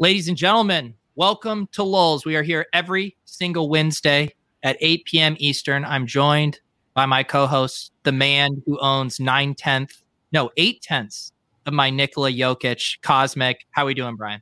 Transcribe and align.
Ladies 0.00 0.28
and 0.28 0.36
gentlemen, 0.36 0.94
welcome 1.16 1.66
to 1.72 1.82
Lulz. 1.82 2.24
We 2.24 2.36
are 2.36 2.44
here 2.44 2.66
every 2.72 3.16
single 3.24 3.68
Wednesday 3.68 4.32
at 4.62 4.76
8 4.80 5.04
p.m. 5.06 5.34
Eastern. 5.40 5.84
I'm 5.84 6.06
joined 6.06 6.60
by 6.94 7.04
my 7.04 7.24
co-host, 7.24 7.90
the 8.04 8.12
man 8.12 8.62
who 8.64 8.78
owns 8.78 9.18
nine 9.18 9.56
tenths, 9.56 10.04
no, 10.30 10.50
eight 10.56 10.82
tenths 10.82 11.32
of 11.66 11.72
my 11.72 11.90
Nikola 11.90 12.30
Jokic 12.30 13.02
Cosmic. 13.02 13.66
How 13.72 13.86
we 13.86 13.94
doing, 13.94 14.14
Brian? 14.14 14.40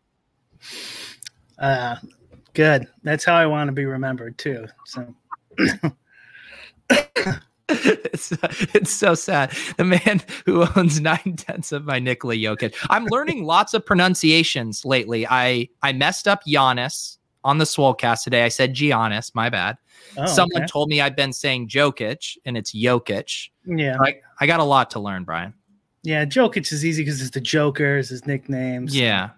Uh, 1.59 1.97
good. 2.53 2.86
That's 3.03 3.25
how 3.25 3.36
I 3.36 3.47
want 3.47 3.69
to 3.69 3.72
be 3.72 3.86
remembered 3.86 4.36
too. 4.36 4.66
So. 4.84 5.14
it's, 7.69 8.32
it's 8.75 8.93
so 8.93 9.15
sad. 9.15 9.50
The 9.77 9.84
man 9.84 10.22
who 10.44 10.65
owns 10.77 11.00
nine 11.00 11.34
tenths 11.37 11.72
of 11.72 11.84
my 11.84 11.99
Nikola 11.99 12.34
Jokic. 12.34 12.75
I'm 12.91 13.06
learning 13.06 13.44
lots 13.44 13.75
of 13.75 13.84
pronunciations 13.84 14.84
lately. 14.84 15.27
I 15.27 15.69
I 15.82 15.93
messed 15.93 16.28
up 16.28 16.44
Giannis 16.47 17.19
on 17.43 17.59
the 17.59 17.65
Swolecast 17.65 18.22
today. 18.22 18.44
I 18.44 18.49
said 18.49 18.75
Giannis. 18.75 19.34
My 19.34 19.50
bad. 19.50 19.78
Oh, 20.16 20.27
Someone 20.27 20.62
okay. 20.62 20.71
told 20.71 20.88
me 20.88 21.00
I've 21.00 21.16
been 21.16 21.32
saying 21.32 21.69
Jokic, 21.69 22.38
and 22.44 22.56
it's 22.56 22.72
Jokic. 22.72 23.50
Yeah. 23.65 23.97
I, 24.00 24.21
I 24.41 24.47
got 24.47 24.60
a 24.60 24.65
lot 24.65 24.91
to 24.91 25.00
learn, 25.00 25.25
Brian. 25.25 25.53
Yeah. 26.03 26.25
Jokic 26.25 26.72
is 26.72 26.84
easy 26.84 27.03
because 27.03 27.21
it's 27.21 27.31
the 27.31 27.41
Joker, 27.41 27.98
is 27.98 28.10
his 28.10 28.27
nicknames. 28.27 28.97
Yeah, 28.97 29.31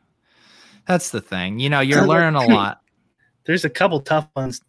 that's 0.87 1.11
the 1.11 1.23
thing. 1.23 1.59
You 1.59 1.71
know, 1.71 1.81
you're 1.81 2.07
learning 2.07 2.41
a 2.43 2.47
lot. 2.47 2.83
There's 3.47 3.65
a 3.65 3.71
couple 3.71 4.01
tough 4.01 4.29
ones. 4.37 4.61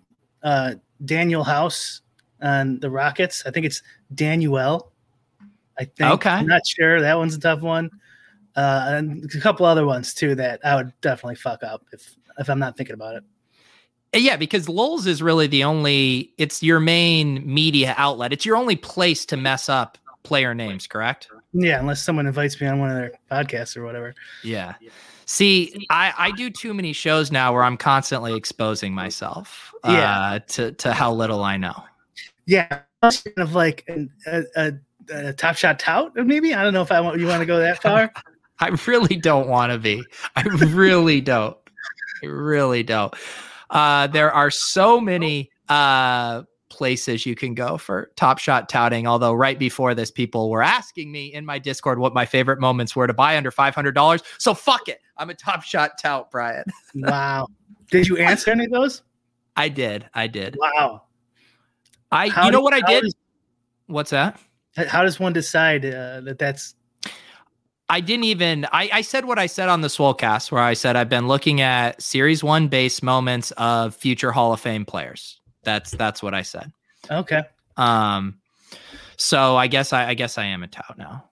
Uh, 0.41 0.76
Daniel 1.03 1.44
House 1.44 2.02
on 2.41 2.79
the 2.79 2.89
Rockets. 2.89 3.44
I 3.45 3.51
think 3.51 3.66
it's 3.66 3.81
Daniel. 4.16 4.91
I 5.77 5.85
think. 5.85 6.11
Okay. 6.11 6.29
I'm 6.29 6.47
not 6.47 6.66
sure. 6.66 7.01
That 7.01 7.17
one's 7.17 7.35
a 7.35 7.39
tough 7.39 7.61
one. 7.61 7.89
Uh, 8.55 8.85
and 8.89 9.33
a 9.33 9.39
couple 9.39 9.66
other 9.66 9.85
ones 9.85 10.13
too 10.13 10.35
that 10.35 10.59
I 10.66 10.75
would 10.75 10.91
definitely 11.01 11.35
fuck 11.35 11.63
up 11.63 11.85
if 11.94 12.16
if 12.39 12.49
I'm 12.49 12.59
not 12.59 12.75
thinking 12.78 12.94
about 12.95 13.16
it. 13.16 13.23
Uh, 14.13 14.17
Yeah, 14.17 14.35
because 14.38 14.67
Lulz 14.67 15.05
is 15.07 15.22
really 15.22 15.47
the 15.47 15.63
only. 15.63 16.33
It's 16.38 16.61
your 16.63 16.79
main 16.79 17.41
media 17.45 17.94
outlet. 17.97 18.33
It's 18.33 18.45
your 18.45 18.57
only 18.57 18.75
place 18.75 19.25
to 19.28 19.38
mess 19.38 19.69
up 19.69 19.97
player 20.23 20.53
names, 20.53 20.88
correct? 20.88 21.28
Yeah, 21.53 21.79
unless 21.79 22.03
someone 22.03 22.28
invites 22.28 22.59
me 22.59 22.67
on 22.67 22.79
one 22.79 22.89
of 22.91 22.95
their 22.97 23.11
podcasts 23.31 23.78
or 23.78 23.83
whatever. 23.85 24.13
Yeah. 24.44 24.75
See, 25.25 25.85
I, 25.89 26.13
I 26.17 26.31
do 26.31 26.49
too 26.49 26.73
many 26.73 26.91
shows 26.91 27.31
now 27.31 27.53
where 27.53 27.63
I'm 27.63 27.78
constantly 27.78 28.35
exposing 28.35 28.94
myself 28.94 29.73
uh, 29.83 29.91
Yeah. 29.91 30.39
to, 30.47 30.72
to 30.73 30.91
how 30.94 31.13
little 31.13 31.44
I 31.44 31.57
know. 31.57 31.83
Yeah, 32.49 32.79
kind 33.03 33.21
of 33.37 33.53
like 33.53 33.83
an, 33.87 34.09
a, 34.25 34.43
a, 34.55 34.73
a 35.13 35.33
top 35.33 35.55
shot 35.55 35.77
tout, 35.77 36.15
maybe. 36.15 36.55
I 36.55 36.63
don't 36.63 36.73
know 36.73 36.81
if 36.81 36.91
I 36.91 36.99
want 36.99 37.19
you 37.19 37.27
want 37.27 37.41
to 37.41 37.45
go 37.45 37.59
that 37.59 37.79
far. 37.79 38.11
I 38.59 38.75
really 38.87 39.17
don't 39.17 39.47
want 39.47 39.71
to 39.71 39.77
be. 39.77 40.03
I 40.35 40.41
really 40.41 41.21
don't. 41.21 41.55
I 42.23 42.25
really 42.25 42.81
don't. 42.81 43.13
Uh, 43.69 44.07
there 44.07 44.31
are 44.31 44.49
so 44.49 44.99
many 44.99 45.51
uh, 45.69 46.41
places 46.69 47.23
you 47.23 47.35
can 47.35 47.53
go 47.53 47.77
for 47.77 48.09
top 48.15 48.39
shot 48.39 48.67
touting. 48.67 49.05
Although 49.05 49.33
right 49.33 49.59
before 49.59 49.93
this, 49.93 50.09
people 50.09 50.49
were 50.49 50.63
asking 50.63 51.11
me 51.11 51.31
in 51.31 51.45
my 51.45 51.59
Discord 51.59 51.99
what 51.99 52.16
my 52.16 52.25
favorite 52.25 52.59
moments 52.59 52.95
were 52.95 53.05
to 53.05 53.13
buy 53.13 53.37
under 53.37 53.51
five 53.51 53.75
hundred 53.75 53.93
dollars. 53.93 54.23
So 54.39 54.55
fuck 54.55 54.89
it, 54.89 55.01
I'm 55.17 55.29
a 55.29 55.35
top 55.35 55.61
shot 55.61 55.99
tout, 56.01 56.31
Brian. 56.31 56.63
wow. 56.95 57.45
Did 57.91 58.07
you 58.07 58.17
answer 58.17 58.49
any 58.49 58.66
of 58.66 58.71
those? 58.71 59.03
I 59.55 59.69
did. 59.69 60.09
I 60.16 60.25
did. 60.25 60.57
Wow. 60.59 61.03
I. 62.12 62.30
How 62.30 62.46
you 62.46 62.52
know 62.52 62.59
do- 62.59 62.64
what 62.64 62.74
I 62.74 62.81
did? 62.81 63.02
does- 63.03 63.16
What's 63.88 64.12
that? 64.12 64.40
How 64.88 65.03
does 65.03 65.20
one 65.20 65.34
decide 65.34 65.84
uh, 65.86 66.22
that 66.22 66.38
that's 66.38 66.75
I 67.90 68.02
didn't 68.02 68.25
even 68.25 68.66
I, 68.72 68.90
I 68.94 69.02
said 69.02 69.25
what 69.25 69.40
I 69.40 69.47
said 69.47 69.68
on 69.68 69.81
the 69.81 69.88
Swolecast 69.88 70.52
where 70.52 70.62
I 70.62 70.74
said 70.74 70.96
I've 70.96 71.09
been 71.09 71.28
looking 71.28 71.59
at 71.62 72.00
series 72.02 72.44
one 72.44 72.68
base 72.68 73.02
moments 73.02 73.52
of 73.58 73.96
future 73.96 74.31
Hall 74.31 74.53
of 74.53 74.59
Fame 74.59 74.86
players. 74.86 75.42
That's 75.64 75.90
that's 75.92 76.22
what 76.22 76.36
I 76.36 76.44
said. 76.44 76.72
okay? 77.09 77.42
Um 77.78 78.40
so 79.18 79.58
I 79.58 79.66
guess 79.68 79.91
I, 79.91 80.09
I 80.09 80.14
guess 80.14 80.38
I 80.38 80.46
am 80.46 80.62
a 80.64 80.68
tout 80.68 80.97
now. 80.97 81.26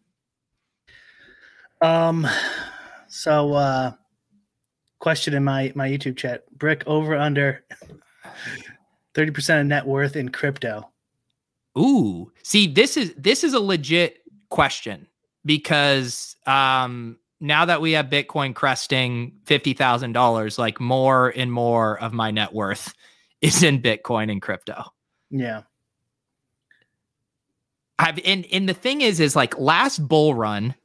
Um, 1.81 2.27
so 3.07 3.53
uh, 3.53 3.91
question 4.99 5.33
in 5.35 5.43
my 5.43 5.71
my 5.75 5.87
YouTube 5.87 6.17
chat: 6.17 6.43
brick 6.57 6.83
over 6.87 7.15
under 7.15 7.63
thirty 9.17 9.31
percent 9.31 9.59
of 9.59 9.65
net 9.65 9.85
worth 9.85 10.15
in 10.15 10.29
crypto. 10.29 10.89
Ooh. 11.77 12.31
See, 12.43 12.67
this 12.67 12.95
is 12.95 13.13
this 13.17 13.43
is 13.43 13.53
a 13.53 13.59
legit 13.59 14.21
question 14.49 15.07
because 15.43 16.35
um 16.45 17.17
now 17.39 17.65
that 17.65 17.81
we 17.81 17.93
have 17.93 18.05
Bitcoin 18.05 18.53
cresting 18.53 19.33
fifty 19.45 19.73
thousand 19.73 20.13
dollars, 20.13 20.59
like 20.59 20.79
more 20.79 21.33
and 21.35 21.51
more 21.51 21.99
of 21.99 22.13
my 22.13 22.29
net 22.31 22.53
worth 22.53 22.93
is 23.41 23.63
in 23.63 23.81
Bitcoin 23.81 24.31
and 24.31 24.41
crypto. 24.41 24.85
Yeah. 25.31 25.63
I've 27.99 28.19
and 28.23 28.45
and 28.51 28.69
the 28.69 28.75
thing 28.75 29.01
is, 29.01 29.19
is 29.19 29.35
like 29.35 29.57
last 29.57 30.07
bull 30.07 30.35
run, 30.35 30.75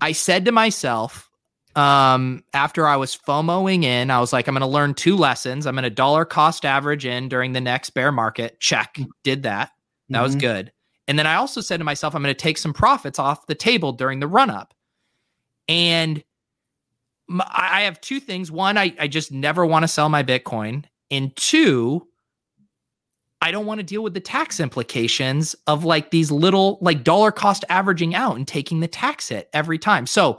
I 0.00 0.12
said 0.12 0.46
to 0.46 0.52
myself, 0.52 1.30
um, 1.76 2.44
after 2.52 2.86
I 2.86 2.96
was 2.96 3.16
FOMOing 3.16 3.84
in, 3.84 4.10
I 4.10 4.20
was 4.20 4.32
like, 4.32 4.46
I'm 4.48 4.54
gonna 4.54 4.66
learn 4.68 4.94
two 4.94 5.16
lessons. 5.16 5.66
I'm 5.66 5.74
gonna 5.74 5.90
dollar 5.90 6.24
cost 6.24 6.64
average 6.64 7.04
in 7.06 7.28
during 7.28 7.52
the 7.52 7.60
next 7.60 7.90
bear 7.90 8.12
market. 8.12 8.58
Check, 8.60 8.98
did 9.22 9.42
that. 9.44 9.70
That 10.10 10.22
was 10.22 10.36
Mhm. 10.36 10.40
good. 10.40 10.72
And 11.08 11.18
then 11.18 11.26
I 11.26 11.34
also 11.34 11.60
said 11.60 11.78
to 11.78 11.84
myself, 11.84 12.14
I'm 12.14 12.22
going 12.22 12.34
to 12.34 12.40
take 12.40 12.56
some 12.56 12.72
profits 12.72 13.18
off 13.18 13.46
the 13.46 13.54
table 13.54 13.92
during 13.92 14.20
the 14.20 14.26
run 14.26 14.48
up. 14.48 14.72
And 15.68 16.22
I 17.40 17.82
have 17.82 18.00
two 18.00 18.20
things. 18.20 18.50
One, 18.50 18.78
I, 18.78 18.94
I 18.98 19.08
just 19.08 19.30
never 19.32 19.66
want 19.66 19.82
to 19.82 19.88
sell 19.88 20.08
my 20.08 20.22
Bitcoin. 20.22 20.84
And 21.10 21.34
two, 21.36 22.06
I 23.42 23.50
don't 23.50 23.66
want 23.66 23.80
to 23.80 23.84
deal 23.84 24.02
with 24.02 24.14
the 24.14 24.20
tax 24.20 24.60
implications 24.60 25.54
of 25.66 25.84
like 25.84 26.10
these 26.10 26.30
little 26.30 26.78
like 26.80 27.04
dollar 27.04 27.32
cost 27.32 27.64
averaging 27.68 28.14
out 28.14 28.36
and 28.36 28.48
taking 28.48 28.80
the 28.80 28.88
tax 28.88 29.28
hit 29.28 29.50
every 29.52 29.78
time. 29.78 30.06
So, 30.06 30.38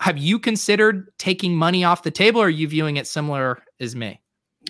have 0.00 0.18
you 0.18 0.38
considered 0.38 1.08
taking 1.18 1.54
money 1.54 1.84
off 1.84 2.02
the 2.02 2.10
table 2.10 2.40
or 2.40 2.46
are 2.46 2.50
you 2.50 2.68
viewing 2.68 2.96
it 2.96 3.06
similar 3.06 3.62
as 3.80 3.94
me? 3.94 4.20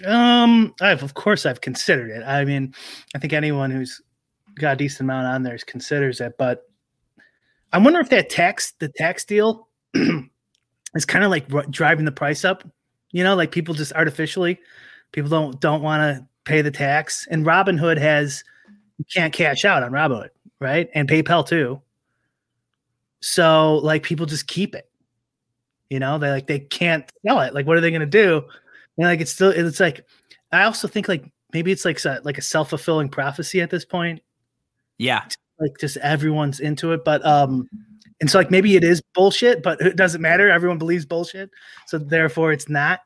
Um, 0.04 0.74
I've 0.80 1.02
of 1.02 1.14
course 1.14 1.46
I've 1.46 1.60
considered 1.60 2.10
it. 2.10 2.22
I 2.24 2.44
mean, 2.44 2.74
I 3.14 3.18
think 3.18 3.32
anyone 3.32 3.70
who's 3.70 4.00
got 4.56 4.74
a 4.74 4.76
decent 4.76 5.02
amount 5.02 5.26
on 5.26 5.42
there 5.42 5.56
considers 5.66 6.20
it, 6.20 6.34
but 6.38 6.64
I 7.72 7.78
wonder 7.78 8.00
if 8.00 8.10
that 8.10 8.28
tax 8.28 8.72
the 8.80 8.88
tax 8.88 9.24
deal 9.24 9.68
is 9.94 11.04
kind 11.04 11.24
of 11.24 11.30
like 11.30 11.48
driving 11.70 12.04
the 12.04 12.12
price 12.12 12.44
up. 12.44 12.64
You 13.12 13.22
know, 13.22 13.36
like 13.36 13.52
people 13.52 13.74
just 13.74 13.92
artificially 13.92 14.58
people 15.14 15.30
don't 15.30 15.58
don't 15.60 15.80
want 15.82 16.02
to 16.02 16.26
pay 16.44 16.60
the 16.60 16.70
tax. 16.70 17.26
And 17.30 17.46
Robinhood 17.46 17.98
has 17.98 18.44
you 18.98 19.04
can't 19.14 19.32
cash 19.32 19.64
out 19.64 19.82
on 19.82 19.92
Robinhood, 19.92 20.30
right? 20.60 20.90
And 20.94 21.08
PayPal 21.08 21.46
too. 21.46 21.80
So 23.20 23.76
like 23.76 24.02
people 24.02 24.26
just 24.26 24.46
keep 24.48 24.74
it. 24.74 24.90
You 25.94 26.00
know, 26.00 26.18
they 26.18 26.28
like 26.28 26.48
they 26.48 26.58
can't 26.58 27.08
sell 27.24 27.40
it. 27.42 27.54
Like, 27.54 27.68
what 27.68 27.76
are 27.76 27.80
they 27.80 27.92
gonna 27.92 28.04
do? 28.04 28.42
And 28.98 29.06
like 29.06 29.20
it's 29.20 29.30
still 29.30 29.50
it's 29.50 29.78
like 29.78 30.04
I 30.50 30.64
also 30.64 30.88
think 30.88 31.06
like 31.06 31.30
maybe 31.52 31.70
it's 31.70 31.84
like 31.84 32.04
a, 32.04 32.20
like 32.24 32.36
a 32.36 32.42
self 32.42 32.70
fulfilling 32.70 33.08
prophecy 33.08 33.60
at 33.60 33.70
this 33.70 33.84
point. 33.84 34.20
Yeah, 34.98 35.24
like 35.60 35.78
just 35.78 35.96
everyone's 35.98 36.58
into 36.58 36.90
it, 36.94 37.04
but 37.04 37.24
um, 37.24 37.68
and 38.20 38.28
so 38.28 38.38
like 38.38 38.50
maybe 38.50 38.74
it 38.74 38.82
is 38.82 39.00
bullshit, 39.14 39.62
but 39.62 39.80
it 39.80 39.94
doesn't 39.94 40.20
matter. 40.20 40.50
Everyone 40.50 40.78
believes 40.78 41.06
bullshit, 41.06 41.48
so 41.86 41.96
therefore 41.98 42.50
it's 42.50 42.68
not. 42.68 43.02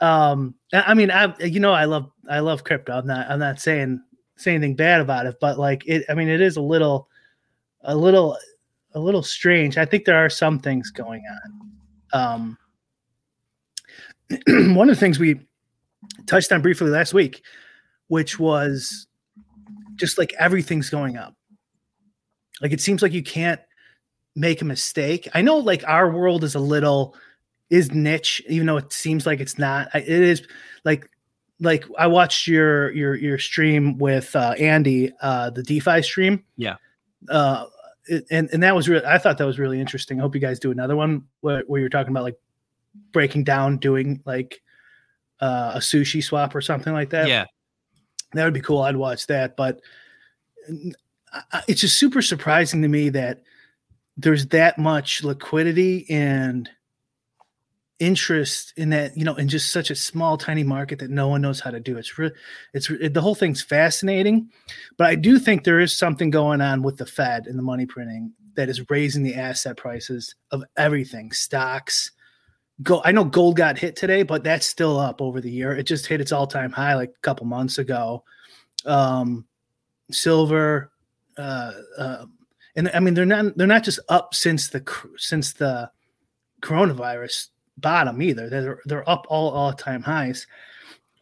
Um, 0.00 0.54
I 0.72 0.94
mean, 0.94 1.10
I 1.10 1.36
you 1.40 1.58
know 1.58 1.72
I 1.72 1.86
love 1.86 2.08
I 2.30 2.38
love 2.38 2.62
crypto. 2.62 2.92
I'm 2.92 3.06
not 3.08 3.28
I'm 3.28 3.40
not 3.40 3.58
saying 3.58 4.00
say 4.36 4.54
anything 4.54 4.76
bad 4.76 5.00
about 5.00 5.26
it, 5.26 5.38
but 5.40 5.58
like 5.58 5.82
it, 5.88 6.04
I 6.08 6.14
mean, 6.14 6.28
it 6.28 6.40
is 6.40 6.56
a 6.56 6.62
little 6.62 7.08
a 7.80 7.96
little 7.96 8.38
a 8.94 9.00
little 9.00 9.24
strange. 9.24 9.76
I 9.76 9.84
think 9.84 10.04
there 10.04 10.24
are 10.24 10.30
some 10.30 10.60
things 10.60 10.92
going 10.92 11.24
on. 11.44 11.68
Um, 12.12 12.58
one 14.48 14.88
of 14.88 14.96
the 14.96 15.00
things 15.00 15.18
we 15.18 15.40
touched 16.26 16.52
on 16.52 16.62
briefly 16.62 16.90
last 16.90 17.14
week, 17.14 17.42
which 18.08 18.38
was 18.38 19.06
just 19.96 20.18
like 20.18 20.32
everything's 20.38 20.90
going 20.90 21.16
up. 21.16 21.34
Like 22.60 22.72
it 22.72 22.80
seems 22.80 23.02
like 23.02 23.12
you 23.12 23.22
can't 23.22 23.60
make 24.34 24.62
a 24.62 24.64
mistake. 24.64 25.28
I 25.34 25.42
know 25.42 25.58
like 25.58 25.84
our 25.86 26.10
world 26.10 26.44
is 26.44 26.54
a 26.54 26.60
little 26.60 27.14
is 27.70 27.92
niche, 27.92 28.42
even 28.48 28.66
though 28.66 28.78
it 28.78 28.92
seems 28.92 29.26
like 29.26 29.40
it's 29.40 29.58
not. 29.58 29.94
It 29.94 30.08
is 30.08 30.46
like 30.84 31.08
like 31.60 31.84
I 31.98 32.06
watched 32.06 32.46
your 32.46 32.92
your 32.92 33.14
your 33.14 33.38
stream 33.38 33.98
with 33.98 34.34
uh, 34.34 34.54
Andy, 34.58 35.12
uh, 35.20 35.50
the 35.50 35.62
DeFi 35.62 36.02
stream. 36.02 36.44
Yeah. 36.56 36.76
Uh, 37.28 37.66
and 38.30 38.48
and 38.52 38.62
that 38.62 38.74
was 38.74 38.88
really 38.88 39.04
I 39.04 39.18
thought 39.18 39.38
that 39.38 39.46
was 39.46 39.58
really 39.58 39.80
interesting. 39.80 40.18
I 40.18 40.22
hope 40.22 40.34
you 40.34 40.40
guys 40.40 40.58
do 40.58 40.70
another 40.70 40.96
one 40.96 41.24
where, 41.40 41.62
where 41.66 41.80
you're 41.80 41.88
talking 41.88 42.10
about 42.10 42.24
like 42.24 42.38
breaking 43.12 43.44
down 43.44 43.78
doing 43.78 44.22
like 44.24 44.62
uh, 45.40 45.72
a 45.74 45.78
sushi 45.78 46.22
swap 46.22 46.54
or 46.54 46.60
something 46.60 46.92
like 46.92 47.10
that. 47.10 47.28
Yeah. 47.28 47.44
That 48.32 48.44
would 48.44 48.54
be 48.54 48.60
cool. 48.60 48.82
I'd 48.82 48.96
watch 48.96 49.26
that, 49.28 49.56
but 49.56 49.80
it's 51.66 51.80
just 51.80 51.98
super 51.98 52.20
surprising 52.22 52.82
to 52.82 52.88
me 52.88 53.08
that 53.10 53.42
there's 54.16 54.46
that 54.48 54.78
much 54.78 55.22
liquidity 55.24 56.06
and 56.10 56.68
interest 57.98 58.72
in 58.76 58.90
that 58.90 59.16
you 59.16 59.24
know 59.24 59.34
in 59.34 59.48
just 59.48 59.72
such 59.72 59.90
a 59.90 59.94
small 59.94 60.36
tiny 60.36 60.62
market 60.62 61.00
that 61.00 61.10
no 61.10 61.28
one 61.28 61.40
knows 61.40 61.60
how 61.60 61.70
to 61.70 61.80
do. 61.80 61.96
It's 61.96 62.16
really 62.16 62.34
it's 62.72 62.88
it, 62.90 63.14
the 63.14 63.20
whole 63.20 63.34
thing's 63.34 63.62
fascinating 63.62 64.50
but 64.96 65.08
i 65.08 65.14
do 65.14 65.38
think 65.38 65.64
there 65.64 65.80
is 65.80 65.96
something 65.96 66.30
going 66.30 66.60
on 66.60 66.82
with 66.82 66.96
the 66.96 67.06
fed 67.06 67.46
and 67.46 67.58
the 67.58 67.62
money 67.62 67.86
printing 67.86 68.32
that 68.54 68.68
is 68.68 68.88
raising 68.90 69.22
the 69.22 69.34
asset 69.34 69.76
prices 69.76 70.34
of 70.50 70.64
everything 70.76 71.32
stocks. 71.32 72.12
Go 72.82 73.02
i 73.04 73.10
know 73.10 73.24
gold 73.24 73.56
got 73.56 73.78
hit 73.78 73.96
today 73.96 74.22
but 74.22 74.44
that's 74.44 74.66
still 74.66 74.98
up 74.98 75.20
over 75.20 75.40
the 75.40 75.50
year. 75.50 75.72
It 75.72 75.84
just 75.84 76.06
hit 76.06 76.20
its 76.20 76.32
all-time 76.32 76.70
high 76.70 76.94
like 76.94 77.10
a 77.10 77.20
couple 77.22 77.46
months 77.46 77.78
ago. 77.78 78.22
Um 78.86 79.44
silver 80.10 80.90
uh, 81.36 81.72
uh 81.98 82.24
and 82.76 82.90
i 82.94 83.00
mean 83.00 83.12
they're 83.14 83.26
not 83.26 83.56
they're 83.56 83.66
not 83.66 83.84
just 83.84 84.00
up 84.08 84.34
since 84.34 84.68
the 84.68 84.82
since 85.18 85.52
the 85.52 85.90
coronavirus 86.62 87.48
bottom 87.80 88.20
either. 88.22 88.48
They're 88.48 88.80
they're 88.84 89.08
up 89.08 89.26
all 89.28 89.50
all 89.50 89.72
time 89.72 90.02
highs. 90.02 90.46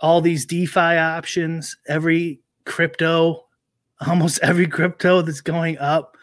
All 0.01 0.21
these 0.21 0.45
DeFi 0.45 0.99
options, 0.99 1.77
every 1.89 2.41
crypto, 2.65 3.47
almost 4.07 4.41
every 4.43 4.67
crypto 4.67 5.23
that's 5.23 5.41
going 5.41 5.79
up, 5.79 6.17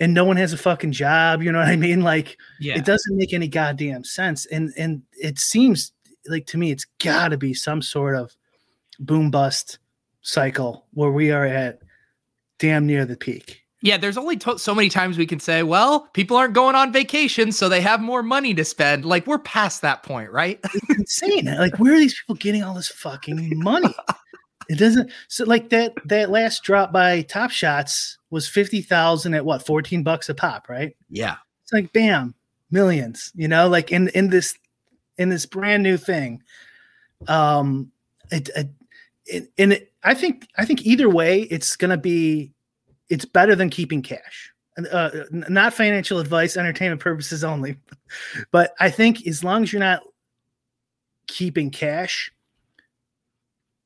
and 0.00 0.14
no 0.14 0.24
one 0.24 0.36
has 0.36 0.52
a 0.52 0.58
fucking 0.58 0.92
job. 0.92 1.42
You 1.42 1.52
know 1.52 1.58
what 1.58 1.68
I 1.68 1.76
mean? 1.76 2.02
Like, 2.02 2.36
yeah. 2.60 2.76
it 2.76 2.84
doesn't 2.84 3.16
make 3.16 3.32
any 3.32 3.48
goddamn 3.48 4.04
sense. 4.04 4.46
And 4.46 4.72
and 4.76 5.02
it 5.12 5.38
seems 5.38 5.92
like 6.26 6.46
to 6.46 6.58
me, 6.58 6.70
it's 6.70 6.86
got 7.02 7.28
to 7.28 7.36
be 7.36 7.54
some 7.54 7.82
sort 7.82 8.16
of 8.16 8.34
boom 8.98 9.30
bust 9.30 9.78
cycle 10.22 10.86
where 10.92 11.10
we 11.10 11.30
are 11.30 11.44
at 11.44 11.80
damn 12.58 12.86
near 12.86 13.04
the 13.04 13.16
peak. 13.16 13.63
Yeah, 13.84 13.98
there's 13.98 14.16
only 14.16 14.38
to- 14.38 14.58
so 14.58 14.74
many 14.74 14.88
times 14.88 15.18
we 15.18 15.26
can 15.26 15.38
say, 15.38 15.62
well, 15.62 16.08
people 16.14 16.38
aren't 16.38 16.54
going 16.54 16.74
on 16.74 16.90
vacation, 16.90 17.52
so 17.52 17.68
they 17.68 17.82
have 17.82 18.00
more 18.00 18.22
money 18.22 18.54
to 18.54 18.64
spend. 18.64 19.04
Like 19.04 19.26
we're 19.26 19.38
past 19.38 19.82
that 19.82 20.02
point, 20.02 20.30
right? 20.30 20.58
it's 20.64 20.98
insane. 20.98 21.44
Like 21.44 21.78
where 21.78 21.92
are 21.92 21.98
these 21.98 22.18
people 22.18 22.36
getting 22.36 22.62
all 22.62 22.72
this 22.72 22.88
fucking 22.88 23.62
money? 23.62 23.94
it 24.70 24.78
doesn't. 24.78 25.10
So 25.28 25.44
like 25.44 25.68
that 25.68 25.92
that 26.06 26.30
last 26.30 26.62
drop 26.62 26.94
by 26.94 27.22
Top 27.22 27.50
Shots 27.50 28.16
was 28.30 28.48
fifty 28.48 28.80
thousand 28.80 29.34
at 29.34 29.44
what 29.44 29.66
fourteen 29.66 30.02
bucks 30.02 30.30
a 30.30 30.34
pop, 30.34 30.70
right? 30.70 30.96
Yeah. 31.10 31.36
It's 31.62 31.72
like 31.74 31.92
bam, 31.92 32.34
millions. 32.70 33.32
You 33.34 33.48
know, 33.48 33.68
like 33.68 33.92
in 33.92 34.08
in 34.08 34.30
this 34.30 34.56
in 35.18 35.28
this 35.28 35.44
brand 35.44 35.82
new 35.82 35.98
thing. 35.98 36.42
Um, 37.28 37.92
it, 38.30 38.48
it, 38.56 38.68
it 39.26 39.52
and 39.58 39.74
it, 39.74 39.92
I 40.02 40.14
think 40.14 40.48
I 40.56 40.64
think 40.64 40.86
either 40.86 41.10
way, 41.10 41.42
it's 41.42 41.76
gonna 41.76 41.98
be 41.98 42.54
it's 43.08 43.24
better 43.24 43.54
than 43.54 43.70
keeping 43.70 44.02
cash. 44.02 44.52
Uh, 44.90 45.10
not 45.30 45.72
financial 45.72 46.18
advice, 46.18 46.56
entertainment 46.56 47.00
purposes 47.00 47.44
only. 47.44 47.76
But 48.52 48.74
I 48.78 48.90
think 48.90 49.26
as 49.26 49.42
long 49.42 49.64
as 49.64 49.72
you're 49.72 49.80
not 49.80 50.02
keeping 51.26 51.70
cash, 51.70 52.30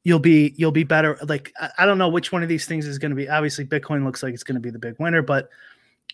you'll 0.05 0.19
be 0.19 0.55
you'll 0.57 0.71
be 0.71 0.85
better. 0.85 1.19
Like 1.27 1.53
I, 1.59 1.71
I 1.79 1.87
don't 1.87 1.97
know 1.97 2.09
which 2.09 2.31
one 2.31 2.43
of 2.43 2.49
these 2.49 2.67
things 2.67 2.87
is 2.87 2.99
going 2.99 3.11
to 3.11 3.17
be. 3.17 3.29
Obviously, 3.29 3.65
Bitcoin 3.65 4.05
looks 4.05 4.23
like 4.23 4.35
it's 4.35 4.45
going 4.45 4.57
to 4.57 4.61
be 4.61 4.71
the 4.71 4.79
big 4.79 4.97
winner, 4.99 5.23
but 5.23 5.49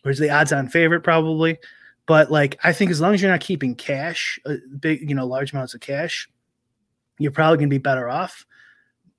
where's 0.03 0.19
the 0.19 0.31
odds-on 0.31 0.69
favorite 0.69 1.01
probably. 1.01 1.59
But 2.07 2.31
like 2.31 2.59
I 2.63 2.73
think 2.73 2.91
as 2.91 3.01
long 3.01 3.15
as 3.15 3.23
you're 3.23 3.31
not 3.31 3.41
keeping 3.41 3.75
cash, 3.75 4.39
uh, 4.47 4.57
big 4.79 5.09
you 5.09 5.17
know 5.17 5.27
large 5.27 5.53
amounts 5.53 5.75
of 5.75 5.81
cash, 5.81 6.29
you're 7.19 7.33
probably 7.33 7.59
going 7.59 7.71
to 7.71 7.75
be 7.75 7.79
better 7.79 8.09
off. 8.09 8.47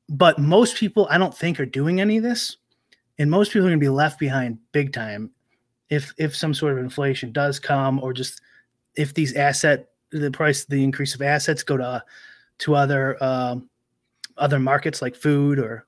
But 0.07 0.39
most 0.39 0.77
people, 0.77 1.07
I 1.09 1.17
don't 1.17 1.35
think, 1.35 1.59
are 1.59 1.65
doing 1.65 1.99
any 1.99 2.17
of 2.17 2.23
this 2.23 2.57
and 3.17 3.29
most 3.29 3.51
people 3.51 3.67
are 3.67 3.69
going 3.69 3.79
to 3.79 3.83
be 3.83 3.89
left 3.89 4.19
behind 4.19 4.57
big 4.71 4.93
time 4.93 5.31
if 5.89 6.13
if 6.17 6.35
some 6.35 6.53
sort 6.53 6.73
of 6.73 6.79
inflation 6.79 7.31
does 7.31 7.59
come 7.59 7.99
or 8.01 8.13
just 8.13 8.41
if 8.95 9.13
these 9.13 9.35
asset 9.35 9.89
the 10.11 10.31
price 10.31 10.65
the 10.65 10.83
increase 10.83 11.15
of 11.15 11.21
assets 11.21 11.63
go 11.63 11.77
to 11.77 12.03
to 12.57 12.75
other 12.75 13.21
um, 13.23 13.69
other 14.37 14.59
markets 14.59 15.01
like 15.01 15.15
food 15.15 15.59
or 15.59 15.85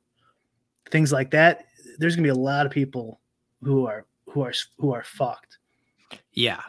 things 0.91 1.11
like 1.11 1.31
that 1.31 1.65
there's 1.97 2.15
going 2.15 2.23
to 2.23 2.33
be 2.33 2.37
a 2.37 2.43
lot 2.43 2.65
of 2.65 2.71
people 2.71 3.19
who 3.63 3.85
are 3.85 4.05
who 4.27 4.41
are 4.41 4.53
who 4.77 4.93
are 4.93 5.03
fucked. 5.03 5.57
Yeah 6.31 6.61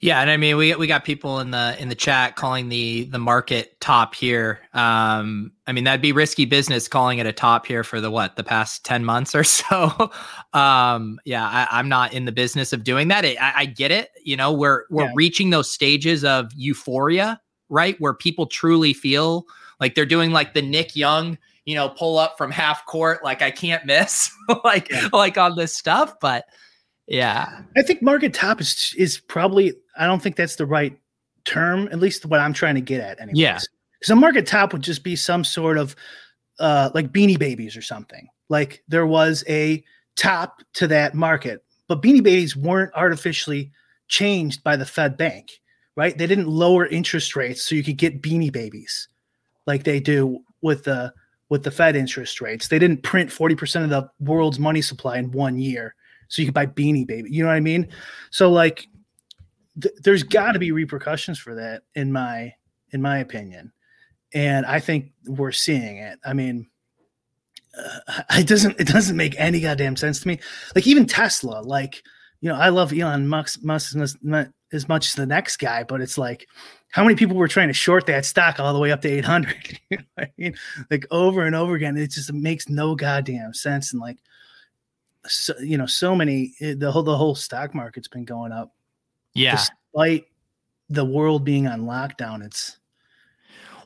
yeah, 0.00 0.20
and 0.20 0.30
I 0.30 0.36
mean 0.36 0.56
we 0.56 0.72
we 0.76 0.86
got 0.86 1.04
people 1.04 1.40
in 1.40 1.50
the 1.50 1.76
in 1.80 1.88
the 1.88 1.96
chat 1.96 2.36
calling 2.36 2.68
the 2.68 3.04
the 3.04 3.18
market 3.18 3.80
top 3.80 4.14
here. 4.14 4.60
Um, 4.72 5.50
I 5.66 5.72
mean 5.72 5.82
that'd 5.82 6.00
be 6.00 6.12
risky 6.12 6.44
business 6.44 6.86
calling 6.86 7.18
it 7.18 7.26
a 7.26 7.32
top 7.32 7.66
here 7.66 7.82
for 7.82 8.00
the 8.00 8.08
what 8.08 8.36
the 8.36 8.44
past 8.44 8.84
ten 8.84 9.04
months 9.04 9.34
or 9.34 9.42
so. 9.44 10.12
um, 10.52 11.18
yeah, 11.24 11.66
I, 11.70 11.80
am 11.80 11.88
not 11.88 12.12
in 12.12 12.26
the 12.26 12.32
business 12.32 12.72
of 12.72 12.84
doing 12.84 13.08
that. 13.08 13.24
I, 13.24 13.36
I 13.40 13.66
get 13.66 13.90
it. 13.90 14.10
You 14.22 14.36
know, 14.36 14.52
we're 14.52 14.84
we're 14.88 15.06
yeah. 15.06 15.12
reaching 15.16 15.50
those 15.50 15.68
stages 15.68 16.24
of 16.24 16.52
euphoria, 16.54 17.40
right, 17.68 18.00
where 18.00 18.14
people 18.14 18.46
truly 18.46 18.92
feel 18.92 19.46
like 19.80 19.96
they're 19.96 20.06
doing 20.06 20.30
like 20.30 20.54
the 20.54 20.62
Nick 20.62 20.94
Young, 20.94 21.36
you 21.64 21.74
know, 21.74 21.88
pull 21.88 22.18
up 22.18 22.38
from 22.38 22.52
half 22.52 22.86
court, 22.86 23.24
like 23.24 23.42
I 23.42 23.50
can't 23.50 23.84
miss, 23.84 24.30
like 24.64 24.90
yeah. 24.92 25.08
like 25.12 25.36
on 25.36 25.56
this 25.56 25.76
stuff, 25.76 26.14
but. 26.20 26.44
Yeah. 27.08 27.62
I 27.76 27.82
think 27.82 28.02
market 28.02 28.34
top 28.34 28.60
is 28.60 28.94
is 28.96 29.18
probably 29.18 29.72
I 29.96 30.06
don't 30.06 30.22
think 30.22 30.36
that's 30.36 30.56
the 30.56 30.66
right 30.66 30.96
term, 31.44 31.88
at 31.90 31.98
least 31.98 32.26
what 32.26 32.40
I'm 32.40 32.52
trying 32.52 32.74
to 32.76 32.80
get 32.80 33.00
at 33.00 33.20
anyways. 33.20 33.38
Yeah. 33.38 33.58
So 34.02 34.14
market 34.14 34.46
top 34.46 34.72
would 34.72 34.82
just 34.82 35.02
be 35.02 35.16
some 35.16 35.42
sort 35.42 35.78
of 35.78 35.96
uh 36.60 36.90
like 36.94 37.12
beanie 37.12 37.38
babies 37.38 37.76
or 37.76 37.82
something. 37.82 38.28
Like 38.48 38.82
there 38.88 39.06
was 39.06 39.42
a 39.48 39.82
top 40.16 40.62
to 40.74 40.86
that 40.88 41.14
market. 41.14 41.64
But 41.88 42.02
Beanie 42.02 42.22
Babies 42.22 42.54
weren't 42.54 42.92
artificially 42.94 43.72
changed 44.08 44.62
by 44.62 44.76
the 44.76 44.84
Fed 44.84 45.16
Bank, 45.16 45.60
right? 45.96 46.16
They 46.16 46.26
didn't 46.26 46.48
lower 46.48 46.86
interest 46.86 47.34
rates 47.34 47.62
so 47.62 47.74
you 47.74 47.82
could 47.82 47.96
get 47.96 48.20
Beanie 48.22 48.52
Babies 48.52 49.08
like 49.66 49.84
they 49.84 50.00
do 50.00 50.40
with 50.60 50.84
the 50.84 51.12
with 51.48 51.62
the 51.62 51.70
Fed 51.70 51.96
interest 51.96 52.42
rates. 52.42 52.68
They 52.68 52.78
didn't 52.78 53.02
print 53.02 53.30
40% 53.30 53.84
of 53.84 53.88
the 53.88 54.10
world's 54.20 54.58
money 54.58 54.82
supply 54.82 55.16
in 55.16 55.30
one 55.30 55.58
year 55.58 55.94
so 56.28 56.42
you 56.42 56.46
could 56.46 56.54
buy 56.54 56.66
Beanie 56.66 57.06
Baby. 57.06 57.30
You 57.30 57.42
know 57.42 57.48
what 57.48 57.56
I 57.56 57.60
mean? 57.60 57.88
So 58.30 58.50
like 58.50 58.86
th- 59.80 59.94
there's 60.02 60.22
got 60.22 60.52
to 60.52 60.58
be 60.58 60.72
repercussions 60.72 61.38
for 61.38 61.54
that 61.56 61.82
in 61.94 62.12
my 62.12 62.54
in 62.92 63.02
my 63.02 63.18
opinion. 63.18 63.72
And 64.34 64.66
I 64.66 64.80
think 64.80 65.12
we're 65.26 65.52
seeing 65.52 65.98
it. 65.98 66.18
I 66.24 66.34
mean, 66.34 66.68
uh, 67.76 68.22
it 68.32 68.46
doesn't 68.46 68.78
it 68.78 68.86
doesn't 68.86 69.16
make 69.16 69.34
any 69.38 69.60
goddamn 69.60 69.96
sense 69.96 70.20
to 70.20 70.28
me. 70.28 70.38
Like 70.74 70.86
even 70.86 71.06
Tesla, 71.06 71.60
like 71.60 72.02
you 72.40 72.48
know, 72.48 72.56
I 72.56 72.68
love 72.68 72.92
Elon 72.92 73.26
Musk, 73.26 73.64
Musk 73.64 73.96
as, 73.96 74.16
as 74.72 74.88
much 74.88 75.08
as 75.08 75.14
the 75.14 75.26
next 75.26 75.56
guy, 75.56 75.82
but 75.82 76.00
it's 76.00 76.16
like 76.16 76.46
how 76.90 77.02
many 77.02 77.16
people 77.16 77.36
were 77.36 77.48
trying 77.48 77.68
to 77.68 77.74
short 77.74 78.06
that 78.06 78.24
stock 78.24 78.60
all 78.60 78.72
the 78.72 78.78
way 78.78 78.92
up 78.92 79.02
to 79.02 79.08
800 79.08 79.78
you 79.90 79.98
know 79.98 80.04
I 80.18 80.30
mean? 80.38 80.54
like 80.90 81.06
over 81.10 81.44
and 81.44 81.54
over 81.54 81.74
again 81.74 81.96
it 81.96 82.10
just 82.10 82.32
makes 82.32 82.68
no 82.68 82.94
goddamn 82.94 83.52
sense 83.52 83.92
and 83.92 84.00
like 84.00 84.18
so, 85.28 85.54
you 85.58 85.78
know 85.78 85.86
so 85.86 86.14
many 86.14 86.54
eh, 86.60 86.74
the 86.76 86.90
whole 86.90 87.02
the 87.02 87.16
whole 87.16 87.34
stock 87.34 87.74
market's 87.74 88.08
been 88.08 88.24
going 88.24 88.52
up. 88.52 88.74
Yeah. 89.34 89.56
Despite 89.56 90.26
the 90.90 91.04
world 91.04 91.44
being 91.44 91.66
on 91.66 91.82
lockdown 91.82 92.44
it's 92.44 92.78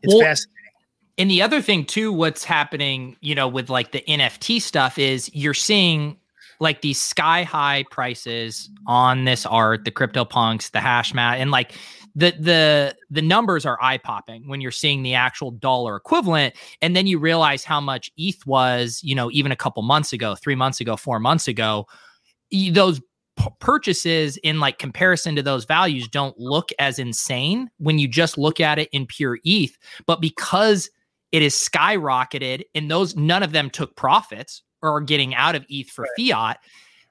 it's 0.02 0.14
well, 0.14 0.22
fascinating. 0.22 0.70
and 1.18 1.30
the 1.30 1.42
other 1.42 1.61
thing 1.61 1.84
too 1.84 2.12
what's 2.12 2.44
happening 2.44 3.16
you 3.20 3.34
know 3.34 3.49
with 3.49 3.68
like 3.68 3.92
the 3.92 4.02
nft 4.08 4.61
stuff 4.62 4.99
is 4.99 5.30
you're 5.34 5.54
seeing 5.54 6.16
like 6.61 6.80
these 6.80 7.00
sky 7.00 7.42
high 7.42 7.84
prices 7.90 8.70
on 8.87 9.25
this 9.25 9.44
art 9.46 9.84
the 9.84 9.90
crypto 9.90 10.25
punks 10.25 10.70
the 10.70 10.78
Hashmasks 10.78 11.38
and 11.38 11.50
like 11.50 11.75
the 12.14 12.35
the 12.38 12.97
the 13.11 13.23
numbers 13.23 13.64
are 13.64 13.78
eye 13.81 13.99
popping 13.99 14.47
when 14.49 14.61
you're 14.61 14.71
seeing 14.71 15.02
the 15.02 15.14
actual 15.14 15.50
dollar 15.50 15.97
equivalent 15.97 16.54
and 16.81 16.95
then 16.95 17.07
you 17.07 17.19
realize 17.19 17.64
how 17.64 17.81
much 17.81 18.11
eth 18.19 18.45
was 18.47 19.00
you 19.02 19.14
know 19.14 19.31
even 19.31 19.52
a 19.52 19.57
couple 19.57 19.83
months 19.83 20.12
ago 20.12 20.35
3 20.35 20.54
months 20.54 20.81
ago 20.81 20.97
4 20.97 21.19
months 21.19 21.49
ago 21.49 21.87
those 22.73 23.00
p- 23.38 23.49
purchases 23.61 24.37
in 24.38 24.61
like 24.61 24.78
comparison 24.78 25.35
to 25.37 25.42
those 25.42 25.64
values 25.64 26.07
don't 26.09 26.38
look 26.38 26.71
as 26.78 26.99
insane 26.99 27.71
when 27.78 27.99
you 27.99 28.07
just 28.07 28.37
look 28.37 28.61
at 28.61 28.78
it 28.78 28.88
in 28.92 29.07
pure 29.07 29.38
eth 29.47 29.76
but 30.07 30.21
because 30.21 30.90
it 31.33 31.42
is 31.42 31.54
skyrocketed 31.54 32.62
and 32.75 32.90
those 32.90 33.16
none 33.16 33.42
of 33.42 33.52
them 33.52 33.71
took 33.71 33.97
profits 33.97 34.62
or 34.83 34.97
are 34.97 35.00
getting 35.00 35.35
out 35.35 35.54
of 35.54 35.64
eth 35.71 35.88
for 35.88 36.02
right. 36.19 36.33
fiat 36.33 36.59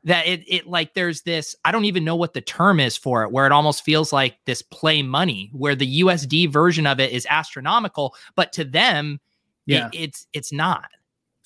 that 0.04 0.28
it 0.28 0.44
it 0.48 0.68
like 0.68 0.94
there's 0.94 1.22
this 1.22 1.56
I 1.64 1.72
don't 1.72 1.86
even 1.86 2.04
know 2.04 2.16
what 2.16 2.34
the 2.34 2.42
term 2.42 2.80
is 2.80 2.98
for 2.98 3.24
it 3.24 3.32
where 3.32 3.46
it 3.46 3.52
almost 3.52 3.84
feels 3.84 4.12
like 4.12 4.38
this 4.46 4.62
play 4.62 5.02
money 5.02 5.50
where 5.54 5.76
the 5.76 6.02
USD 6.02 6.52
version 6.52 6.88
of 6.88 7.00
it 7.00 7.12
is 7.12 7.28
astronomical 7.30 8.16
but 8.36 8.52
to 8.54 8.64
them 8.64 9.20
yeah. 9.66 9.88
it, 9.88 10.00
it's 10.00 10.28
it's 10.34 10.52
not. 10.52 10.90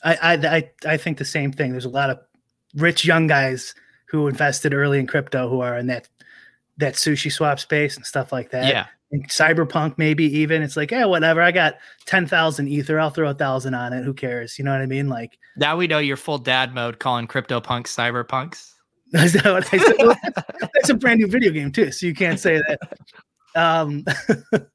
I, 0.04 0.72
I 0.86 0.92
I 0.94 0.98
think 0.98 1.18
the 1.18 1.26
same 1.26 1.52
thing. 1.52 1.72
There's 1.72 1.86
a 1.86 1.90
lot 1.90 2.12
of 2.12 2.20
rich 2.76 3.06
young 3.06 3.26
guys 3.26 3.74
who 4.08 4.28
invested 4.28 4.74
early 4.74 5.00
in 5.00 5.08
crypto 5.08 5.50
who 5.50 5.62
are 5.62 5.78
in 5.78 5.88
that 5.88 6.08
that 6.78 6.94
sushi 6.94 7.32
swap 7.32 7.60
space 7.60 7.96
and 7.96 8.06
stuff 8.06 8.32
like 8.32 8.52
that. 8.52 8.68
Yeah 8.68 8.86
cyberpunk 9.24 9.98
maybe 9.98 10.26
even. 10.38 10.62
It's 10.62 10.78
like 10.78 10.92
yeah 10.92 11.06
whatever 11.06 11.42
i 11.42 11.52
got 11.52 11.76
10,000 12.06 12.68
ether 12.68 13.00
i'll 13.00 13.10
throw 13.10 13.30
a 13.30 13.34
thousand 13.34 13.74
on 13.74 13.94
it 13.94 14.04
who 14.04 14.14
cares? 14.14 14.58
You 14.58 14.66
know 14.66 14.72
what 14.72 14.82
i 14.82 14.86
mean? 14.86 15.10
Like 15.10 15.38
now 15.58 15.78
we 15.78 15.88
know 15.88 16.00
you're 16.00 16.18
full 16.18 16.38
dad 16.38 16.74
mode 16.74 17.00
calling 17.00 17.28
crypto 17.28 17.60
punks 17.60 17.96
cyberpunks 17.96 18.72
that's 19.12 19.36
what 19.36 19.74
i 19.74 19.78
said 19.78 20.18
that's 20.74 20.90
a 20.90 20.96
brand 20.96 21.20
new 21.20 21.28
video 21.28 21.52
game 21.52 21.72
too 21.72 21.92
so 21.92 22.06
you 22.06 22.14
can't 22.14 22.40
say 22.40 22.62
that. 22.68 22.80
Um 23.56 24.04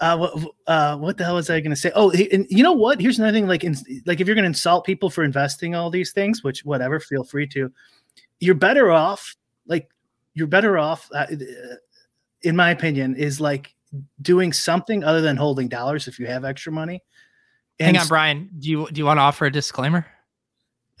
uh 0.00 0.16
what, 0.16 0.52
uh 0.66 0.96
what 0.96 1.18
the 1.18 1.24
hell 1.24 1.34
was 1.34 1.50
i 1.50 1.60
gonna 1.60 1.76
say? 1.76 1.92
Oh 1.94 2.10
and 2.10 2.46
you 2.48 2.62
know 2.62 2.72
what? 2.72 3.00
Here's 3.00 3.18
another 3.18 3.36
thing 3.36 3.46
like 3.46 3.64
in, 3.64 3.76
like 4.06 4.20
if 4.20 4.26
you're 4.26 4.36
gonna 4.36 4.46
insult 4.46 4.86
people 4.86 5.10
for 5.10 5.24
investing 5.24 5.74
all 5.74 5.90
these 5.90 6.12
things 6.12 6.42
which 6.42 6.64
whatever 6.64 7.00
feel 7.00 7.24
free 7.24 7.46
to 7.48 7.70
you're 8.40 8.54
better 8.54 8.90
off 8.90 9.34
like 9.66 9.88
you're 10.34 10.46
better 10.46 10.78
off 10.78 11.08
uh, 11.14 11.26
in 12.46 12.56
my 12.56 12.70
opinion, 12.70 13.16
is 13.16 13.40
like 13.40 13.74
doing 14.22 14.52
something 14.52 15.04
other 15.04 15.20
than 15.20 15.36
holding 15.36 15.68
dollars 15.68 16.08
if 16.08 16.18
you 16.18 16.26
have 16.26 16.44
extra 16.44 16.72
money. 16.72 17.02
And 17.78 17.96
Hang 17.96 18.02
on, 18.02 18.08
Brian. 18.08 18.50
Do 18.58 18.70
you 18.70 18.88
do 18.90 18.98
you 18.98 19.04
want 19.04 19.18
to 19.18 19.22
offer 19.22 19.46
a 19.46 19.52
disclaimer? 19.52 20.06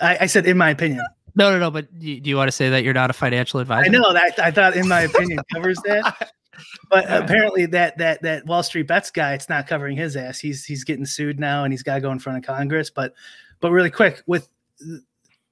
I, 0.00 0.18
I 0.22 0.26
said, 0.26 0.46
in 0.46 0.58
my 0.58 0.70
opinion. 0.70 1.04
No, 1.34 1.50
no, 1.50 1.58
no. 1.58 1.70
But 1.70 1.98
do 1.98 2.06
you, 2.06 2.20
do 2.20 2.30
you, 2.30 2.36
want 2.36 2.48
to 2.48 2.52
say 2.52 2.68
that 2.70 2.82
you're 2.84 2.94
not 2.94 3.08
a 3.08 3.14
financial 3.14 3.60
advisor? 3.60 3.86
I 3.86 3.88
know 3.88 4.12
that. 4.12 4.38
I 4.38 4.50
thought, 4.50 4.74
in 4.74 4.88
my 4.88 5.02
opinion, 5.02 5.40
covers 5.52 5.78
that. 5.84 6.32
But 6.88 7.04
apparently, 7.10 7.66
that 7.66 7.98
that 7.98 8.22
that 8.22 8.46
Wall 8.46 8.62
Street 8.62 8.86
bets 8.86 9.10
guy, 9.10 9.34
it's 9.34 9.50
not 9.50 9.66
covering 9.66 9.94
his 9.94 10.16
ass. 10.16 10.38
He's 10.38 10.64
he's 10.64 10.84
getting 10.84 11.04
sued 11.04 11.38
now, 11.38 11.64
and 11.64 11.72
he's 11.72 11.82
got 11.82 11.96
to 11.96 12.00
go 12.00 12.10
in 12.10 12.18
front 12.18 12.38
of 12.38 12.44
Congress. 12.44 12.88
But 12.88 13.12
but 13.60 13.72
really 13.72 13.90
quick, 13.90 14.22
with 14.26 14.48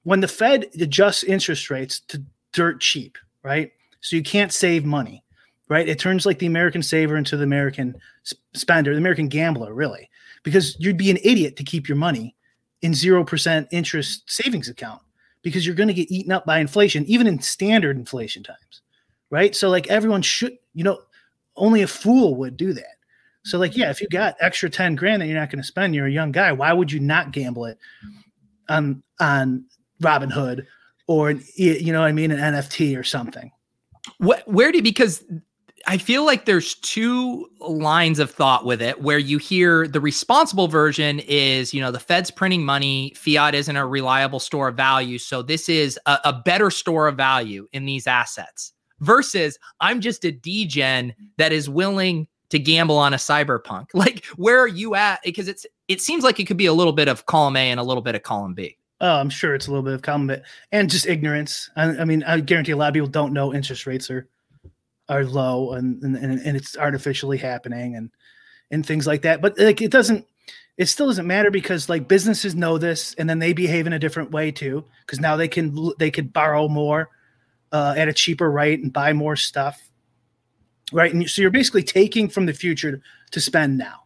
when 0.01 0.21
the 0.21 0.27
Fed 0.27 0.65
adjusts 0.81 1.23
interest 1.23 1.69
rates 1.69 1.99
to 2.07 2.23
dirt 2.53 2.81
cheap, 2.81 3.19
right? 3.43 3.71
So 4.01 4.15
you 4.15 4.23
can't 4.23 4.51
save 4.51 4.83
money 4.83 5.24
right? 5.67 5.87
It 5.87 5.99
turns 5.99 6.25
like 6.25 6.39
the 6.39 6.45
American 6.45 6.83
saver 6.83 7.17
into 7.17 7.37
the 7.37 7.43
American 7.43 7.95
spender, 8.53 8.91
the 8.91 8.99
American 8.99 9.27
gambler, 9.27 9.73
really, 9.73 10.09
because 10.43 10.75
you'd 10.79 10.97
be 10.97 11.11
an 11.11 11.19
idiot 11.23 11.55
to 11.57 11.63
keep 11.63 11.87
your 11.87 11.97
money 11.97 12.35
in 12.81 12.91
0% 12.91 13.67
interest 13.71 14.23
savings 14.27 14.69
account 14.69 15.01
because 15.41 15.65
you're 15.65 15.75
going 15.75 15.87
to 15.87 15.93
get 15.93 16.11
eaten 16.11 16.31
up 16.31 16.45
by 16.45 16.59
inflation, 16.59 17.05
even 17.05 17.27
in 17.27 17.39
standard 17.39 17.97
inflation 17.97 18.43
times, 18.43 18.81
right? 19.29 19.55
So, 19.55 19.69
like, 19.69 19.87
everyone 19.87 20.21
should, 20.21 20.57
you 20.73 20.83
know, 20.83 20.99
only 21.55 21.81
a 21.81 21.87
fool 21.87 22.35
would 22.35 22.57
do 22.57 22.73
that. 22.73 22.95
So, 23.43 23.59
like, 23.59 23.77
yeah, 23.77 23.91
if 23.91 24.01
you 24.01 24.07
got 24.07 24.35
extra 24.39 24.69
10 24.69 24.95
grand 24.95 25.21
that 25.21 25.27
you're 25.27 25.39
not 25.39 25.51
going 25.51 25.61
to 25.61 25.67
spend, 25.67 25.93
you're 25.93 26.07
a 26.07 26.11
young 26.11 26.31
guy, 26.31 26.51
why 26.51 26.73
would 26.73 26.91
you 26.91 26.99
not 26.99 27.31
gamble 27.31 27.65
it 27.65 27.77
on, 28.69 29.03
on 29.19 29.65
Robinhood 30.01 30.65
or, 31.07 31.31
you 31.55 31.93
know 31.93 32.01
what 32.01 32.07
I 32.07 32.11
mean, 32.11 32.31
an 32.31 32.39
NFT 32.39 32.97
or 32.97 33.03
something? 33.03 33.51
What, 34.17 34.47
where 34.47 34.71
do 34.71 34.81
because 34.81 35.23
I 35.87 35.97
feel 35.97 36.25
like 36.25 36.45
there's 36.45 36.75
two 36.75 37.47
lines 37.59 38.19
of 38.19 38.31
thought 38.31 38.65
with 38.65 38.81
it 38.81 39.01
where 39.01 39.19
you 39.19 39.37
hear 39.37 39.87
the 39.87 39.99
responsible 40.01 40.67
version 40.67 41.19
is, 41.19 41.73
you 41.73 41.81
know, 41.81 41.91
the 41.91 41.99
Fed's 41.99 42.31
printing 42.31 42.65
money, 42.65 43.13
fiat 43.15 43.53
isn't 43.53 43.75
a 43.75 43.85
reliable 43.85 44.39
store 44.39 44.69
of 44.69 44.75
value. 44.75 45.19
So 45.19 45.41
this 45.41 45.69
is 45.69 45.99
a, 46.07 46.19
a 46.25 46.33
better 46.33 46.71
store 46.71 47.07
of 47.07 47.15
value 47.17 47.67
in 47.71 47.85
these 47.85 48.07
assets 48.07 48.73
versus 48.99 49.59
I'm 49.79 50.01
just 50.01 50.25
a 50.25 50.31
degen 50.31 51.13
that 51.37 51.51
is 51.51 51.69
willing 51.69 52.27
to 52.49 52.59
gamble 52.59 52.97
on 52.97 53.13
a 53.13 53.17
cyberpunk. 53.17 53.87
Like, 53.93 54.25
where 54.35 54.59
are 54.59 54.67
you 54.67 54.95
at? 54.95 55.21
Because 55.23 55.47
it's 55.47 55.65
it 55.87 56.01
seems 56.01 56.23
like 56.23 56.39
it 56.39 56.45
could 56.45 56.57
be 56.57 56.65
a 56.65 56.73
little 56.73 56.93
bit 56.93 57.07
of 57.07 57.25
column 57.27 57.55
A 57.55 57.69
and 57.69 57.79
a 57.79 57.83
little 57.83 58.03
bit 58.03 58.15
of 58.15 58.23
column 58.23 58.53
B. 58.53 58.77
Oh, 59.01 59.17
I'm 59.17 59.29
sure 59.29 59.53
it's 59.53 59.67
a 59.67 59.71
little 59.71 59.83
bit 59.83 59.93
of 59.93 60.01
column 60.01 60.27
B 60.27 60.35
and 60.71 60.89
just 60.89 61.05
ignorance. 61.05 61.69
I, 61.75 61.83
I 61.83 62.05
mean, 62.05 62.23
I 62.23 62.39
guarantee 62.39 62.71
a 62.71 62.77
lot 62.77 62.87
of 62.87 62.93
people 62.93 63.09
don't 63.09 63.33
know 63.33 63.53
interest 63.53 63.85
rates 63.85 64.09
are 64.09 64.27
are 65.09 65.23
low 65.23 65.73
and, 65.73 66.01
and 66.03 66.15
and 66.15 66.57
it's 66.57 66.77
artificially 66.77 67.37
happening 67.37 67.95
and 67.95 68.09
and 68.71 68.85
things 68.85 69.05
like 69.05 69.21
that. 69.23 69.41
But 69.41 69.57
like 69.59 69.81
it 69.81 69.91
doesn't 69.91 70.25
it 70.77 70.87
still 70.87 71.07
doesn't 71.07 71.27
matter 71.27 71.51
because 71.51 71.87
like 71.89 72.07
businesses 72.07 72.55
know 72.55 72.77
this 72.77 73.13
and 73.15 73.29
then 73.29 73.39
they 73.39 73.53
behave 73.53 73.87
in 73.87 73.93
a 73.93 73.99
different 73.99 74.31
way 74.31 74.51
too 74.51 74.83
because 75.05 75.19
now 75.19 75.35
they 75.35 75.47
can 75.47 75.91
they 75.99 76.11
could 76.11 76.33
borrow 76.33 76.67
more 76.67 77.09
uh, 77.71 77.93
at 77.97 78.07
a 78.07 78.13
cheaper 78.13 78.51
rate 78.51 78.81
and 78.81 78.91
buy 78.91 79.13
more 79.13 79.35
stuff 79.35 79.81
right? 80.91 81.13
And 81.13 81.29
so 81.29 81.41
you're 81.41 81.51
basically 81.51 81.83
taking 81.83 82.29
from 82.29 82.45
the 82.45 82.53
future 82.53 83.01
to 83.31 83.41
spend 83.41 83.77
now. 83.77 84.03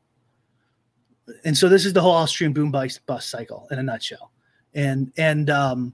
And 1.43 1.57
so 1.57 1.69
this 1.69 1.85
is 1.85 1.93
the 1.93 2.01
whole 2.01 2.13
austrian 2.13 2.53
boom 2.53 2.71
bust, 2.71 3.05
bust 3.05 3.29
cycle 3.29 3.67
in 3.71 3.79
a 3.79 3.83
nutshell. 3.83 4.31
And 4.73 5.11
and 5.17 5.49
um 5.49 5.93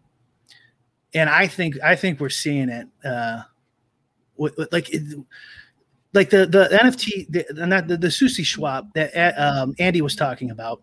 and 1.14 1.30
i 1.30 1.48
think 1.48 1.78
i 1.82 1.96
think 1.96 2.20
we're 2.20 2.28
seeing 2.28 2.68
it 2.68 2.88
uh 3.06 3.42
like 4.38 4.94
like 6.14 6.30
the 6.30 6.46
the 6.46 6.70
NFT 6.72 7.28
the, 7.30 7.66
not 7.66 7.88
the, 7.88 7.98
the 7.98 8.08
sushi 8.08 8.46
swap 8.46 8.94
that 8.94 9.16
uh, 9.16 9.64
um, 9.64 9.76
Andy 9.80 10.02
was 10.02 10.16
talking 10.16 10.52
about 10.52 10.82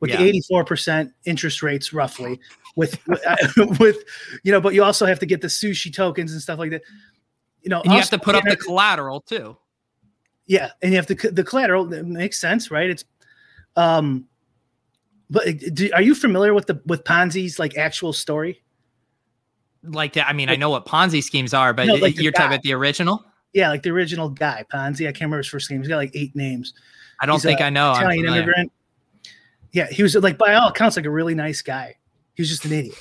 with 0.00 0.10
yeah. 0.10 0.16
the 0.16 0.24
eighty 0.24 0.40
four 0.48 0.64
percent 0.64 1.12
interest 1.24 1.62
rates 1.62 1.92
roughly 1.92 2.40
with 2.76 2.98
with 3.78 3.98
you 4.42 4.52
know, 4.52 4.60
but 4.60 4.74
you 4.74 4.82
also 4.82 5.06
have 5.06 5.18
to 5.20 5.26
get 5.26 5.40
the 5.40 5.48
sushi 5.48 5.94
tokens 5.94 6.32
and 6.32 6.40
stuff 6.40 6.58
like 6.58 6.70
that. 6.70 6.82
You 7.62 7.70
know, 7.70 7.82
and 7.82 7.92
you 7.92 7.98
have 7.98 8.10
to 8.10 8.18
put 8.18 8.34
up 8.34 8.44
the 8.44 8.56
collateral 8.56 9.20
too. 9.20 9.56
Yeah, 10.46 10.70
and 10.82 10.92
you 10.92 10.96
have 10.96 11.06
to 11.06 11.30
the 11.30 11.44
collateral. 11.44 11.92
It 11.92 12.06
makes 12.06 12.40
sense, 12.40 12.70
right? 12.70 12.90
It's 12.90 13.04
um, 13.76 14.26
but 15.28 15.44
do, 15.74 15.90
are 15.94 16.02
you 16.02 16.14
familiar 16.14 16.54
with 16.54 16.66
the 16.66 16.80
with 16.86 17.04
Ponzi's 17.04 17.58
like 17.58 17.76
actual 17.76 18.12
story? 18.12 18.62
Like 19.82 20.12
that. 20.14 20.28
I 20.28 20.32
mean, 20.32 20.48
I 20.48 20.56
know 20.56 20.70
what 20.70 20.86
Ponzi 20.86 21.22
schemes 21.22 21.54
are, 21.54 21.72
but 21.72 21.86
no, 21.86 21.94
like 21.94 22.18
you're 22.18 22.32
talking 22.32 22.52
about 22.52 22.62
the 22.62 22.72
original. 22.74 23.24
Yeah, 23.52 23.68
like 23.68 23.82
the 23.82 23.90
original 23.90 24.28
guy, 24.28 24.64
Ponzi. 24.72 25.08
I 25.08 25.12
can't 25.12 25.22
remember 25.22 25.38
his 25.38 25.48
first 25.48 25.70
name. 25.70 25.80
He's 25.80 25.88
got 25.88 25.96
like 25.96 26.14
eight 26.14 26.34
names. 26.36 26.74
I 27.20 27.26
don't 27.26 27.36
He's 27.36 27.42
think 27.42 27.60
I 27.60 27.70
know. 27.70 27.92
Italian 27.92 28.26
immigrant. 28.26 28.72
Yeah, 29.72 29.88
he 29.88 30.02
was 30.02 30.14
like 30.16 30.38
by 30.38 30.54
all 30.54 30.68
accounts 30.68 30.96
like 30.96 31.06
a 31.06 31.10
really 31.10 31.34
nice 31.34 31.62
guy. 31.62 31.96
He 32.34 32.42
was 32.42 32.48
just 32.48 32.64
an 32.64 32.72
idiot. 32.72 32.94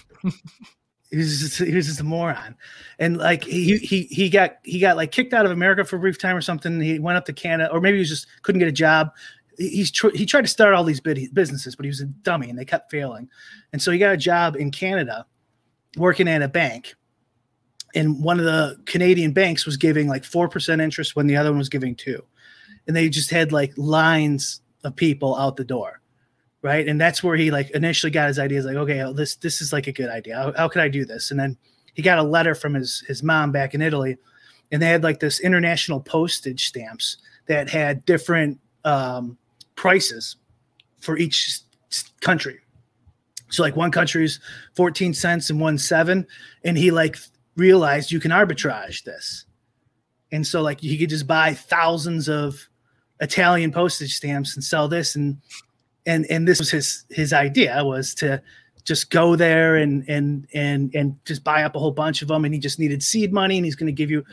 He 1.12 1.18
was 1.18 1.40
just, 1.40 1.58
he 1.58 1.74
was 1.74 1.88
just 1.88 2.00
a 2.00 2.04
moron, 2.04 2.56
and 3.00 3.18
like 3.18 3.44
he 3.44 3.78
he 3.78 4.04
he 4.04 4.30
got 4.30 4.58
he 4.64 4.80
got 4.80 4.96
like 4.96 5.12
kicked 5.12 5.34
out 5.34 5.44
of 5.44 5.52
America 5.52 5.84
for 5.84 5.96
a 5.96 6.00
brief 6.00 6.20
time 6.20 6.36
or 6.36 6.42
something. 6.42 6.80
He 6.80 7.00
went 7.00 7.18
up 7.18 7.26
to 7.26 7.34
Canada, 7.34 7.72
or 7.72 7.82
maybe 7.82 7.98
he 7.98 8.02
was 8.02 8.10
just 8.10 8.28
couldn't 8.44 8.60
get 8.60 8.68
a 8.68 8.72
job. 8.72 9.12
He's 9.58 9.90
tr- 9.90 10.16
he 10.16 10.26
tried 10.28 10.44
to 10.44 10.48
start 10.48 10.76
all 10.76 10.84
these 10.84 11.00
bid- 11.02 11.34
businesses, 11.34 11.76
but 11.76 11.84
he 11.84 11.90
was 11.90 12.02
a 12.02 12.06
dummy, 12.06 12.50
and 12.50 12.60
they 12.60 12.64
kept 12.64 12.92
failing. 12.92 13.28
And 13.74 13.82
so 13.82 13.90
he 13.90 13.98
got 13.98 14.14
a 14.14 14.18
job 14.18 14.56
in 14.56 14.70
Canada, 14.70 15.26
working 15.98 16.28
at 16.28 16.42
a 16.42 16.48
bank. 16.48 16.96
And 17.96 18.24
one 18.24 18.40
of 18.40 18.46
the 18.46 18.78
Canadian 18.86 19.32
banks 19.32 19.66
was 19.66 19.78
giving 19.78 20.08
like 20.08 20.24
four 20.24 20.48
percent 20.48 20.82
interest 20.82 21.16
when 21.16 21.28
the 21.28 21.36
other 21.36 21.50
one 21.50 21.58
was 21.58 21.70
giving 21.70 21.96
two, 21.96 22.24
and 22.88 22.96
they 22.96 23.10
just 23.10 23.32
had 23.32 23.52
like 23.52 23.74
lines 23.78 24.62
of 24.84 24.96
people 24.96 25.36
out 25.36 25.58
the 25.58 25.66
door 25.66 26.02
right? 26.62 26.90
And 26.90 27.00
that's 27.00 27.24
where 27.24 27.38
he 27.38 27.52
like 27.52 27.70
initially 27.70 28.12
got 28.12 28.28
his 28.28 28.38
ideas 28.38 28.66
like 28.66 28.76
okay 28.76 29.02
oh, 29.02 29.14
this 29.14 29.38
this 29.38 29.62
is 29.62 29.72
like 29.72 29.88
a 29.88 29.94
good 29.94 30.10
idea. 30.10 30.36
How, 30.36 30.54
how 30.58 30.68
could 30.68 30.82
i 30.82 30.90
do 30.90 31.06
this? 31.06 31.32
And 31.32 31.40
then 31.40 31.58
he 31.94 32.02
got 32.02 32.20
a 32.20 32.24
letter 32.24 32.56
from 32.56 32.74
his 32.74 33.04
his 33.08 33.24
mom 33.24 33.52
back 33.52 33.74
in 33.74 33.82
italy 33.82 34.18
and 34.72 34.82
they 34.82 34.88
had 34.88 35.04
like 35.04 35.20
this 35.20 35.40
international 35.40 36.00
postage 36.00 36.68
stamps 36.68 37.18
that 37.48 37.70
had 37.70 38.06
different 38.06 38.60
um, 38.86 39.38
prices 39.76 40.36
for 41.00 41.18
each 41.18 41.60
country 42.22 42.60
so 43.50 43.64
like 43.64 43.76
one 43.76 43.92
country's 43.92 44.40
14 44.76 45.14
cents 45.14 45.50
and 45.50 45.60
one 45.60 45.78
seven 45.78 46.26
and 46.64 46.78
he 46.78 46.92
like 46.92 47.18
realized 47.56 48.12
you 48.12 48.20
can 48.20 48.32
arbitrage 48.32 49.04
this. 49.04 49.46
And 50.32 50.46
so 50.46 50.62
like 50.62 50.80
he 50.80 50.98
could 50.98 51.10
just 51.10 51.28
buy 51.28 51.54
thousands 51.54 52.30
of 52.30 52.68
italian 53.20 53.72
postage 53.72 54.16
stamps 54.16 54.56
and 54.56 54.64
sell 54.64 54.88
this. 54.88 55.16
And 55.16 55.38
and 56.06 56.26
and 56.30 56.48
this 56.48 56.60
was 56.60 56.72
his 56.72 57.06
his 57.10 57.34
idea 57.34 57.84
was 57.84 58.14
to 58.16 58.42
just 58.86 59.10
go 59.10 59.36
there 59.36 59.76
and 59.76 60.08
and 60.08 60.48
and 60.54 60.94
and 60.96 61.26
just 61.26 61.44
buy 61.44 61.64
up 61.64 61.76
a 61.76 61.80
whole 61.80 61.92
bunch 61.92 62.22
of 62.22 62.28
them. 62.28 62.46
And 62.46 62.54
he 62.54 62.60
just 62.60 62.80
needed 62.80 63.04
seed 63.04 63.34
money 63.34 63.58
and 63.58 63.66
he's 63.66 63.76
going 63.76 63.88
to 63.88 63.94
give 63.94 64.12
you 64.12 64.24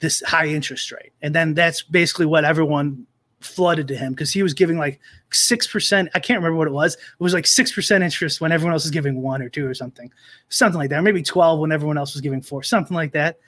this 0.00 0.22
high 0.22 0.46
interest 0.46 0.90
rate. 0.92 1.12
And 1.22 1.34
then 1.34 1.54
that's 1.54 1.82
basically 1.82 2.26
what 2.26 2.44
everyone 2.44 3.06
flooded 3.40 3.88
to 3.88 3.96
him 3.96 4.12
because 4.12 4.30
he 4.30 4.42
was 4.42 4.52
giving 4.52 4.76
like 4.76 5.00
6% 5.30 6.08
i 6.14 6.18
can't 6.18 6.38
remember 6.38 6.58
what 6.58 6.68
it 6.68 6.72
was 6.72 6.94
it 6.94 7.00
was 7.18 7.32
like 7.32 7.44
6% 7.44 8.02
interest 8.02 8.40
when 8.40 8.52
everyone 8.52 8.74
else 8.74 8.84
was 8.84 8.90
giving 8.90 9.22
1 9.22 9.42
or 9.42 9.48
2 9.48 9.66
or 9.66 9.74
something 9.74 10.12
something 10.50 10.78
like 10.78 10.90
that 10.90 10.98
or 10.98 11.02
maybe 11.02 11.22
12 11.22 11.58
when 11.58 11.72
everyone 11.72 11.96
else 11.96 12.12
was 12.12 12.20
giving 12.20 12.42
4 12.42 12.62
something 12.62 12.94
like 12.94 13.12
that 13.12 13.38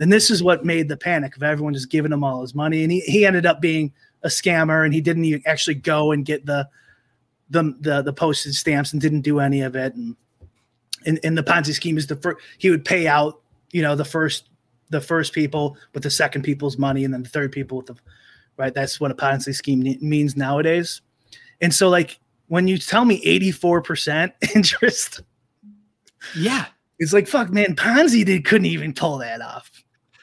and 0.00 0.12
this 0.12 0.30
is 0.30 0.42
what 0.42 0.64
made 0.64 0.88
the 0.88 0.96
panic 0.96 1.36
of 1.36 1.42
everyone 1.42 1.74
just 1.74 1.90
giving 1.90 2.12
him 2.12 2.24
all 2.24 2.42
his 2.42 2.54
money 2.54 2.82
and 2.82 2.90
he, 2.90 3.00
he 3.00 3.24
ended 3.24 3.46
up 3.46 3.60
being 3.60 3.92
a 4.24 4.28
scammer 4.28 4.84
and 4.84 4.92
he 4.92 5.00
didn't 5.00 5.24
even 5.24 5.42
actually 5.46 5.74
go 5.74 6.12
and 6.12 6.26
get 6.26 6.44
the 6.44 6.68
the 7.50 7.74
the, 7.80 8.02
the 8.02 8.12
postage 8.12 8.56
stamps 8.56 8.92
and 8.92 9.00
didn't 9.00 9.22
do 9.22 9.40
any 9.40 9.62
of 9.62 9.76
it. 9.76 9.94
And 9.94 10.16
and, 11.06 11.18
in 11.18 11.36
the 11.36 11.42
Ponzi 11.42 11.72
scheme 11.72 11.96
is 11.96 12.06
the 12.06 12.16
first 12.16 12.44
he 12.58 12.70
would 12.70 12.84
pay 12.84 13.06
out, 13.06 13.40
you 13.72 13.82
know, 13.82 13.94
the 13.94 14.04
first 14.04 14.48
the 14.90 15.00
first 15.00 15.32
people 15.32 15.76
with 15.94 16.02
the 16.02 16.10
second 16.10 16.42
people's 16.42 16.78
money 16.78 17.04
and 17.04 17.12
then 17.14 17.22
the 17.22 17.28
third 17.28 17.52
people 17.52 17.78
with 17.78 17.86
the 17.86 17.96
right. 18.56 18.74
That's 18.74 19.00
what 19.00 19.10
a 19.10 19.14
Ponzi 19.14 19.54
scheme 19.54 19.80
ne- 19.82 19.98
means 20.00 20.36
nowadays. 20.36 21.00
And 21.60 21.74
so 21.74 21.88
like 21.88 22.18
when 22.48 22.68
you 22.68 22.78
tell 22.78 23.04
me 23.04 23.20
84% 23.24 24.32
interest, 24.54 25.22
Yeah. 26.36 26.66
it's 26.98 27.12
like 27.12 27.26
fuck 27.28 27.50
man, 27.50 27.74
Ponzi 27.76 28.24
did 28.24 28.44
couldn't 28.44 28.66
even 28.66 28.92
pull 28.94 29.18
that 29.18 29.40
off. 29.40 29.70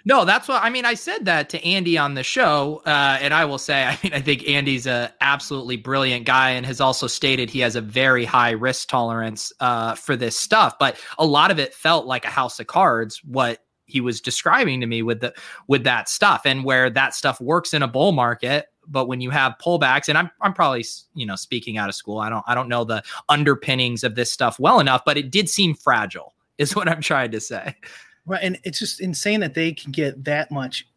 No, 0.05 0.25
that's 0.25 0.49
what 0.49 0.61
I 0.61 0.69
mean. 0.69 0.83
I 0.83 0.95
said 0.95 1.23
that 1.25 1.47
to 1.51 1.63
Andy 1.63 1.97
on 1.97 2.13
the 2.15 2.23
show, 2.23 2.81
uh, 2.85 3.17
and 3.21 3.33
I 3.33 3.45
will 3.45 3.57
say, 3.57 3.85
I 3.85 3.97
mean, 4.03 4.11
I 4.13 4.19
think 4.19 4.45
Andy's 4.49 4.85
a 4.85 5.13
absolutely 5.21 5.77
brilliant 5.77 6.25
guy, 6.25 6.49
and 6.49 6.65
has 6.65 6.81
also 6.81 7.07
stated 7.07 7.49
he 7.49 7.61
has 7.61 7.77
a 7.77 7.81
very 7.81 8.25
high 8.25 8.51
risk 8.51 8.89
tolerance 8.89 9.53
uh, 9.61 9.95
for 9.95 10.17
this 10.17 10.37
stuff. 10.37 10.77
But 10.77 10.97
a 11.19 11.25
lot 11.25 11.51
of 11.51 11.57
it 11.59 11.73
felt 11.73 12.05
like 12.05 12.25
a 12.25 12.29
house 12.29 12.59
of 12.59 12.67
cards. 12.67 13.21
What 13.23 13.62
he 13.85 14.01
was 14.01 14.21
describing 14.21 14.79
to 14.81 14.87
me 14.87 15.01
with 15.01 15.21
the 15.21 15.33
with 15.67 15.83
that 15.83 16.09
stuff, 16.09 16.41
and 16.45 16.63
where 16.63 16.89
that 16.89 17.13
stuff 17.13 17.39
works 17.41 17.73
in 17.73 17.83
a 17.83 17.87
bull 17.87 18.11
market, 18.11 18.67
but 18.87 19.07
when 19.07 19.21
you 19.21 19.29
have 19.29 19.55
pullbacks, 19.63 20.09
and 20.09 20.17
I'm 20.17 20.29
I'm 20.41 20.53
probably 20.53 20.85
you 21.13 21.25
know 21.25 21.35
speaking 21.35 21.77
out 21.77 21.89
of 21.89 21.95
school, 21.95 22.19
I 22.19 22.29
don't 22.29 22.43
I 22.47 22.55
don't 22.55 22.69
know 22.69 22.83
the 22.83 23.03
underpinnings 23.29 24.03
of 24.03 24.15
this 24.15 24.31
stuff 24.31 24.59
well 24.59 24.79
enough, 24.79 25.03
but 25.05 25.17
it 25.17 25.31
did 25.31 25.49
seem 25.49 25.73
fragile, 25.73 26.33
is 26.57 26.75
what 26.75 26.87
I'm 26.87 27.01
trying 27.01 27.31
to 27.31 27.39
say. 27.39 27.75
Right. 28.25 28.39
And 28.41 28.59
it's 28.63 28.79
just 28.79 29.01
insane 29.01 29.41
that 29.41 29.53
they 29.53 29.73
can 29.73 29.91
get 29.91 30.23
that 30.23 30.49
much 30.49 30.87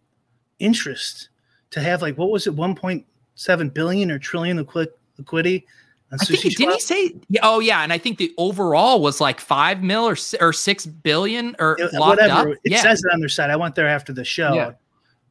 interest 0.58 1.30
to 1.70 1.80
have 1.80 2.02
like 2.02 2.16
what 2.16 2.30
was 2.30 2.46
it, 2.46 2.54
1.7 2.54 3.74
billion 3.74 4.10
or 4.10 4.18
trillion 4.18 4.56
liquid 4.56 4.90
liquidity. 5.18 5.66
I 6.12 6.16
think 6.18 6.40
Sushi 6.40 6.54
didn't 6.56 6.74
he 6.74 6.80
say? 6.80 7.14
Oh 7.42 7.58
yeah, 7.58 7.82
and 7.82 7.92
I 7.92 7.98
think 7.98 8.18
the 8.18 8.32
overall 8.38 9.02
was 9.02 9.20
like 9.20 9.40
five 9.40 9.82
mil 9.82 10.04
or 10.08 10.16
or 10.40 10.52
six 10.52 10.86
billion 10.86 11.56
or 11.58 11.76
It- 11.80 11.90
whatever. 11.94 12.52
up. 12.52 12.56
It 12.64 12.72
yeah, 12.72 12.82
says 12.82 13.02
it 13.04 13.12
on 13.12 13.20
their 13.20 13.28
site. 13.28 13.50
I 13.50 13.56
went 13.56 13.74
there 13.74 13.88
after 13.88 14.12
the 14.12 14.24
show. 14.24 14.54
Yeah. 14.54 14.72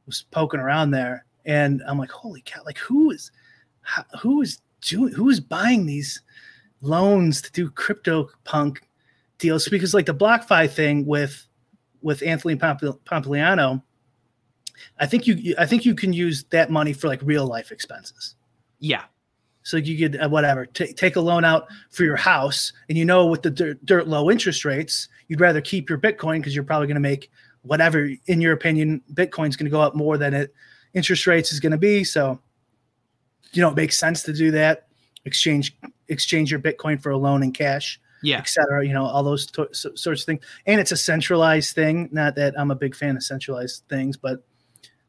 Was 0.05 0.23
poking 0.31 0.59
around 0.59 0.91
there, 0.91 1.25
and 1.45 1.81
I'm 1.87 1.97
like, 1.97 2.11
holy 2.11 2.41
cow! 2.45 2.61
Like, 2.65 2.77
who 2.77 3.09
is, 3.11 3.31
who 4.21 4.41
is 4.41 4.59
doing, 4.81 5.13
who 5.13 5.29
is 5.29 5.39
buying 5.39 5.85
these 5.85 6.21
loans 6.81 7.41
to 7.41 7.51
do 7.53 7.71
crypto 7.71 8.29
punk 8.43 8.81
deals? 9.39 9.67
Because 9.67 9.93
like 9.95 10.05
the 10.05 10.13
BlockFi 10.13 10.69
thing 10.69 11.05
with 11.07 11.47
with 12.03 12.21
Anthony 12.21 12.55
Pomp- 12.55 12.81
Pompliano, 13.05 13.81
I 14.99 15.07
think 15.07 15.25
you, 15.25 15.55
I 15.57 15.65
think 15.65 15.85
you 15.85 15.95
can 15.95 16.13
use 16.13 16.43
that 16.51 16.69
money 16.69 16.93
for 16.93 17.07
like 17.07 17.21
real 17.23 17.47
life 17.47 17.71
expenses. 17.71 18.35
yeah, 18.79 19.05
So 19.65 19.77
you 19.77 19.97
could 19.97 20.21
uh, 20.21 20.29
whatever 20.29 20.67
ta- 20.67 20.93
take 20.95 21.15
a 21.15 21.19
loan 21.19 21.43
out 21.43 21.65
for 21.89 22.03
your 22.03 22.15
house, 22.15 22.71
and 22.87 22.95
you 22.99 23.03
know 23.03 23.25
with 23.25 23.41
the 23.41 23.49
dirt, 23.49 23.83
dirt 23.83 24.07
low 24.07 24.29
interest 24.29 24.63
rates, 24.63 25.09
you'd 25.27 25.41
rather 25.41 25.59
keep 25.59 25.89
your 25.89 25.97
Bitcoin 25.97 26.37
because 26.37 26.53
you're 26.53 26.63
probably 26.63 26.85
going 26.85 26.95
to 26.95 27.01
make 27.01 27.31
whatever, 27.63 28.11
in 28.27 28.41
your 28.41 28.53
opinion, 28.53 29.01
Bitcoin's 29.15 29.55
going 29.55 29.65
to 29.65 29.71
go 29.71 29.81
up 29.81 29.95
more 29.95 30.19
than 30.19 30.35
it 30.35 30.53
interest 30.93 31.25
rates 31.25 31.51
is 31.51 31.59
going 31.59 31.71
to 31.71 31.79
be. 31.79 32.03
So 32.03 32.39
you 33.53 33.61
know 33.63 33.69
it 33.69 33.75
makes 33.75 33.97
sense 33.97 34.21
to 34.23 34.33
do 34.33 34.51
that. 34.51 34.87
Exchange 35.25 35.75
exchange 36.09 36.51
your 36.51 36.59
Bitcoin 36.59 37.01
for 37.01 37.09
a 37.09 37.17
loan 37.17 37.41
in 37.41 37.51
cash, 37.51 37.99
yeah. 38.21 38.37
et 38.37 38.47
cetera. 38.47 38.85
You 38.85 38.93
know 38.93 39.05
all 39.05 39.23
those 39.23 39.47
to- 39.47 39.69
so- 39.71 39.95
sorts 39.95 40.21
of 40.21 40.25
things, 40.27 40.43
and 40.67 40.79
it's 40.79 40.91
a 40.91 40.97
centralized 40.97 41.73
thing. 41.73 42.07
Not 42.11 42.35
that 42.35 42.53
I'm 42.55 42.69
a 42.69 42.75
big 42.75 42.95
fan 42.95 43.15
of 43.15 43.23
centralized 43.23 43.81
things, 43.89 44.15
but 44.15 44.43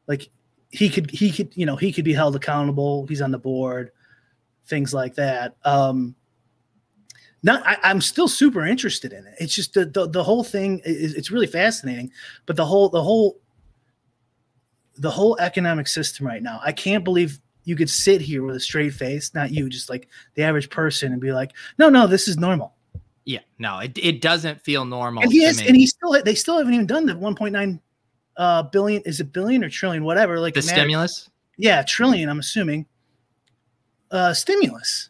like 0.07 0.29
he 0.71 0.89
could 0.89 1.11
he 1.11 1.31
could 1.31 1.55
you 1.55 1.67
know 1.67 1.75
he 1.75 1.93
could 1.93 2.05
be 2.05 2.13
held 2.13 2.35
accountable. 2.35 3.05
He's 3.05 3.21
on 3.21 3.29
the 3.29 3.37
board 3.37 3.91
things 4.67 4.93
like 4.93 5.15
that. 5.15 5.55
Um, 5.63 6.15
not, 7.43 7.65
I, 7.65 7.77
I'm 7.83 8.01
still 8.01 8.27
super 8.27 8.65
interested 8.65 9.13
in 9.13 9.25
it. 9.25 9.35
It's 9.39 9.53
just 9.53 9.73
the, 9.73 9.85
the, 9.85 10.07
the 10.07 10.23
whole 10.23 10.43
thing 10.43 10.81
is 10.85 11.13
it's 11.13 11.31
really 11.31 11.47
fascinating, 11.47 12.11
but 12.45 12.55
the 12.55 12.65
whole, 12.65 12.89
the 12.89 13.01
whole, 13.01 13.39
the 14.97 15.11
whole 15.11 15.37
economic 15.39 15.87
system 15.87 16.25
right 16.25 16.41
now, 16.41 16.59
I 16.63 16.71
can't 16.71 17.03
believe 17.03 17.39
you 17.63 17.75
could 17.75 17.89
sit 17.89 18.21
here 18.21 18.43
with 18.43 18.55
a 18.55 18.59
straight 18.59 18.93
face, 18.93 19.33
not 19.33 19.51
you, 19.51 19.69
just 19.69 19.89
like 19.89 20.07
the 20.33 20.43
average 20.43 20.69
person 20.69 21.11
and 21.11 21.21
be 21.21 21.31
like, 21.31 21.51
no, 21.77 21.89
no, 21.89 22.07
this 22.07 22.27
is 22.27 22.37
normal. 22.37 22.73
Yeah, 23.25 23.41
no, 23.59 23.79
it, 23.79 23.97
it 23.97 24.21
doesn't 24.21 24.61
feel 24.61 24.85
normal. 24.85 25.23
and 25.23 25.31
he 25.31 25.43
is, 25.43 25.59
and 25.59 25.75
he 25.75 25.85
still, 25.85 26.21
they 26.23 26.33
still 26.33 26.57
haven't 26.57 26.73
even 26.73 26.87
done 26.87 27.05
the 27.05 27.13
1.9 27.13 27.79
uh, 28.37 28.63
billion. 28.63 29.01
Is 29.03 29.19
it 29.19 29.33
billion 29.33 29.63
or 29.63 29.69
trillion? 29.69 30.03
Whatever. 30.03 30.39
Like 30.39 30.53
the 30.53 30.61
stimulus. 30.61 31.29
Yeah. 31.57 31.83
Trillion, 31.83 32.29
I'm 32.29 32.39
assuming 32.39 32.85
uh, 34.11 34.33
stimulus. 34.33 35.09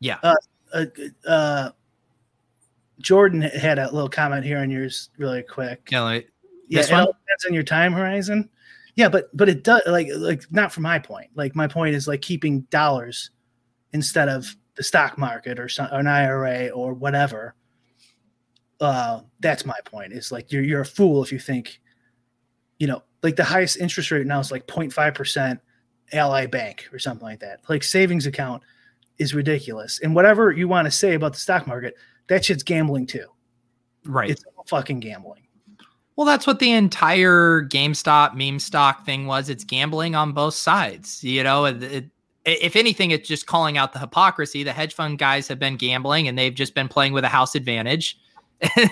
Yeah, 0.00 0.18
uh, 0.22 0.84
uh, 1.26 1.70
Jordan 3.00 3.42
had 3.42 3.78
a 3.78 3.90
little 3.92 4.08
comment 4.08 4.44
here 4.44 4.58
on 4.58 4.70
yours 4.70 5.10
really 5.18 5.42
quick. 5.42 5.88
Yeah, 5.90 6.02
like, 6.02 6.30
Yeah, 6.68 6.80
this 6.80 6.88
it 6.90 6.94
all 6.94 7.06
one? 7.06 7.14
depends 7.24 7.44
on 7.46 7.54
your 7.54 7.62
time 7.62 7.92
horizon. 7.92 8.48
Yeah, 8.94 9.08
but 9.08 9.34
but 9.36 9.48
it 9.48 9.62
does 9.62 9.82
like 9.86 10.08
like 10.16 10.50
not 10.50 10.72
from 10.72 10.84
my 10.84 10.98
point. 10.98 11.30
Like 11.34 11.54
my 11.54 11.66
point 11.66 11.94
is 11.94 12.08
like 12.08 12.22
keeping 12.22 12.62
dollars 12.62 13.30
instead 13.92 14.28
of 14.28 14.54
the 14.76 14.82
stock 14.82 15.16
market 15.18 15.58
or, 15.58 15.68
some, 15.68 15.88
or 15.92 16.00
an 16.00 16.06
IRA 16.06 16.68
or 16.68 16.94
whatever. 16.94 17.54
Uh, 18.80 19.20
that's 19.40 19.64
my 19.64 19.78
point. 19.84 20.12
Is 20.12 20.32
like 20.32 20.50
you're 20.50 20.62
you're 20.62 20.80
a 20.80 20.86
fool 20.86 21.22
if 21.22 21.30
you 21.32 21.38
think, 21.38 21.80
you 22.78 22.86
know, 22.86 23.02
like 23.22 23.36
the 23.36 23.44
highest 23.44 23.78
interest 23.78 24.10
rate 24.10 24.26
now 24.26 24.40
is 24.40 24.50
like 24.50 24.66
0.5 24.66 25.14
percent 25.14 25.60
Ally 26.12 26.46
Bank 26.46 26.88
or 26.92 26.98
something 26.98 27.26
like 27.26 27.40
that. 27.40 27.60
Like 27.68 27.82
savings 27.82 28.26
account 28.26 28.62
is 29.18 29.34
ridiculous. 29.34 30.00
And 30.00 30.14
whatever 30.14 30.52
you 30.52 30.68
want 30.68 30.86
to 30.86 30.90
say 30.90 31.14
about 31.14 31.32
the 31.32 31.40
stock 31.40 31.66
market, 31.66 31.94
that 32.28 32.44
shit's 32.44 32.62
gambling 32.62 33.06
too. 33.06 33.26
right. 34.04 34.30
It's 34.30 34.44
all 34.56 34.64
fucking 34.66 35.00
gambling. 35.00 35.42
Well, 36.16 36.26
that's 36.26 36.46
what 36.46 36.60
the 36.60 36.72
entire 36.72 37.62
GameStop 37.62 38.34
meme 38.34 38.58
stock 38.58 39.04
thing 39.04 39.26
was. 39.26 39.50
It's 39.50 39.64
gambling 39.64 40.14
on 40.14 40.32
both 40.32 40.54
sides. 40.54 41.22
You 41.22 41.42
know, 41.42 41.66
it, 41.66 41.82
it, 41.82 42.10
if 42.46 42.74
anything, 42.74 43.10
it's 43.10 43.28
just 43.28 43.46
calling 43.46 43.76
out 43.76 43.92
the 43.92 43.98
hypocrisy. 43.98 44.62
The 44.62 44.72
hedge 44.72 44.94
fund 44.94 45.18
guys 45.18 45.46
have 45.48 45.58
been 45.58 45.76
gambling 45.76 46.26
and 46.26 46.38
they've 46.38 46.54
just 46.54 46.74
been 46.74 46.88
playing 46.88 47.12
with 47.12 47.24
a 47.24 47.28
house 47.28 47.54
advantage. 47.54 48.18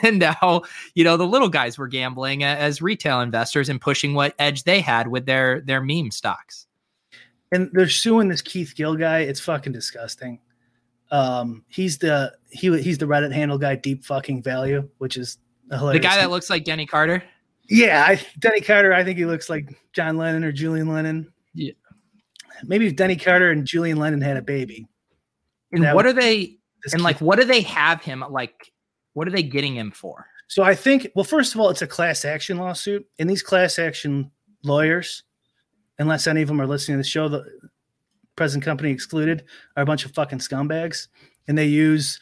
And 0.02 0.18
now, 0.18 0.60
you 0.94 1.04
know, 1.04 1.16
the 1.16 1.26
little 1.26 1.48
guys 1.48 1.78
were 1.78 1.88
gambling 1.88 2.44
uh, 2.44 2.54
as 2.58 2.82
retail 2.82 3.22
investors 3.22 3.70
and 3.70 3.80
pushing 3.80 4.12
what 4.12 4.34
edge 4.38 4.64
they 4.64 4.82
had 4.82 5.08
with 5.08 5.24
their 5.24 5.62
their 5.62 5.80
meme 5.80 6.10
stocks. 6.10 6.66
And 7.54 7.70
they're 7.72 7.88
suing 7.88 8.28
this 8.28 8.42
Keith 8.42 8.74
Gill 8.76 8.96
guy. 8.96 9.20
It's 9.20 9.40
fucking 9.40 9.72
disgusting. 9.72 10.40
Um, 11.10 11.64
he's 11.68 11.98
the 11.98 12.32
he 12.50 12.76
he's 12.82 12.98
the 12.98 13.06
Reddit 13.06 13.32
handle 13.32 13.58
guy, 13.58 13.76
deep 13.76 14.04
fucking 14.04 14.42
value, 14.42 14.88
which 14.98 15.16
is 15.16 15.38
a 15.70 15.78
The 15.92 15.98
guy 15.98 16.16
that 16.16 16.30
looks 16.30 16.50
like 16.50 16.64
Denny 16.64 16.86
Carter. 16.86 17.22
yeah, 17.68 18.04
I, 18.08 18.20
Denny 18.38 18.60
Carter. 18.60 18.92
I 18.92 19.04
think 19.04 19.18
he 19.18 19.24
looks 19.26 19.48
like 19.48 19.74
John 19.92 20.16
Lennon 20.16 20.44
or 20.44 20.52
Julian 20.52 20.88
Lennon. 20.92 21.32
Yeah. 21.54 21.72
maybe 22.64 22.86
if 22.88 22.96
Denny 22.96 23.16
Carter 23.16 23.50
and 23.50 23.64
Julian 23.66 23.98
Lennon 23.98 24.20
had 24.20 24.36
a 24.36 24.42
baby. 24.42 24.88
And 25.72 25.84
what 25.94 26.06
are 26.06 26.12
they? 26.12 26.58
And 26.92 27.02
like, 27.02 27.20
what 27.20 27.38
do 27.38 27.44
they 27.44 27.62
have 27.62 28.02
him 28.02 28.24
like? 28.30 28.72
What 29.14 29.28
are 29.28 29.30
they 29.30 29.42
getting 29.42 29.74
him 29.76 29.90
for? 29.92 30.26
So 30.48 30.62
I 30.62 30.74
think, 30.74 31.08
well, 31.14 31.24
first 31.24 31.54
of 31.54 31.60
all, 31.60 31.70
it's 31.70 31.82
a 31.82 31.86
class 31.86 32.24
action 32.24 32.58
lawsuit, 32.58 33.06
and 33.18 33.30
these 33.30 33.42
class 33.42 33.78
action 33.78 34.30
lawyers, 34.62 35.22
unless 35.98 36.26
any 36.26 36.42
of 36.42 36.48
them 36.48 36.60
are 36.60 36.66
listening 36.66 36.96
to 36.96 37.02
the 37.02 37.08
show, 37.08 37.28
the 37.28 37.44
present 38.36 38.64
company 38.64 38.90
excluded, 38.90 39.44
are 39.76 39.82
a 39.82 39.86
bunch 39.86 40.04
of 40.04 40.12
fucking 40.12 40.38
scumbags, 40.38 41.08
and 41.48 41.56
they 41.56 41.66
use, 41.66 42.18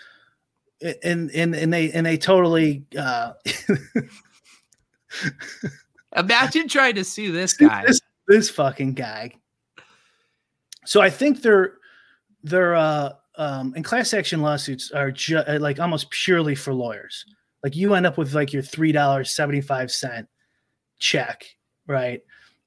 and 1.03 1.31
and 1.31 1.55
and 1.55 1.73
they 1.73 1.91
and 1.93 2.05
they 2.07 2.17
totally. 2.17 2.85
Uh, 2.97 3.33
Imagine 6.17 6.69
trying 6.69 6.95
to 6.97 7.05
sue 7.05 7.33
this 7.33 7.55
guy. 7.55 7.85
this, 7.87 8.01
this 8.29 8.51
fucking 8.51 8.93
guy. 8.95 9.33
So 10.85 11.01
I 11.01 11.11
think 11.11 11.43
they're 11.43 11.75
they're 12.43 12.75
uh 12.75 13.13
um 13.37 13.73
and 13.77 13.85
class 13.85 14.13
action 14.13 14.43
lawsuits 14.43 14.91
are 14.91 15.11
ju- 15.11 15.39
uh, 15.39 15.59
like 15.61 15.81
almost 15.81 16.11
purely 16.11 16.55
for 16.55 16.75
lawyers. 16.75 17.25
Like 17.63 17.77
you 17.77 17.95
end 17.95 18.07
up 18.07 18.19
with 18.19 18.35
like 18.35 18.53
your 18.53 18.63
three 18.63 18.93
dollars 18.93 19.35
seventy 19.35 19.61
five 19.61 19.91
cent 19.91 20.29
check, 20.99 21.45
right? 21.87 22.21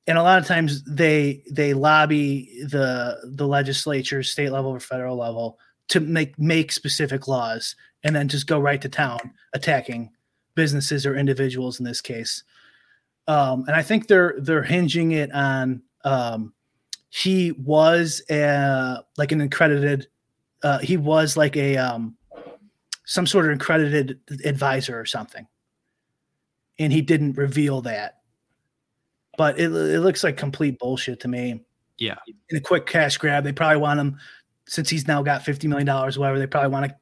And 0.08 0.18
a 0.18 0.24
lot 0.24 0.40
of 0.40 0.46
times 0.46 0.84
they 0.84 1.42
they 1.50 1.74
lobby 1.74 2.64
the 2.70 3.20
the 3.24 3.48
legislature, 3.48 4.24
state 4.24 4.52
level 4.52 4.72
or 4.72 4.80
federal 4.80 5.18
level, 5.18 5.58
to 5.90 6.00
make 6.00 6.38
make 6.38 6.72
specific 6.72 7.28
laws, 7.28 7.76
and 8.04 8.16
then 8.16 8.28
just 8.28 8.48
go 8.48 8.60
right 8.60 8.82
to 8.82 8.90
town 8.90 9.32
attacking 9.54 10.12
businesses 10.54 11.06
or 11.06 11.16
individuals 11.16 11.80
in 11.80 11.86
this 11.86 12.02
case 12.02 12.44
um, 13.28 13.66
and 13.68 13.76
I 13.76 13.82
think 13.82 14.08
they're 14.08 14.36
they're 14.38 14.64
hinging 14.64 15.12
it 15.12 15.32
on 15.34 15.82
um, 16.04 16.54
he 17.10 17.52
was 17.54 18.22
a, 18.30 19.00
like 19.18 19.32
an 19.32 19.42
accredited 19.42 20.08
uh, 20.64 20.80
he 20.80 20.98
was 20.98 21.36
like 21.36 21.56
a 21.58 21.78
um, 21.78 22.16
some 23.06 23.26
sort 23.26 23.46
of 23.46 23.56
accredited 23.56 24.20
advisor 24.44 25.00
or 25.00 25.06
something, 25.06 25.48
and 26.78 26.94
he 26.94 27.02
didn't 27.02 27.34
reveal 27.38 27.82
that. 27.82 28.20
But 29.38 29.60
it, 29.60 29.66
it 29.66 30.00
looks 30.00 30.24
like 30.24 30.38
complete 30.38 30.80
bullshit 30.80 31.20
to 31.22 31.28
me. 31.28 31.64
Yeah. 31.98 32.18
In 32.50 32.58
a 32.58 32.62
quick 32.62 32.86
cash 32.86 33.18
grab, 33.18 33.44
they 33.44 33.54
probably 33.54 33.78
want 33.78 34.00
him 34.00 34.18
since 34.68 34.90
he's 34.90 35.08
now 35.08 35.22
got 35.22 35.44
fifty 35.44 35.68
million 35.68 35.86
dollars, 35.86 36.18
whatever. 36.18 36.40
They 36.40 36.48
probably 36.48 36.72
want 36.72 36.90
to, 36.90 36.96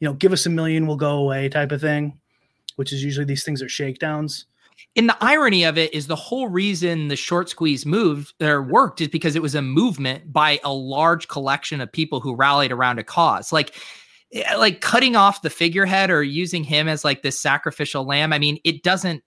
you 0.00 0.08
know, 0.08 0.14
give 0.14 0.32
us 0.32 0.46
a 0.46 0.50
million, 0.50 0.86
we'll 0.86 0.96
go 0.96 1.18
away, 1.18 1.48
type 1.48 1.72
of 1.72 1.80
thing. 1.80 2.18
Which 2.76 2.92
is 2.92 3.02
usually 3.02 3.24
these 3.24 3.44
things 3.44 3.60
are 3.62 3.68
shakedowns. 3.68 4.46
And 4.96 5.08
the 5.08 5.16
irony 5.20 5.64
of 5.64 5.76
it 5.76 5.92
is 5.92 6.06
the 6.06 6.16
whole 6.16 6.48
reason 6.48 7.08
the 7.08 7.16
short 7.16 7.48
squeeze 7.48 7.84
moved 7.84 8.32
or 8.40 8.62
worked 8.62 9.00
is 9.00 9.08
because 9.08 9.36
it 9.36 9.42
was 9.42 9.54
a 9.54 9.62
movement 9.62 10.32
by 10.32 10.60
a 10.64 10.72
large 10.72 11.28
collection 11.28 11.80
of 11.80 11.90
people 11.90 12.20
who 12.20 12.34
rallied 12.34 12.72
around 12.72 12.98
a 12.98 13.04
cause. 13.04 13.52
Like, 13.52 13.74
eh, 14.32 14.56
like 14.56 14.80
cutting 14.80 15.16
off 15.16 15.42
the 15.42 15.50
figurehead 15.50 16.10
or 16.10 16.22
using 16.22 16.62
him 16.64 16.88
as 16.88 17.04
like 17.04 17.22
this 17.22 17.40
sacrificial 17.40 18.04
lamb. 18.04 18.32
I 18.32 18.38
mean, 18.38 18.58
it 18.64 18.82
doesn't. 18.82 19.22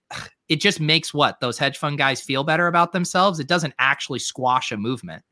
It 0.52 0.60
just 0.60 0.80
makes 0.80 1.14
what 1.14 1.40
those 1.40 1.56
hedge 1.56 1.78
fund 1.78 1.96
guys 1.96 2.20
feel 2.20 2.44
better 2.44 2.66
about 2.66 2.92
themselves. 2.92 3.40
It 3.40 3.48
doesn't 3.48 3.74
actually 3.78 4.18
squash 4.18 4.70
a 4.70 4.76
movement. 4.76 5.22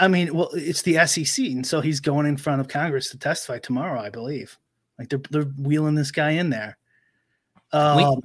I 0.00 0.08
mean, 0.08 0.34
well, 0.34 0.48
it's 0.54 0.82
the 0.82 1.06
SEC, 1.06 1.44
and 1.46 1.66
so 1.66 1.82
he's 1.82 2.00
going 2.00 2.26
in 2.26 2.38
front 2.38 2.62
of 2.62 2.68
Congress 2.68 3.10
to 3.10 3.18
testify 3.18 3.58
tomorrow, 3.58 4.00
I 4.00 4.08
believe. 4.08 4.58
Like 4.98 5.10
they're 5.10 5.20
they're 5.30 5.42
wheeling 5.42 5.94
this 5.94 6.10
guy 6.10 6.30
in 6.30 6.48
there. 6.48 6.78
Um, 7.72 8.22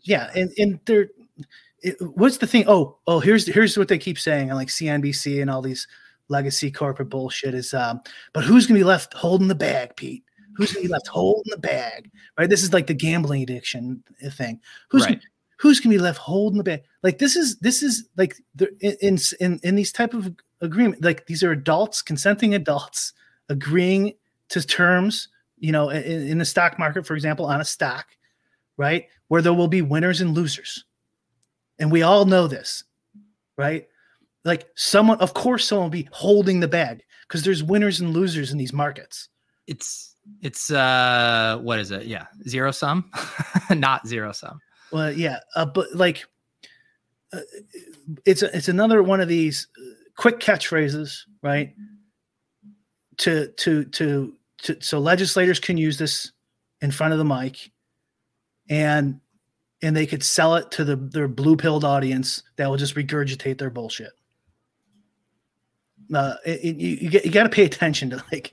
yeah, 0.00 0.30
and 0.34 0.50
and 0.56 0.80
they're 0.86 1.08
it, 1.82 1.96
what's 2.00 2.38
the 2.38 2.46
thing? 2.46 2.64
Oh, 2.66 2.98
oh, 3.06 3.20
here's 3.20 3.46
here's 3.46 3.76
what 3.76 3.88
they 3.88 3.98
keep 3.98 4.18
saying 4.18 4.50
on 4.50 4.56
like 4.56 4.68
CNBC 4.68 5.42
and 5.42 5.50
all 5.50 5.60
these 5.60 5.86
legacy 6.28 6.70
corporate 6.70 7.10
bullshit 7.10 7.54
is 7.54 7.74
um, 7.74 8.00
but 8.32 8.44
who's 8.44 8.66
gonna 8.66 8.80
be 8.80 8.84
left 8.84 9.12
holding 9.12 9.48
the 9.48 9.54
bag, 9.54 9.94
Pete? 9.96 10.24
Who's 10.56 10.72
gonna 10.72 10.86
be 10.86 10.92
left 10.92 11.08
holding 11.08 11.50
the 11.50 11.58
bag? 11.58 12.10
Right? 12.38 12.48
This 12.48 12.62
is 12.62 12.72
like 12.72 12.86
the 12.86 12.94
gambling 12.94 13.42
addiction 13.42 14.02
thing. 14.30 14.60
Who's 14.88 15.04
Right. 15.04 15.20
Who's 15.62 15.78
gonna 15.78 15.94
be 15.94 15.98
left 15.98 16.18
holding 16.18 16.58
the 16.58 16.64
bag? 16.64 16.82
Like 17.04 17.18
this 17.18 17.36
is 17.36 17.56
this 17.60 17.84
is 17.84 18.08
like 18.16 18.34
in 18.80 19.16
in 19.38 19.60
in 19.62 19.76
these 19.76 19.92
type 19.92 20.12
of 20.12 20.34
agreement, 20.60 21.04
like 21.04 21.26
these 21.26 21.44
are 21.44 21.52
adults, 21.52 22.02
consenting 22.02 22.52
adults 22.52 23.12
agreeing 23.48 24.12
to 24.48 24.60
terms, 24.60 25.28
you 25.58 25.70
know, 25.70 25.90
in, 25.90 26.26
in 26.26 26.38
the 26.38 26.44
stock 26.44 26.80
market, 26.80 27.06
for 27.06 27.14
example, 27.14 27.46
on 27.46 27.60
a 27.60 27.64
stock, 27.64 28.06
right? 28.76 29.06
Where 29.28 29.40
there 29.40 29.54
will 29.54 29.68
be 29.68 29.82
winners 29.82 30.20
and 30.20 30.34
losers. 30.34 30.84
And 31.78 31.92
we 31.92 32.02
all 32.02 32.24
know 32.24 32.48
this, 32.48 32.82
right? 33.56 33.86
Like 34.44 34.66
someone, 34.74 35.18
of 35.18 35.32
course, 35.32 35.68
someone 35.68 35.84
will 35.84 35.90
be 35.90 36.08
holding 36.10 36.58
the 36.58 36.68
bag 36.68 37.04
because 37.28 37.44
there's 37.44 37.62
winners 37.62 38.00
and 38.00 38.12
losers 38.12 38.50
in 38.50 38.58
these 38.58 38.72
markets. 38.72 39.28
It's 39.68 40.16
it's 40.40 40.72
uh 40.72 41.60
what 41.62 41.78
is 41.78 41.92
it? 41.92 42.06
Yeah, 42.06 42.26
zero 42.48 42.72
sum, 42.72 43.12
not 43.70 44.08
zero 44.08 44.32
sum. 44.32 44.58
Well, 44.92 45.10
yeah, 45.12 45.38
uh, 45.56 45.66
but 45.66 45.94
like, 45.94 46.24
uh, 47.32 47.40
it's 48.26 48.42
a, 48.42 48.54
it's 48.56 48.68
another 48.68 49.02
one 49.02 49.20
of 49.20 49.28
these 49.28 49.68
uh, 49.78 49.94
quick 50.16 50.38
catchphrases, 50.38 51.20
right? 51.42 51.74
To 53.18 53.48
to 53.48 53.84
to 53.86 54.34
to 54.62 54.76
so 54.80 54.98
legislators 54.98 55.58
can 55.60 55.76
use 55.76 55.98
this 55.98 56.32
in 56.80 56.90
front 56.90 57.12
of 57.12 57.18
the 57.18 57.24
mic, 57.24 57.70
and 58.68 59.20
and 59.82 59.96
they 59.96 60.06
could 60.06 60.22
sell 60.22 60.56
it 60.56 60.70
to 60.72 60.84
the 60.84 60.96
their 60.96 61.28
blue 61.28 61.56
pilled 61.56 61.84
audience 61.84 62.42
that 62.56 62.68
will 62.68 62.76
just 62.76 62.94
regurgitate 62.94 63.58
their 63.58 63.70
bullshit. 63.70 64.12
Uh, 66.14 66.34
it, 66.44 66.60
it- 66.64 66.76
you 66.76 67.08
you, 67.10 67.20
you 67.24 67.30
got 67.30 67.44
to 67.44 67.48
pay 67.48 67.64
attention 67.64 68.10
to 68.10 68.22
like 68.32 68.52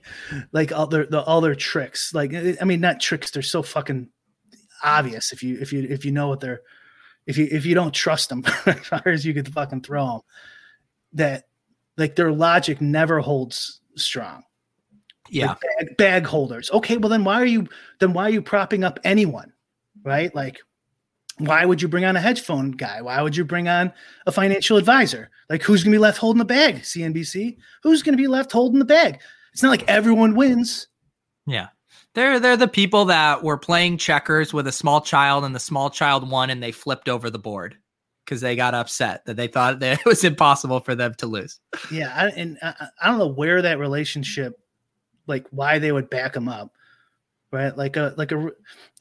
like 0.53 0.71
all 0.71 0.87
their 0.87 1.05
the, 1.05 1.21
all 1.21 1.41
their 1.41 1.55
tricks. 1.55 2.13
Like 2.13 2.33
I 2.33 2.63
mean, 2.63 2.79
not 2.79 2.99
tricks. 3.01 3.31
They're 3.31 3.41
so 3.43 3.61
fucking 3.61 4.09
obvious 4.83 5.31
if 5.31 5.43
you 5.43 5.57
if 5.59 5.73
you 5.73 5.85
if 5.89 6.05
you 6.05 6.11
know 6.11 6.27
what 6.27 6.39
they're 6.39 6.61
if 7.25 7.37
you 7.37 7.47
if 7.51 7.65
you 7.65 7.75
don't 7.75 7.93
trust 7.93 8.29
them 8.29 8.43
as 8.65 8.79
far 8.79 9.03
as 9.05 9.25
you 9.25 9.33
could 9.33 9.51
fucking 9.53 9.81
throw 9.81 10.05
them 10.05 10.21
that 11.13 11.45
like 11.97 12.15
their 12.15 12.31
logic 12.31 12.81
never 12.81 13.19
holds 13.19 13.81
strong. 13.95 14.43
Yeah, 15.31 15.49
like 15.49 15.59
bag, 15.59 15.97
bag 15.97 16.25
holders. 16.25 16.71
Okay 16.71 16.97
well 16.97 17.09
then 17.09 17.23
why 17.23 17.41
are 17.41 17.45
you 17.45 17.67
then 17.99 18.13
why 18.13 18.23
are 18.23 18.31
you 18.31 18.41
propping 18.41 18.83
up 18.83 18.99
anyone 19.03 19.53
right? 20.03 20.33
Like 20.33 20.59
why 21.37 21.65
would 21.65 21.81
you 21.81 21.87
bring 21.87 22.03
on 22.05 22.15
a 22.15 22.19
hedge 22.19 22.41
fund 22.41 22.77
guy? 22.77 23.01
Why 23.01 23.21
would 23.21 23.35
you 23.35 23.45
bring 23.45 23.69
on 23.69 23.93
a 24.25 24.31
financial 24.31 24.77
advisor? 24.77 25.29
Like 25.49 25.63
who's 25.63 25.83
going 25.83 25.91
to 25.91 25.95
be 25.95 26.01
left 26.01 26.17
holding 26.17 26.39
the 26.39 26.45
bag 26.45 26.81
cnbc 26.81 27.57
who's 27.83 28.03
going 28.03 28.13
to 28.13 28.21
be 28.21 28.27
left 28.27 28.51
holding 28.51 28.79
the 28.79 28.85
bag? 28.85 29.21
It's 29.53 29.63
not 29.63 29.69
like 29.69 29.87
everyone 29.87 30.35
wins. 30.35 30.87
Yeah. 31.45 31.67
They're 32.15 32.39
they're 32.39 32.57
the 32.57 32.67
people 32.67 33.05
that 33.05 33.43
were 33.43 33.57
playing 33.57 33.97
checkers 33.97 34.53
with 34.53 34.67
a 34.67 34.71
small 34.71 35.01
child, 35.01 35.45
and 35.45 35.53
the 35.53 35.59
small 35.59 35.89
child 35.89 36.29
won, 36.29 36.49
and 36.49 36.61
they 36.61 36.71
flipped 36.71 37.07
over 37.07 37.29
the 37.29 37.39
board 37.39 37.77
because 38.25 38.41
they 38.41 38.55
got 38.55 38.75
upset 38.75 39.25
that 39.25 39.35
they 39.35 39.47
thought 39.47 39.79
that 39.79 39.99
it 39.99 40.05
was 40.05 40.23
impossible 40.23 40.79
for 40.79 40.95
them 40.95 41.13
to 41.15 41.27
lose. 41.27 41.59
Yeah, 41.91 42.13
I, 42.15 42.27
and 42.29 42.57
I, 42.61 42.87
I 43.01 43.07
don't 43.09 43.19
know 43.19 43.27
where 43.27 43.61
that 43.61 43.79
relationship, 43.79 44.59
like 45.27 45.47
why 45.51 45.79
they 45.79 45.91
would 45.91 46.09
back 46.09 46.35
him 46.35 46.47
up, 46.47 46.73
right? 47.51 47.75
Like 47.75 47.95
a 47.95 48.13
like 48.17 48.31
a 48.31 48.51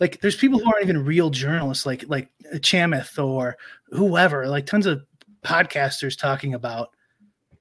like 0.01 0.21
there's 0.21 0.37
people 0.37 0.59
who 0.59 0.66
aren't 0.66 0.85
even 0.85 1.05
real 1.05 1.31
journalists, 1.31 1.87
like 1.87 2.05
like 2.09 2.31
Chamath 2.57 3.23
or 3.23 3.57
whoever, 3.90 4.49
like 4.49 4.66
tons 4.66 4.87
of 4.87 5.03
podcasters 5.42 6.18
talking 6.18 6.55
about 6.55 6.90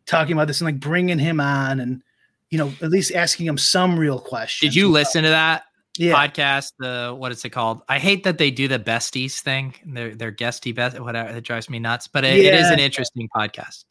talking 0.05 0.33
about 0.33 0.47
this 0.47 0.61
and 0.61 0.65
like 0.65 0.79
bringing 0.79 1.19
him 1.19 1.39
on 1.39 1.79
and 1.79 2.01
you 2.49 2.57
know 2.57 2.71
at 2.81 2.89
least 2.89 3.13
asking 3.13 3.45
him 3.45 3.57
some 3.57 3.99
real 3.99 4.19
questions. 4.19 4.71
Did 4.73 4.75
you 4.75 4.89
listen 4.89 5.23
to 5.23 5.29
that 5.29 5.63
Yeah, 5.97 6.13
podcast? 6.13 6.73
The 6.79 7.15
what 7.17 7.31
is 7.31 7.43
it 7.45 7.49
called? 7.49 7.81
I 7.89 7.99
hate 7.99 8.23
that 8.23 8.37
they 8.37 8.51
do 8.51 8.67
the 8.67 8.79
besties 8.79 9.39
thing. 9.41 9.75
They're 9.85 10.15
they're 10.15 10.31
guesty 10.31 10.71
best 10.71 10.99
whatever. 10.99 11.29
It 11.29 11.43
drives 11.43 11.69
me 11.69 11.79
nuts. 11.79 12.07
But 12.07 12.23
it, 12.23 12.37
it 12.37 12.53
is 12.53 12.69
an 12.69 12.79
interesting 12.79 13.27
podcast. 13.35 13.85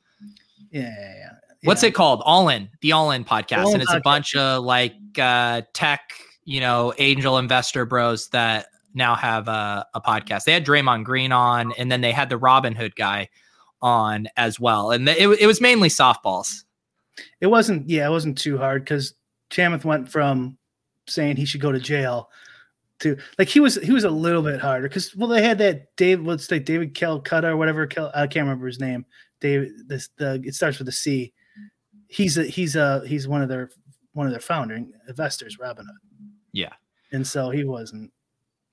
yeah, 0.70 0.82
yeah. 0.82 1.14
yeah. 1.18 1.28
What's 1.64 1.82
it 1.82 1.94
called? 1.94 2.22
All 2.24 2.48
in 2.48 2.68
the 2.80 2.92
All 2.92 3.10
In 3.10 3.24
podcast, 3.24 3.64
All 3.64 3.68
In 3.70 3.74
and 3.74 3.82
it's 3.82 3.92
a 3.92 4.00
bunch 4.00 4.36
of 4.36 4.62
like 4.62 4.94
uh, 5.18 5.62
tech, 5.72 6.12
you 6.44 6.60
know, 6.60 6.92
angel 6.98 7.38
investor 7.38 7.84
bros 7.84 8.28
that 8.28 8.66
now 8.94 9.14
have 9.14 9.48
a, 9.48 9.84
a 9.94 10.00
podcast. 10.00 10.44
They 10.44 10.52
had 10.52 10.64
Draymond 10.64 11.04
Green 11.04 11.32
on, 11.32 11.72
and 11.76 11.90
then 11.90 12.02
they 12.02 12.12
had 12.12 12.28
the 12.28 12.36
Robin 12.36 12.74
Hood 12.74 12.94
guy 12.94 13.28
on 13.82 14.28
as 14.36 14.60
well, 14.60 14.90
and 14.90 15.08
it, 15.08 15.40
it 15.40 15.46
was 15.46 15.60
mainly 15.60 15.88
softballs. 15.88 16.62
It 17.40 17.46
wasn't 17.46 17.88
yeah 17.88 18.06
it 18.06 18.10
wasn't 18.10 18.36
too 18.36 18.58
hard 18.58 18.84
because 18.84 19.14
chamath 19.50 19.84
went 19.84 20.08
from 20.08 20.56
saying 21.06 21.36
he 21.36 21.44
should 21.44 21.60
go 21.60 21.72
to 21.72 21.78
jail 21.78 22.30
to 22.98 23.16
like 23.38 23.48
he 23.48 23.60
was 23.60 23.76
he 23.76 23.92
was 23.92 24.04
a 24.04 24.10
little 24.10 24.42
bit 24.42 24.60
harder 24.60 24.88
because 24.88 25.14
well 25.16 25.28
they 25.28 25.42
had 25.42 25.58
that 25.58 25.94
dave 25.96 26.24
what's 26.24 26.46
that 26.46 26.64
david 26.64 26.94
calcutta 26.94 27.48
or 27.48 27.56
whatever 27.56 27.86
Cal, 27.86 28.10
i 28.14 28.26
can't 28.26 28.44
remember 28.44 28.66
his 28.66 28.80
name 28.80 29.04
david 29.40 29.72
this 29.86 30.08
the 30.16 30.40
it 30.44 30.54
starts 30.54 30.78
with 30.78 30.88
a 30.88 30.92
c 30.92 31.32
he's 32.08 32.38
a 32.38 32.44
he's 32.44 32.76
a 32.76 33.06
he's 33.06 33.28
one 33.28 33.42
of 33.42 33.48
their 33.48 33.70
one 34.16 34.26
of 34.26 34.32
their 34.32 34.40
founding 34.40 34.94
investors, 35.08 35.58
Robinhood. 35.58 35.98
Yeah. 36.52 36.72
And 37.12 37.24
so 37.26 37.50
he 37.50 37.64
wasn't. 37.64 38.10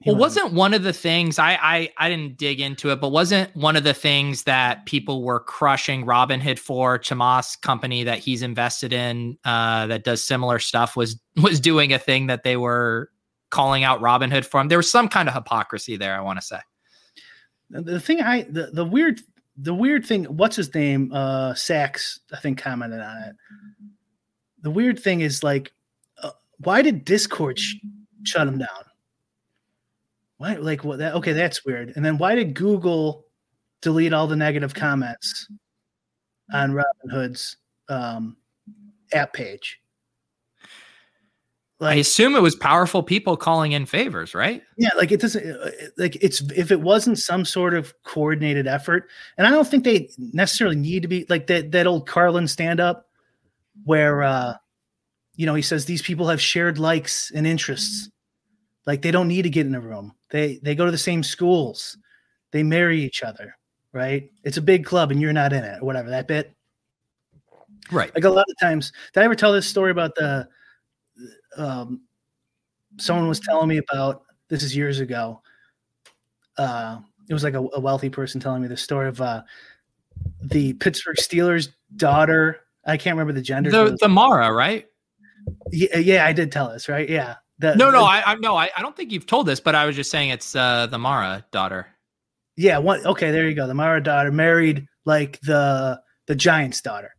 Well, 0.05 0.15
wasn't 0.17 0.53
one 0.53 0.73
of 0.73 0.83
the 0.83 0.93
things 0.93 1.39
I, 1.39 1.57
I 1.61 1.89
I 1.97 2.09
didn't 2.09 2.37
dig 2.37 2.59
into 2.59 2.89
it, 2.91 2.99
but 2.99 3.09
wasn't 3.09 3.55
one 3.55 3.75
of 3.75 3.83
the 3.83 3.93
things 3.93 4.43
that 4.43 4.85
people 4.85 5.23
were 5.23 5.39
crushing 5.39 6.05
Robinhood 6.05 6.59
for 6.59 6.97
Chamath's 6.99 7.55
company 7.55 8.03
that 8.03 8.19
he's 8.19 8.41
invested 8.41 8.91
in 8.93 9.37
uh, 9.45 9.87
that 9.87 10.03
does 10.03 10.23
similar 10.23 10.59
stuff 10.59 10.95
was 10.95 11.19
was 11.41 11.59
doing 11.59 11.93
a 11.93 11.99
thing 11.99 12.27
that 12.27 12.43
they 12.43 12.57
were 12.57 13.09
calling 13.49 13.83
out 13.83 14.01
Robinhood 14.01 14.45
from. 14.45 14.67
There 14.67 14.79
was 14.79 14.89
some 14.91 15.07
kind 15.07 15.27
of 15.29 15.35
hypocrisy 15.35 15.95
there. 15.95 16.15
I 16.15 16.21
want 16.21 16.39
to 16.39 16.45
say. 16.45 16.59
The- 17.69 17.81
The 17.81 17.99
thing 17.99 18.21
I 18.21 18.43
the, 18.43 18.71
the 18.73 18.85
weird 18.85 19.21
the 19.57 19.73
weird 19.73 20.05
thing. 20.05 20.25
What's 20.25 20.55
his 20.55 20.73
name? 20.73 21.11
Uh, 21.13 21.53
Sachs, 21.53 22.19
I 22.33 22.37
think, 22.39 22.57
commented 22.57 22.99
on 22.99 23.17
it. 23.23 23.35
The 24.63 24.71
weird 24.71 24.97
thing 24.99 25.21
is 25.21 25.43
like, 25.43 25.71
uh, 26.21 26.31
why 26.57 26.81
did 26.81 27.05
Discord 27.05 27.59
sh- 27.59 27.75
shut 28.23 28.47
him 28.47 28.57
down? 28.57 28.67
Why 30.43 30.55
like 30.55 30.83
what 30.83 30.99
that? 30.99 31.13
Okay, 31.15 31.31
that's 31.31 31.63
weird. 31.63 31.93
And 31.95 32.03
then 32.03 32.17
why 32.17 32.35
did 32.35 32.53
Google 32.53 33.27
delete 33.81 34.11
all 34.11 34.27
the 34.27 34.35
negative 34.35 34.73
comments 34.73 35.47
on 36.51 36.73
Robinhood's 36.73 37.55
um, 37.87 38.35
app 39.13 39.31
page? 39.31 39.79
I 41.79 41.93
assume 41.93 42.35
it 42.35 42.41
was 42.41 42.55
powerful 42.57 43.01
people 43.01 43.37
calling 43.37 43.71
in 43.71 43.85
favors, 43.85 44.35
right? 44.35 44.61
Yeah, 44.77 44.89
like 44.97 45.13
it 45.13 45.21
doesn't 45.21 45.49
uh, 45.49 45.71
like 45.97 46.17
it's 46.21 46.41
if 46.51 46.71
it 46.71 46.81
wasn't 46.81 47.19
some 47.19 47.45
sort 47.45 47.73
of 47.73 47.93
coordinated 48.03 48.67
effort, 48.67 49.07
and 49.37 49.47
I 49.47 49.49
don't 49.49 49.65
think 49.65 49.85
they 49.85 50.09
necessarily 50.17 50.75
need 50.75 51.03
to 51.03 51.07
be 51.07 51.25
like 51.29 51.47
that 51.47 51.71
that 51.71 51.87
old 51.87 52.05
Carlin 52.05 52.49
stand 52.49 52.81
up 52.81 53.07
where 53.85 54.23
uh 54.23 54.55
you 55.37 55.45
know 55.45 55.55
he 55.55 55.61
says 55.61 55.85
these 55.85 56.01
people 56.01 56.27
have 56.27 56.41
shared 56.41 56.79
likes 56.79 57.31
and 57.31 57.47
interests. 57.47 58.09
Like 58.85 59.03
they 59.03 59.11
don't 59.11 59.29
need 59.29 59.43
to 59.43 59.49
get 59.49 59.65
in 59.65 59.75
a 59.75 59.79
room. 59.79 60.13
They 60.33 60.59
they 60.63 60.73
go 60.73 60.83
to 60.83 60.91
the 60.91 60.97
same 60.97 61.21
schools. 61.21 61.95
They 62.51 62.63
marry 62.63 62.99
each 62.99 63.21
other, 63.21 63.55
right? 63.93 64.31
It's 64.43 64.57
a 64.57 64.61
big 64.61 64.83
club 64.83 65.11
and 65.11 65.21
you're 65.21 65.31
not 65.31 65.53
in 65.53 65.63
it 65.63 65.79
or 65.79 65.85
whatever 65.85 66.09
that 66.09 66.27
bit. 66.27 66.51
Right. 67.91 68.13
Like 68.15 68.23
a 68.23 68.29
lot 68.29 68.45
of 68.49 68.55
times, 68.59 68.91
did 69.13 69.21
I 69.21 69.25
ever 69.25 69.35
tell 69.35 69.53
this 69.53 69.67
story 69.67 69.91
about 69.91 70.15
the 70.15 70.47
um 71.55 72.01
someone 72.97 73.29
was 73.29 73.39
telling 73.39 73.69
me 73.69 73.77
about 73.77 74.23
this 74.49 74.63
is 74.63 74.75
years 74.75 74.99
ago. 74.99 75.39
Uh 76.57 76.99
it 77.29 77.33
was 77.33 77.43
like 77.43 77.53
a, 77.53 77.63
a 77.73 77.79
wealthy 77.79 78.09
person 78.09 78.41
telling 78.41 78.63
me 78.63 78.67
the 78.67 78.75
story 78.75 79.09
of 79.09 79.21
uh 79.21 79.43
the 80.41 80.73
Pittsburgh 80.73 81.17
Steelers 81.17 81.69
daughter. 81.95 82.61
I 82.87 82.97
can't 82.97 83.15
remember 83.15 83.33
the 83.33 83.45
gender. 83.45 83.69
The 83.69 83.95
the 84.01 84.09
Mara, 84.09 84.51
right? 84.51 84.87
yeah, 85.71 85.99
yeah, 85.99 86.25
I 86.25 86.33
did 86.33 86.51
tell 86.51 86.71
this, 86.71 86.89
right? 86.89 87.07
Yeah. 87.07 87.35
The- 87.59 87.75
No, 87.75 87.91
no, 87.91 87.99
the- 87.99 88.05
I, 88.05 88.23
I 88.33 88.35
no, 88.35 88.55
I, 88.55 88.69
I 88.75 88.81
don't 88.81 88.95
think 88.95 89.11
you've 89.11 89.27
told 89.27 89.45
this, 89.47 89.59
but 89.59 89.75
I 89.75 89.85
was 89.85 89.95
just 89.95 90.09
saying 90.11 90.29
it's 90.29 90.55
uh, 90.55 90.87
the 90.87 90.97
Mara 90.97 91.45
daughter. 91.51 91.87
yeah, 92.57 92.77
one 92.79 93.05
okay, 93.05 93.31
there 93.31 93.47
you 93.47 93.55
go. 93.55 93.67
The 93.67 93.73
Mara 93.73 94.01
daughter 94.01 94.31
married 94.31 94.87
like 95.05 95.39
the 95.41 96.01
the 96.27 96.35
Giants 96.35 96.81
daughter. 96.81 97.13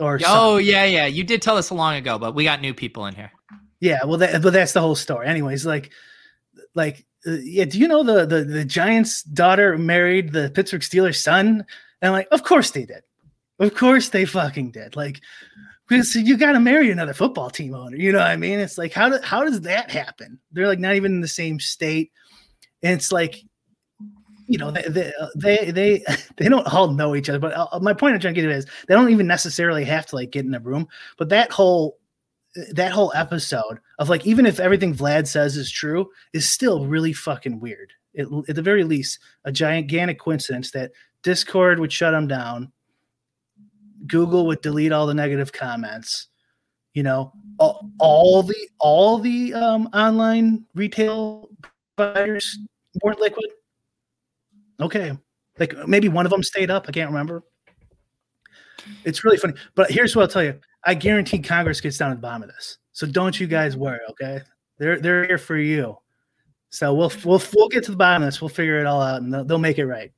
Or 0.00 0.18
son. 0.18 0.30
Oh 0.32 0.56
yeah, 0.58 0.84
yeah. 0.84 1.06
You 1.06 1.24
did 1.24 1.42
tell 1.42 1.56
us 1.56 1.70
long 1.72 1.94
ago, 1.96 2.18
but 2.18 2.34
we 2.34 2.44
got 2.44 2.60
new 2.60 2.72
people 2.74 3.06
in 3.06 3.14
here. 3.14 3.32
Yeah, 3.80 4.04
well, 4.04 4.18
that, 4.18 4.42
but 4.42 4.52
that's 4.52 4.72
the 4.72 4.80
whole 4.80 4.94
story. 4.96 5.26
Anyways, 5.28 5.64
like, 5.66 5.90
like, 6.74 7.04
uh, 7.26 7.32
yeah. 7.42 7.64
Do 7.64 7.78
you 7.78 7.88
know 7.88 8.02
the 8.04 8.26
the 8.26 8.44
the 8.44 8.64
Giants' 8.64 9.22
daughter 9.22 9.76
married 9.78 10.32
the 10.32 10.50
Pittsburgh 10.54 10.82
Steelers' 10.82 11.20
son? 11.22 11.64
And 12.00 12.08
I'm 12.08 12.12
like, 12.12 12.28
of 12.30 12.42
course 12.44 12.70
they 12.72 12.84
did. 12.86 13.02
Of 13.58 13.74
course 13.74 14.08
they 14.10 14.24
fucking 14.24 14.70
did. 14.70 14.94
Like, 14.94 15.20
because 15.88 16.14
you 16.14 16.36
got 16.36 16.52
to 16.52 16.60
marry 16.60 16.90
another 16.90 17.14
football 17.14 17.50
team 17.50 17.74
owner. 17.74 17.96
You 17.96 18.12
know 18.12 18.18
what 18.18 18.28
I 18.28 18.36
mean? 18.36 18.58
It's 18.58 18.78
like, 18.78 18.92
how 18.92 19.08
do, 19.08 19.18
how 19.22 19.44
does 19.44 19.62
that 19.62 19.90
happen? 19.90 20.38
They're 20.52 20.68
like 20.68 20.78
not 20.78 20.94
even 20.94 21.12
in 21.12 21.20
the 21.20 21.28
same 21.28 21.58
state, 21.58 22.12
and 22.82 22.92
it's 22.92 23.10
like, 23.10 23.42
you 24.46 24.58
know, 24.58 24.70
they 24.70 24.82
they 24.82 25.12
they 25.34 25.70
they, 25.70 26.04
they 26.36 26.48
don't 26.48 26.72
all 26.72 26.88
know 26.88 27.16
each 27.16 27.28
other. 27.28 27.38
But 27.38 27.54
uh, 27.54 27.80
my 27.80 27.94
point 27.94 28.14
I'm 28.14 28.20
trying 28.20 28.34
to 28.34 28.40
get 28.40 28.50
at 28.50 28.56
is 28.56 28.66
they 28.86 28.94
don't 28.94 29.10
even 29.10 29.26
necessarily 29.26 29.84
have 29.84 30.06
to 30.06 30.16
like 30.16 30.30
get 30.30 30.44
in 30.44 30.54
a 30.54 30.60
room. 30.60 30.86
But 31.16 31.30
that 31.30 31.50
whole 31.50 31.98
that 32.72 32.92
whole 32.92 33.12
episode 33.14 33.78
of 33.98 34.08
like 34.08 34.26
even 34.26 34.46
if 34.46 34.60
everything 34.60 34.94
Vlad 34.94 35.26
says 35.26 35.56
is 35.56 35.70
true 35.70 36.08
is 36.32 36.48
still 36.48 36.86
really 36.86 37.12
fucking 37.12 37.60
weird. 37.60 37.92
It, 38.14 38.26
at 38.48 38.56
the 38.56 38.62
very 38.62 38.84
least, 38.84 39.20
a 39.44 39.52
gigantic 39.52 40.18
coincidence 40.18 40.70
that 40.72 40.92
Discord 41.22 41.78
would 41.78 41.92
shut 41.92 42.14
him 42.14 42.26
down, 42.26 42.72
Google 44.06 44.46
would 44.46 44.60
delete 44.60 44.92
all 44.92 45.06
the 45.06 45.14
negative 45.14 45.52
comments. 45.52 46.28
You 46.94 47.02
know, 47.02 47.32
all, 47.58 47.90
all 47.98 48.42
the 48.42 48.68
all 48.80 49.18
the 49.18 49.54
um, 49.54 49.88
online 49.92 50.64
retail 50.74 51.48
providers 51.96 52.58
weren't 53.02 53.20
liquid. 53.20 53.50
Okay, 54.80 55.16
like 55.58 55.74
maybe 55.86 56.08
one 56.08 56.26
of 56.26 56.30
them 56.30 56.42
stayed 56.42 56.70
up. 56.70 56.86
I 56.88 56.92
can't 56.92 57.10
remember. 57.10 57.42
It's 59.04 59.24
really 59.24 59.36
funny, 59.36 59.54
but 59.74 59.90
here's 59.90 60.16
what 60.16 60.22
I'll 60.22 60.28
tell 60.28 60.44
you: 60.44 60.58
I 60.84 60.94
guarantee 60.94 61.40
Congress 61.40 61.80
gets 61.80 61.98
down 61.98 62.10
to 62.10 62.16
the 62.16 62.22
bottom 62.22 62.42
of 62.42 62.48
this. 62.48 62.78
So 62.92 63.06
don't 63.06 63.38
you 63.38 63.46
guys 63.46 63.76
worry, 63.76 64.00
okay? 64.10 64.40
They're 64.78 65.00
they're 65.00 65.26
here 65.26 65.38
for 65.38 65.56
you. 65.56 65.96
So 66.70 66.94
we'll 66.94 67.12
we'll 67.24 67.42
we'll 67.54 67.68
get 67.68 67.84
to 67.84 67.90
the 67.90 67.96
bottom 67.96 68.22
of 68.22 68.28
this. 68.28 68.40
We'll 68.40 68.48
figure 68.48 68.80
it 68.80 68.86
all 68.86 69.02
out, 69.02 69.22
and 69.22 69.32
they'll, 69.32 69.44
they'll 69.44 69.58
make 69.58 69.78
it 69.78 69.86
right. 69.86 70.12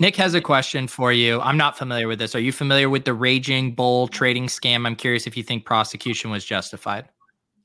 Nick 0.00 0.16
has 0.16 0.32
a 0.32 0.40
question 0.40 0.88
for 0.88 1.12
you. 1.12 1.40
I'm 1.42 1.58
not 1.58 1.76
familiar 1.76 2.08
with 2.08 2.18
this. 2.18 2.34
Are 2.34 2.40
you 2.40 2.52
familiar 2.52 2.88
with 2.88 3.04
the 3.04 3.12
Raging 3.12 3.74
Bull 3.74 4.08
trading 4.08 4.46
scam? 4.46 4.86
I'm 4.86 4.96
curious 4.96 5.26
if 5.26 5.36
you 5.36 5.42
think 5.42 5.66
prosecution 5.66 6.30
was 6.30 6.42
justified. 6.42 7.06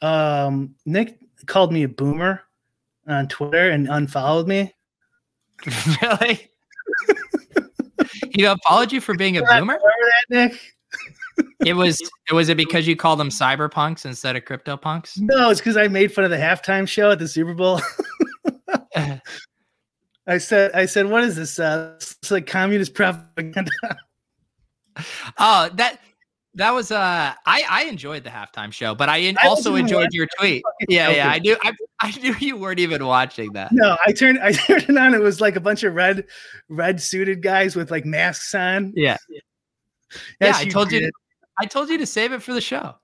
Um, 0.02 0.76
Nick 0.86 1.18
called 1.46 1.72
me 1.72 1.84
a 1.84 1.88
boomer 1.88 2.42
on 3.08 3.30
Twitter 3.30 3.70
and 3.72 3.88
unfollowed 3.88 4.50
me. 4.50 4.74
really? 6.02 6.52
he 8.32 8.44
apologized 8.44 8.92
you 8.92 9.00
for 9.00 9.16
being 9.16 9.38
a 9.38 9.42
boomer? 9.42 9.80
Remember 9.80 9.82
that, 10.30 10.52
Nick? 10.52 10.60
It 11.66 11.74
was 11.74 12.02
was 12.34 12.50
it 12.50 12.58
because 12.58 12.86
you 12.86 12.98
called 12.98 13.20
them 13.20 13.30
cyberpunks 13.30 14.06
instead 14.06 14.36
of 14.36 14.44
crypto 14.44 14.76
punks? 14.76 15.18
No, 15.18 15.50
it's 15.50 15.62
because 15.62 15.78
I 15.78 15.88
made 15.88 16.14
fun 16.14 16.26
of 16.26 16.32
the 16.32 16.38
halftime 16.38 16.86
show 16.86 17.12
at 17.12 17.20
the 17.20 17.30
Super 17.30 17.54
Bowl. 17.54 17.80
I 20.28 20.38
said, 20.40 20.72
I 20.74 20.86
said, 20.86 21.08
what 21.08 21.24
is 21.24 21.36
this? 21.36 21.60
Uh, 21.60 21.94
it's 21.98 22.32
like 22.32 22.48
communist 22.48 22.94
propaganda. 22.94 23.72
Oh, 25.38 25.70
that 25.74 26.00
that 26.54 26.72
was 26.72 26.90
uh 26.90 27.34
I 27.46 27.64
I 27.70 27.84
enjoyed 27.84 28.24
the 28.24 28.30
halftime 28.30 28.72
show, 28.72 28.96
but 28.96 29.10
I 29.10 29.36
I 29.42 29.48
also 29.48 29.76
enjoyed 29.76 30.14
your 30.14 30.26
tweet. 30.40 30.64
Yeah, 30.88 31.10
yeah, 31.10 31.30
I 31.30 31.40
knew 31.40 31.58
I, 31.62 31.74
I 32.00 32.12
knew 32.12 32.34
you 32.40 32.58
weren't 32.58 32.80
even 32.80 33.06
watching 33.06 33.52
that. 33.54 33.72
No, 33.72 33.98
I 34.08 34.14
turned, 34.14 34.40
I 34.40 34.52
turned 34.54 34.84
it 34.84 34.98
on. 34.98 35.14
It 35.14 35.20
was 35.20 35.42
like 35.42 35.56
a 35.56 35.60
bunch 35.60 35.84
of 35.84 35.94
red, 35.94 36.26
red 36.70 37.02
suited 37.02 37.42
guys 37.42 37.76
with 37.76 37.92
like 37.92 38.06
masks 38.06 38.54
on. 38.56 38.94
Yeah. 38.96 39.18
Yes, 39.30 40.20
yeah, 40.40 40.58
I 40.58 40.66
told 40.66 40.92
you 40.92 41.02
to, 41.02 41.12
I 41.60 41.66
told 41.66 41.90
you 41.90 41.98
to 41.98 42.06
save 42.06 42.32
it 42.32 42.42
for 42.42 42.54
the 42.54 42.62
show. 42.62 42.96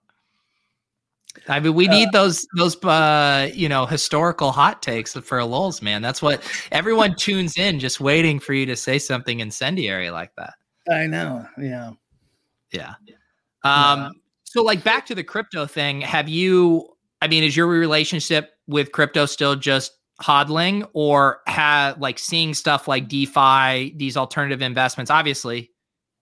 I 1.47 1.59
mean, 1.59 1.73
we 1.73 1.87
need 1.87 2.09
those 2.11 2.45
those 2.57 2.75
uh 2.83 3.49
you 3.53 3.69
know 3.69 3.85
historical 3.85 4.51
hot 4.51 4.81
takes 4.81 5.13
for 5.13 5.39
a 5.39 5.45
lulz, 5.45 5.81
man. 5.81 6.01
That's 6.01 6.21
what 6.21 6.43
everyone 6.71 7.15
tunes 7.15 7.57
in, 7.57 7.79
just 7.79 7.99
waiting 7.99 8.39
for 8.39 8.53
you 8.53 8.65
to 8.65 8.75
say 8.75 8.99
something 8.99 9.39
incendiary 9.39 10.09
like 10.09 10.35
that. 10.35 10.53
I 10.89 11.07
know. 11.07 11.45
Yeah. 11.57 11.91
Yeah. 12.71 12.93
Um. 13.63 14.11
So, 14.43 14.63
like, 14.63 14.83
back 14.83 15.05
to 15.05 15.15
the 15.15 15.23
crypto 15.23 15.65
thing. 15.65 16.01
Have 16.01 16.27
you? 16.27 16.87
I 17.21 17.27
mean, 17.27 17.43
is 17.43 17.55
your 17.55 17.67
relationship 17.67 18.51
with 18.67 18.91
crypto 18.91 19.25
still 19.25 19.55
just 19.55 19.93
hodling, 20.21 20.87
or 20.93 21.41
have 21.47 21.99
like 21.99 22.19
seeing 22.19 22.53
stuff 22.53 22.87
like 22.87 23.07
DeFi, 23.07 23.93
these 23.95 24.17
alternative 24.17 24.61
investments? 24.61 25.11
Obviously, 25.11 25.70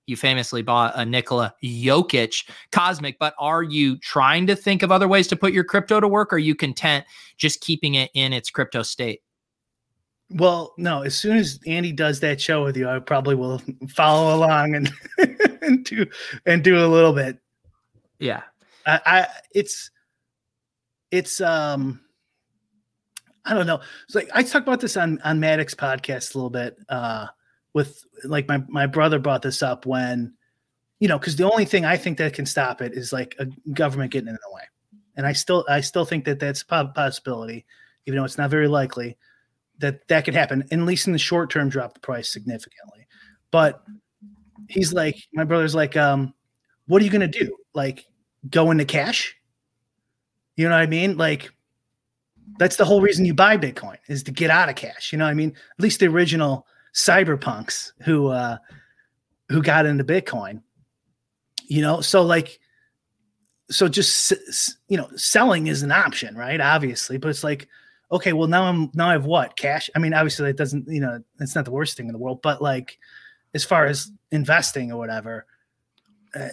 you 0.09 0.17
famously 0.17 0.61
bought 0.61 0.93
a 0.95 1.05
Nikola 1.05 1.53
Jokic 1.63 2.49
Cosmic, 2.71 3.17
but 3.19 3.33
are 3.39 3.63
you 3.63 3.97
trying 3.99 4.47
to 4.47 4.55
think 4.55 4.83
of 4.83 4.91
other 4.91 5.07
ways 5.07 5.27
to 5.27 5.35
put 5.35 5.53
your 5.53 5.63
crypto 5.63 5.99
to 5.99 6.07
work? 6.07 6.33
Or 6.33 6.37
are 6.37 6.39
you 6.39 6.55
content 6.55 7.05
just 7.37 7.61
keeping 7.61 7.95
it 7.95 8.11
in 8.13 8.33
its 8.33 8.49
crypto 8.49 8.81
state? 8.83 9.21
Well, 10.31 10.73
no. 10.77 11.01
As 11.01 11.15
soon 11.15 11.37
as 11.37 11.59
Andy 11.65 11.91
does 11.91 12.19
that 12.19 12.39
show 12.39 12.63
with 12.63 12.77
you, 12.77 12.87
I 12.87 12.99
probably 12.99 13.35
will 13.35 13.61
follow 13.89 14.35
along 14.35 14.75
and 14.75 14.91
and 15.61 15.83
do 15.85 16.05
and 16.45 16.63
do 16.63 16.83
a 16.83 16.87
little 16.87 17.13
bit. 17.13 17.39
Yeah. 18.19 18.43
I, 18.85 18.99
I 19.05 19.27
it's 19.53 19.91
it's 21.11 21.41
um 21.41 22.01
I 23.45 23.53
don't 23.55 23.65
know. 23.65 23.79
It's 24.05 24.15
like 24.15 24.29
I 24.33 24.43
talked 24.43 24.67
about 24.67 24.81
this 24.81 24.97
on 24.97 25.19
on 25.23 25.39
Maddox 25.39 25.73
podcast 25.73 26.35
a 26.35 26.37
little 26.37 26.51
bit 26.51 26.77
uh 26.89 27.27
with 27.73 28.03
like 28.23 28.47
my 28.47 28.63
my 28.67 28.87
brother 28.87 29.19
brought 29.19 29.41
this 29.41 29.61
up 29.61 29.85
when 29.85 30.33
you 30.99 31.07
know 31.07 31.19
because 31.19 31.35
the 31.35 31.49
only 31.49 31.65
thing 31.65 31.85
I 31.85 31.97
think 31.97 32.17
that 32.17 32.33
can 32.33 32.45
stop 32.45 32.81
it 32.81 32.93
is 32.93 33.13
like 33.13 33.35
a 33.39 33.47
government 33.71 34.11
getting 34.11 34.29
in 34.29 34.33
the 34.35 34.55
way, 34.55 34.63
and 35.15 35.25
I 35.25 35.33
still 35.33 35.65
I 35.69 35.81
still 35.81 36.05
think 36.05 36.25
that 36.25 36.39
that's 36.39 36.63
a 36.69 36.85
possibility, 36.85 37.65
even 38.05 38.17
though 38.17 38.25
it's 38.25 38.37
not 38.37 38.49
very 38.49 38.67
likely 38.67 39.17
that 39.79 40.07
that 40.07 40.25
could 40.25 40.35
happen. 40.35 40.63
At 40.71 40.79
least 40.79 41.07
in 41.07 41.13
the 41.13 41.19
short 41.19 41.49
term, 41.49 41.69
drop 41.69 41.93
the 41.93 41.99
price 41.99 42.29
significantly. 42.29 43.07
But 43.51 43.83
he's 44.67 44.93
like 44.93 45.15
my 45.33 45.43
brother's 45.43 45.75
like 45.75 45.97
um 45.97 46.33
what 46.87 47.01
are 47.01 47.05
you 47.05 47.11
going 47.11 47.29
to 47.31 47.39
do? 47.39 47.55
Like 47.73 48.05
go 48.49 48.71
into 48.71 48.83
cash? 48.83 49.35
You 50.55 50.67
know 50.67 50.75
what 50.75 50.81
I 50.81 50.87
mean? 50.87 51.17
Like 51.17 51.51
that's 52.57 52.77
the 52.77 52.85
whole 52.85 52.99
reason 52.99 53.25
you 53.25 53.33
buy 53.33 53.57
Bitcoin 53.57 53.97
is 54.07 54.23
to 54.23 54.31
get 54.31 54.49
out 54.49 54.69
of 54.69 54.75
cash. 54.75 55.13
You 55.13 55.19
know 55.19 55.25
what 55.25 55.31
I 55.31 55.35
mean? 55.35 55.49
At 55.51 55.83
least 55.83 55.99
the 55.99 56.07
original 56.07 56.65
cyberpunks 56.93 57.91
who 58.01 58.27
uh 58.27 58.57
who 59.49 59.61
got 59.61 59.85
into 59.85 60.03
Bitcoin. 60.03 60.61
You 61.67 61.81
know, 61.81 62.01
so 62.01 62.23
like 62.23 62.59
so 63.69 63.87
just 63.87 64.33
you 64.87 64.97
know, 64.97 65.09
selling 65.15 65.67
is 65.67 65.83
an 65.83 65.91
option, 65.91 66.35
right? 66.35 66.59
Obviously, 66.59 67.17
but 67.17 67.29
it's 67.29 67.43
like 67.43 67.67
okay, 68.11 68.33
well 68.33 68.47
now 68.47 68.63
I'm 68.63 68.89
now 68.93 69.09
I 69.09 69.13
have 69.13 69.25
what? 69.25 69.55
Cash? 69.55 69.89
I 69.95 69.99
mean, 69.99 70.13
obviously 70.13 70.49
it 70.49 70.57
doesn't, 70.57 70.87
you 70.87 70.99
know, 70.99 71.23
it's 71.39 71.55
not 71.55 71.65
the 71.65 71.71
worst 71.71 71.95
thing 71.95 72.07
in 72.07 72.13
the 72.13 72.19
world, 72.19 72.41
but 72.41 72.61
like 72.61 72.97
as 73.53 73.63
far 73.63 73.85
as 73.85 74.11
investing 74.31 74.91
or 74.91 74.97
whatever, 74.97 75.45
uh, 76.35 76.49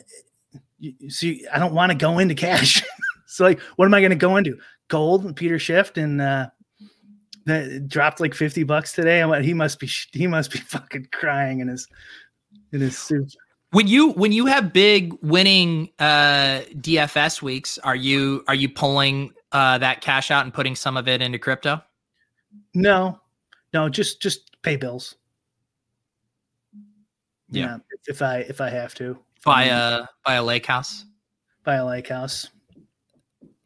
you, 0.78 1.10
see, 1.10 1.46
I 1.52 1.58
don't 1.58 1.74
want 1.74 1.92
to 1.92 1.98
go 1.98 2.18
into 2.18 2.34
cash. 2.34 2.82
so 3.26 3.44
like, 3.44 3.60
what 3.76 3.86
am 3.86 3.94
I 3.94 4.00
going 4.00 4.10
to 4.10 4.16
go 4.16 4.36
into? 4.36 4.58
Gold, 4.88 5.24
and 5.24 5.34
Peter 5.34 5.58
Schiff, 5.58 5.96
and 5.96 6.20
uh, 6.20 6.48
that 7.46 7.88
dropped 7.88 8.20
like 8.20 8.34
fifty 8.34 8.62
bucks 8.62 8.92
today. 8.92 9.22
I'm 9.22 9.30
like, 9.30 9.44
he 9.44 9.54
must 9.54 9.80
be 9.80 9.88
he 10.12 10.26
must 10.26 10.52
be 10.52 10.58
fucking 10.68 11.08
crying 11.12 11.60
in 11.60 11.68
his 11.68 11.88
in 12.72 12.80
his 12.80 12.98
suit. 12.98 13.34
When 13.70 13.88
you 13.88 14.10
when 14.12 14.32
you 14.32 14.46
have 14.46 14.72
big 14.72 15.14
winning 15.22 15.90
uh, 15.98 16.62
DFS 16.74 17.42
weeks, 17.42 17.78
are 17.78 17.96
you 17.96 18.44
are 18.48 18.54
you 18.54 18.68
pulling 18.68 19.32
uh, 19.52 19.78
that 19.78 20.00
cash 20.00 20.30
out 20.30 20.44
and 20.44 20.52
putting 20.52 20.76
some 20.76 20.96
of 20.96 21.08
it 21.08 21.22
into 21.22 21.38
crypto? 21.38 21.82
No, 22.74 23.20
no, 23.72 23.88
just 23.88 24.20
just 24.20 24.62
pay 24.62 24.76
bills. 24.76 25.16
Yeah, 27.50 27.64
yeah 27.64 27.76
if 28.06 28.22
I 28.22 28.38
if 28.38 28.60
I 28.60 28.70
have 28.70 28.94
to 28.96 29.18
buy 29.44 29.64
a 29.64 30.06
buy 30.24 30.34
a 30.34 30.42
lake 30.42 30.66
house. 30.66 31.04
Buy 31.64 31.76
a 31.76 31.86
lake 31.86 32.08
house. 32.08 32.48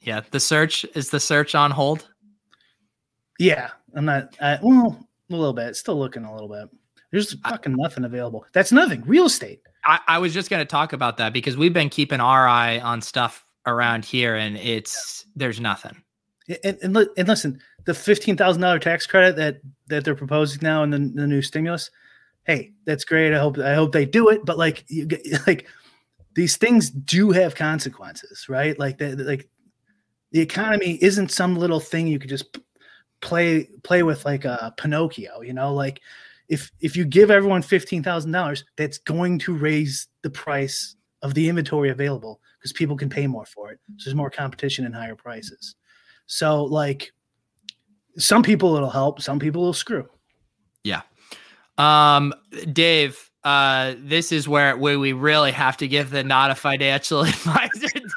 Yeah, 0.02 0.22
the 0.30 0.40
search 0.40 0.86
is 0.94 1.10
the 1.10 1.20
search 1.20 1.54
on 1.54 1.70
hold. 1.70 2.09
Yeah, 3.40 3.70
I'm 3.96 4.04
not. 4.04 4.36
I, 4.42 4.58
well, 4.62 5.08
a 5.30 5.34
little 5.34 5.54
bit. 5.54 5.74
Still 5.74 5.98
looking 5.98 6.26
a 6.26 6.32
little 6.32 6.46
bit. 6.46 6.68
There's 7.10 7.32
fucking 7.40 7.74
nothing 7.74 8.04
available. 8.04 8.44
That's 8.52 8.70
nothing. 8.70 9.02
Real 9.06 9.24
estate. 9.24 9.62
I, 9.86 9.98
I 10.06 10.18
was 10.18 10.34
just 10.34 10.50
going 10.50 10.60
to 10.60 10.66
talk 10.66 10.92
about 10.92 11.16
that 11.16 11.32
because 11.32 11.56
we've 11.56 11.72
been 11.72 11.88
keeping 11.88 12.20
our 12.20 12.46
eye 12.46 12.80
on 12.80 13.00
stuff 13.00 13.46
around 13.64 14.04
here, 14.04 14.36
and 14.36 14.58
it's 14.58 15.24
there's 15.34 15.58
nothing. 15.58 15.96
And, 16.62 16.78
and, 16.82 17.08
and 17.16 17.28
listen, 17.28 17.58
the 17.86 17.94
fifteen 17.94 18.36
thousand 18.36 18.60
dollar 18.60 18.78
tax 18.78 19.06
credit 19.06 19.36
that 19.36 19.62
that 19.86 20.04
they're 20.04 20.14
proposing 20.14 20.60
now 20.62 20.82
in 20.82 20.90
the, 20.90 20.98
the 20.98 21.26
new 21.26 21.40
stimulus, 21.40 21.90
hey, 22.44 22.72
that's 22.84 23.06
great. 23.06 23.32
I 23.32 23.38
hope 23.38 23.56
I 23.56 23.72
hope 23.72 23.92
they 23.92 24.04
do 24.04 24.28
it. 24.28 24.44
But 24.44 24.58
like 24.58 24.84
you 24.88 25.08
like 25.46 25.66
these 26.34 26.58
things 26.58 26.90
do 26.90 27.30
have 27.30 27.54
consequences, 27.54 28.50
right? 28.50 28.78
Like 28.78 28.98
the, 28.98 29.16
like 29.16 29.48
the 30.32 30.40
economy 30.40 30.98
isn't 31.00 31.30
some 31.30 31.56
little 31.56 31.80
thing 31.80 32.06
you 32.06 32.18
could 32.18 32.28
just 32.28 32.58
play 33.20 33.68
play 33.82 34.02
with 34.02 34.24
like 34.24 34.44
a 34.44 34.74
Pinocchio, 34.76 35.40
you 35.42 35.52
know, 35.52 35.74
like 35.74 36.00
if 36.48 36.70
if 36.80 36.96
you 36.96 37.04
give 37.04 37.30
everyone 37.30 37.62
fifteen 37.62 38.02
thousand 38.02 38.32
dollars, 38.32 38.64
that's 38.76 38.98
going 38.98 39.38
to 39.40 39.54
raise 39.54 40.08
the 40.22 40.30
price 40.30 40.96
of 41.22 41.34
the 41.34 41.48
inventory 41.48 41.90
available 41.90 42.40
because 42.58 42.72
people 42.72 42.96
can 42.96 43.08
pay 43.08 43.26
more 43.26 43.46
for 43.46 43.72
it. 43.72 43.78
So 43.98 44.08
there's 44.08 44.14
more 44.14 44.30
competition 44.30 44.84
and 44.84 44.94
higher 44.94 45.14
prices. 45.14 45.76
So 46.26 46.64
like 46.64 47.12
some 48.18 48.42
people 48.42 48.76
it'll 48.76 48.90
help, 48.90 49.20
some 49.20 49.38
people 49.38 49.62
will 49.62 49.72
screw. 49.72 50.08
Yeah. 50.84 51.02
Um, 51.78 52.34
Dave, 52.72 53.30
uh, 53.44 53.94
this 53.98 54.32
is 54.32 54.46
where, 54.46 54.76
where 54.76 54.98
we 54.98 55.12
really 55.12 55.52
have 55.52 55.76
to 55.78 55.88
give 55.88 56.10
the 56.10 56.22
not 56.22 56.50
a 56.50 56.54
financial 56.54 57.20
advisor. 57.24 57.88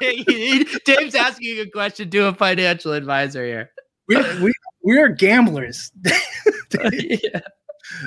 Dave's 0.84 1.14
asking 1.14 1.60
a 1.60 1.70
question 1.70 2.10
to 2.10 2.26
a 2.26 2.34
financial 2.34 2.92
advisor 2.92 3.44
here. 3.44 3.70
We, 4.06 4.16
we, 4.42 4.52
we 4.84 4.98
are 4.98 5.08
gamblers. 5.08 5.90
yeah. 6.92 7.40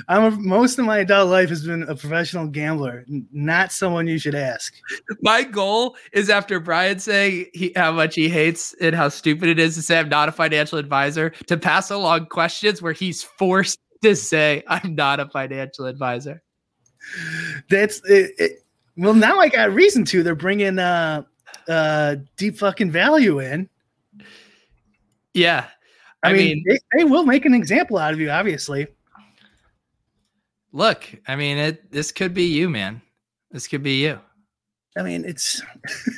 I'm 0.08 0.24
a, 0.24 0.30
most 0.30 0.78
of 0.78 0.84
my 0.84 0.98
adult 0.98 1.30
life 1.30 1.48
has 1.50 1.64
been 1.64 1.82
a 1.84 1.94
professional 1.94 2.46
gambler, 2.46 3.04
not 3.32 3.72
someone 3.72 4.06
you 4.06 4.18
should 4.18 4.34
ask. 4.34 4.74
My 5.22 5.42
goal 5.44 5.96
is 6.12 6.30
after 6.30 6.58
Brian 6.60 6.98
saying 6.98 7.46
he, 7.54 7.72
how 7.76 7.92
much 7.92 8.14
he 8.14 8.28
hates 8.28 8.74
and 8.80 8.94
how 8.94 9.08
stupid 9.08 9.48
it 9.48 9.58
is 9.58 9.74
to 9.76 9.82
say 9.82 9.98
I'm 9.98 10.08
not 10.08 10.28
a 10.28 10.32
financial 10.32 10.78
advisor, 10.78 11.30
to 11.46 11.56
pass 11.56 11.90
along 11.90 12.26
questions 12.26 12.82
where 12.82 12.92
he's 12.92 13.22
forced 13.22 13.78
to 14.02 14.16
say 14.16 14.62
I'm 14.66 14.94
not 14.94 15.20
a 15.20 15.26
financial 15.26 15.86
advisor. 15.86 16.42
That's 17.70 18.02
it, 18.04 18.32
it, 18.38 18.52
well. 18.96 19.14
Now 19.14 19.38
I 19.38 19.48
got 19.48 19.72
reason 19.72 20.04
to. 20.06 20.22
They're 20.22 20.34
bringing 20.34 20.78
uh, 20.78 21.22
uh, 21.68 22.16
deep 22.36 22.58
fucking 22.58 22.90
value 22.90 23.38
in. 23.38 23.68
Yeah, 25.32 25.66
I, 26.22 26.30
I 26.30 26.32
mean, 26.32 26.46
mean 26.46 26.64
they, 26.66 26.78
they 26.98 27.04
will 27.04 27.24
make 27.24 27.44
an 27.44 27.54
example 27.54 27.98
out 27.98 28.12
of 28.12 28.20
you, 28.20 28.30
obviously. 28.30 28.88
Look, 30.72 31.08
I 31.26 31.36
mean, 31.36 31.58
it. 31.58 31.90
This 31.90 32.12
could 32.12 32.34
be 32.34 32.44
you, 32.44 32.68
man. 32.68 33.00
This 33.50 33.66
could 33.66 33.82
be 33.82 34.02
you. 34.02 34.20
I 34.96 35.02
mean, 35.02 35.24
it's. 35.24 35.62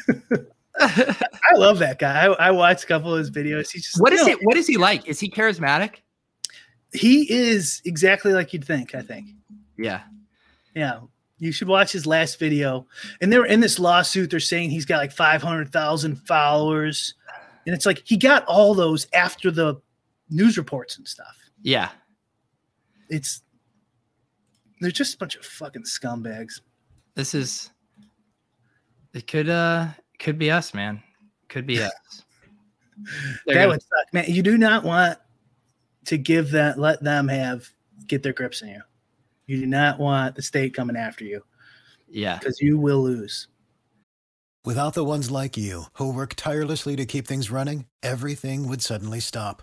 I 0.81 1.55
love 1.55 1.79
that 1.81 1.99
guy. 1.99 2.27
I, 2.27 2.49
I 2.49 2.51
watched 2.51 2.85
a 2.85 2.87
couple 2.87 3.13
of 3.13 3.19
his 3.19 3.31
videos. 3.31 3.71
He's 3.71 3.85
just 3.85 4.01
what 4.01 4.13
is 4.13 4.27
it? 4.27 4.39
What 4.43 4.57
is 4.57 4.67
he 4.67 4.77
like? 4.77 5.07
Is 5.07 5.21
he 5.21 5.31
charismatic? 5.31 5.97
He 6.93 7.31
is 7.33 7.83
exactly 7.85 8.33
like 8.33 8.53
you'd 8.53 8.65
think. 8.65 8.95
I 8.95 9.03
think. 9.03 9.29
Yeah. 9.77 10.01
Yeah. 10.75 11.01
You 11.39 11.53
should 11.53 11.69
watch 11.69 11.93
his 11.93 12.07
last 12.07 12.39
video. 12.39 12.87
And 13.21 13.33
they're 13.33 13.47
in 13.47 13.61
this 13.61 13.79
lawsuit. 13.79 14.31
They're 14.31 14.41
saying 14.41 14.71
he's 14.71 14.85
got 14.85 14.99
like 14.99 15.13
five 15.13 15.43
hundred 15.43 15.73
thousand 15.73 16.17
followers, 16.17 17.15
and 17.67 17.75
it's 17.75 17.87
like 17.87 18.03
he 18.05 18.17
got 18.17 18.45
all 18.47 18.75
those 18.75 19.07
after 19.13 19.51
the 19.51 19.81
news 20.31 20.57
reports 20.57 20.97
and 20.99 21.07
stuff. 21.07 21.37
Yeah. 21.63 21.91
It's 23.09 23.43
they're 24.81 24.91
just 24.91 25.15
a 25.15 25.19
bunch 25.19 25.37
of 25.37 25.45
fucking 25.45 25.83
scumbags. 25.83 26.61
This 27.15 27.35
is 27.35 27.71
it 29.13 29.27
could 29.27 29.49
uh 29.49 29.89
could 30.19 30.39
be 30.39 30.51
us, 30.51 30.73
man. 30.73 31.03
Could 31.49 31.67
be 31.67 31.83
us. 31.83 31.93
that 33.47 33.55
gonna... 33.55 33.69
would 33.69 33.83
suck, 33.83 34.13
man. 34.13 34.25
You 34.29 34.43
do 34.43 34.57
not 34.57 34.85
want 34.85 35.19
to 36.07 36.17
give 36.17 36.51
that 36.53 36.79
let 36.79 37.03
them 37.03 37.29
have 37.29 37.69
get 38.07 38.23
their 38.23 38.33
grips 38.33 38.63
on 38.63 38.69
you. 38.69 38.83
You 39.47 39.61
do 39.61 39.67
not 39.67 39.99
want 39.99 40.37
the 40.37 40.43
state 40.43 40.75
coming 40.75 40.97
after 40.97 41.25
you. 41.25 41.43
Yeah. 42.09 42.39
Because 42.39 42.61
you 42.61 42.79
will 42.79 43.03
lose. 43.03 43.49
Without 44.65 44.95
the 44.95 45.05
ones 45.05 45.31
like 45.31 45.57
you 45.57 45.85
who 45.95 46.13
work 46.13 46.35
tirelessly 46.35 46.95
to 46.97 47.07
keep 47.07 47.27
things 47.27 47.51
running, 47.51 47.87
everything 48.03 48.69
would 48.69 48.83
suddenly 48.83 49.21
stop. 49.21 49.63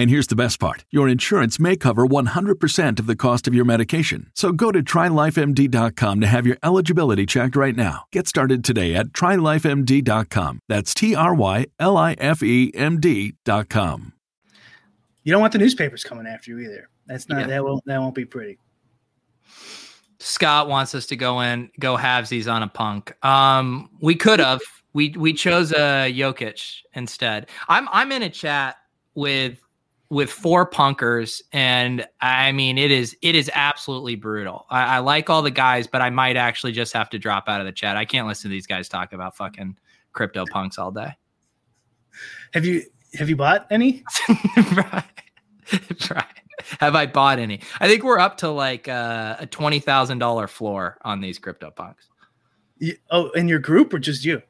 And 0.00 0.08
here's 0.08 0.28
the 0.28 0.34
best 0.34 0.58
part 0.58 0.86
your 0.90 1.10
insurance 1.10 1.60
may 1.60 1.76
cover 1.76 2.06
100% 2.06 2.98
of 2.98 3.06
the 3.06 3.14
cost 3.14 3.46
of 3.46 3.54
your 3.54 3.66
medication. 3.66 4.30
So 4.34 4.50
go 4.50 4.72
to 4.72 4.82
trylifemd.com 4.82 6.20
to 6.22 6.26
have 6.26 6.46
your 6.46 6.56
eligibility 6.62 7.26
checked 7.26 7.54
right 7.54 7.76
now. 7.76 8.04
Get 8.10 8.26
started 8.26 8.64
today 8.64 8.94
at 8.94 9.08
trylifemd.com. 9.08 10.60
That's 10.70 10.94
T 10.94 11.14
R 11.14 11.34
Y 11.34 11.66
L 11.78 11.98
I 11.98 12.14
F 12.14 12.42
E 12.42 12.72
M 12.74 12.98
D.com. 12.98 14.14
You 15.22 15.32
don't 15.32 15.42
want 15.42 15.52
the 15.52 15.58
newspapers 15.58 16.02
coming 16.02 16.26
after 16.26 16.50
you 16.50 16.60
either. 16.60 16.88
That's 17.06 17.28
not 17.28 17.40
Yeah. 17.40 17.46
that 17.48 17.64
won't 17.64 17.84
that 17.84 17.98
won't 18.00 18.14
be 18.14 18.24
pretty. 18.24 18.56
Scott 20.18 20.66
wants 20.70 20.94
us 20.94 21.04
to 21.08 21.16
go 21.16 21.40
in, 21.42 21.70
go 21.78 21.98
halvesies 21.98 22.50
on 22.50 22.62
a 22.62 22.68
punk. 22.68 23.12
Um, 23.22 23.90
we 24.00 24.14
could 24.14 24.40
have. 24.40 24.62
We 24.94 25.10
we 25.10 25.34
chose 25.34 25.72
a 25.72 26.10
Jokic 26.10 26.78
instead. 26.94 27.48
I'm 27.68 27.86
I'm 27.92 28.10
in 28.12 28.22
a 28.22 28.30
chat 28.30 28.76
with 29.14 29.58
with 30.10 30.30
four 30.30 30.68
punkers, 30.68 31.40
and 31.52 32.06
I 32.20 32.52
mean 32.52 32.76
it 32.76 32.90
is 32.90 33.16
it 33.22 33.34
is 33.34 33.50
absolutely 33.54 34.16
brutal. 34.16 34.66
I, 34.68 34.96
I 34.96 34.98
like 34.98 35.30
all 35.30 35.40
the 35.40 35.50
guys, 35.50 35.86
but 35.86 36.02
I 36.02 36.10
might 36.10 36.36
actually 36.36 36.72
just 36.72 36.92
have 36.92 37.08
to 37.10 37.18
drop 37.18 37.48
out 37.48 37.60
of 37.60 37.66
the 37.66 37.72
chat. 37.72 37.96
I 37.96 38.04
can't 38.04 38.26
listen 38.26 38.50
to 38.50 38.52
these 38.52 38.66
guys 38.66 38.88
talk 38.88 39.12
about 39.12 39.36
fucking 39.36 39.78
crypto 40.12 40.44
punks 40.50 40.78
all 40.78 40.90
day. 40.90 41.12
Have 42.52 42.64
you 42.64 42.82
have 43.14 43.30
you 43.30 43.36
bought 43.36 43.66
any? 43.70 44.04
right. 44.72 45.04
right. 46.10 46.24
Have 46.78 46.94
I 46.94 47.06
bought 47.06 47.38
any? 47.38 47.60
I 47.80 47.88
think 47.88 48.04
we're 48.04 48.18
up 48.18 48.36
to 48.38 48.50
like 48.50 48.86
uh, 48.86 49.36
a 49.38 49.46
twenty 49.46 49.80
thousand 49.80 50.18
dollar 50.18 50.46
floor 50.46 50.98
on 51.02 51.22
these 51.22 51.38
crypto 51.38 51.70
punks. 51.70 52.08
You- 52.78 52.96
oh, 53.10 53.30
in 53.30 53.48
your 53.48 53.58
group 53.58 53.94
or 53.94 53.98
just 53.98 54.26
you? 54.26 54.42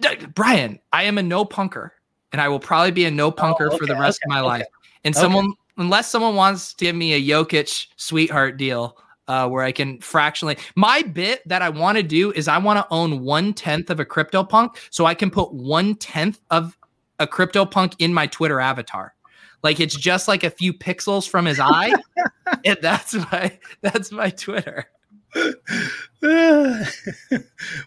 D- 0.00 0.26
Brian, 0.34 0.78
I 0.92 1.02
am 1.02 1.18
a 1.18 1.22
no 1.22 1.44
punker, 1.44 1.90
and 2.32 2.40
I 2.40 2.48
will 2.48 2.58
probably 2.58 2.92
be 2.92 3.04
a 3.04 3.10
no 3.10 3.30
punker 3.30 3.76
for 3.76 3.84
the 3.84 3.96
rest 3.96 4.20
okay, 4.24 4.26
of 4.26 4.30
my 4.30 4.38
okay. 4.40 4.46
life. 4.46 4.66
And 5.04 5.14
Okay. 5.14 5.20
someone, 5.20 5.52
unless 5.76 6.10
someone 6.10 6.34
wants 6.34 6.74
to 6.74 6.84
give 6.84 6.96
me 6.96 7.12
a 7.12 7.20
Jokic 7.20 7.86
sweetheart 7.96 8.56
deal, 8.56 8.96
uh, 9.28 9.48
where 9.48 9.62
I 9.62 9.72
can 9.72 10.00
fractionally, 10.00 10.56
my 10.74 11.02
bit 11.02 11.46
that 11.46 11.60
I 11.62 11.68
want 11.68 11.98
to 11.98 12.02
do 12.02 12.32
is 12.32 12.48
I 12.48 12.58
want 12.58 12.78
to 12.78 12.86
own 12.90 13.22
one 13.22 13.52
tenth 13.52 13.90
of 13.90 14.00
a 14.00 14.04
crypto 14.04 14.42
punk, 14.42 14.78
so 14.90 15.04
I 15.06 15.14
can 15.14 15.30
put 15.30 15.52
one 15.52 15.94
tenth 15.96 16.40
of 16.50 16.76
a 17.18 17.26
crypto 17.26 17.66
punk 17.66 17.94
in 17.98 18.14
my 18.14 18.26
Twitter 18.26 18.60
avatar. 18.60 19.14
Like 19.62 19.80
it's 19.80 19.96
just 19.96 20.28
like 20.28 20.44
a 20.44 20.50
few 20.50 20.72
pixels 20.72 21.28
from 21.28 21.44
his 21.44 21.60
eye, 21.60 21.94
and 22.64 22.78
that's 22.80 23.14
my 23.14 23.58
that's 23.82 24.10
my 24.12 24.30
Twitter. 24.30 24.86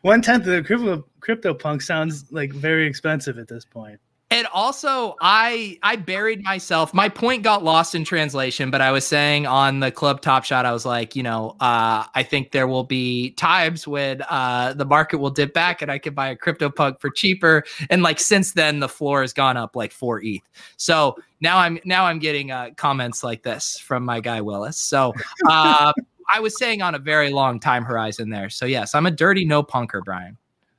One 0.01 0.21
tenth 0.21 0.45
of 0.45 0.53
the 0.53 0.63
crypto 0.65 1.05
crypto 1.21 1.53
punk 1.53 1.81
sounds 1.81 2.31
like 2.31 2.51
very 2.53 2.85
expensive 2.85 3.39
at 3.39 3.47
this 3.47 3.65
point. 3.65 3.99
And 4.31 4.47
also, 4.53 5.17
I 5.19 5.77
I 5.83 5.97
buried 5.97 6.41
myself. 6.41 6.93
My 6.93 7.09
point 7.09 7.43
got 7.43 7.65
lost 7.65 7.95
in 7.95 8.05
translation, 8.05 8.71
but 8.71 8.79
I 8.79 8.89
was 8.93 9.05
saying 9.05 9.45
on 9.45 9.81
the 9.81 9.91
club 9.91 10.21
top 10.21 10.45
shot, 10.45 10.65
I 10.65 10.71
was 10.71 10.85
like, 10.85 11.17
you 11.17 11.21
know, 11.21 11.57
uh, 11.59 12.05
I 12.15 12.23
think 12.23 12.51
there 12.51 12.65
will 12.65 12.85
be 12.85 13.31
times 13.31 13.85
when 13.85 14.21
uh, 14.29 14.71
the 14.73 14.85
market 14.85 15.17
will 15.17 15.31
dip 15.31 15.53
back 15.53 15.81
and 15.81 15.91
I 15.91 15.99
can 15.99 16.13
buy 16.13 16.29
a 16.29 16.37
crypto 16.37 16.69
punk 16.69 17.01
for 17.01 17.09
cheaper. 17.09 17.65
And 17.89 18.03
like 18.03 18.21
since 18.21 18.53
then, 18.53 18.79
the 18.79 18.87
floor 18.87 19.19
has 19.19 19.33
gone 19.33 19.57
up 19.57 19.75
like 19.75 19.91
four 19.91 20.21
ETH. 20.23 20.41
So 20.77 21.17
now 21.41 21.57
I'm 21.57 21.77
now 21.83 22.05
I'm 22.05 22.19
getting 22.19 22.51
uh, 22.51 22.69
comments 22.77 23.25
like 23.25 23.43
this 23.43 23.77
from 23.77 24.05
my 24.05 24.21
guy 24.21 24.39
Willis. 24.39 24.77
So 24.77 25.13
uh, 25.49 25.91
I 26.33 26.39
was 26.39 26.57
saying 26.57 26.81
on 26.81 26.95
a 26.95 26.99
very 26.99 27.31
long 27.31 27.59
time 27.59 27.83
horizon 27.83 28.29
there. 28.29 28.49
So 28.49 28.65
yes, 28.65 28.95
I'm 28.95 29.05
a 29.05 29.11
dirty 29.11 29.43
no 29.43 29.61
punker, 29.61 30.01
Brian. 30.05 30.37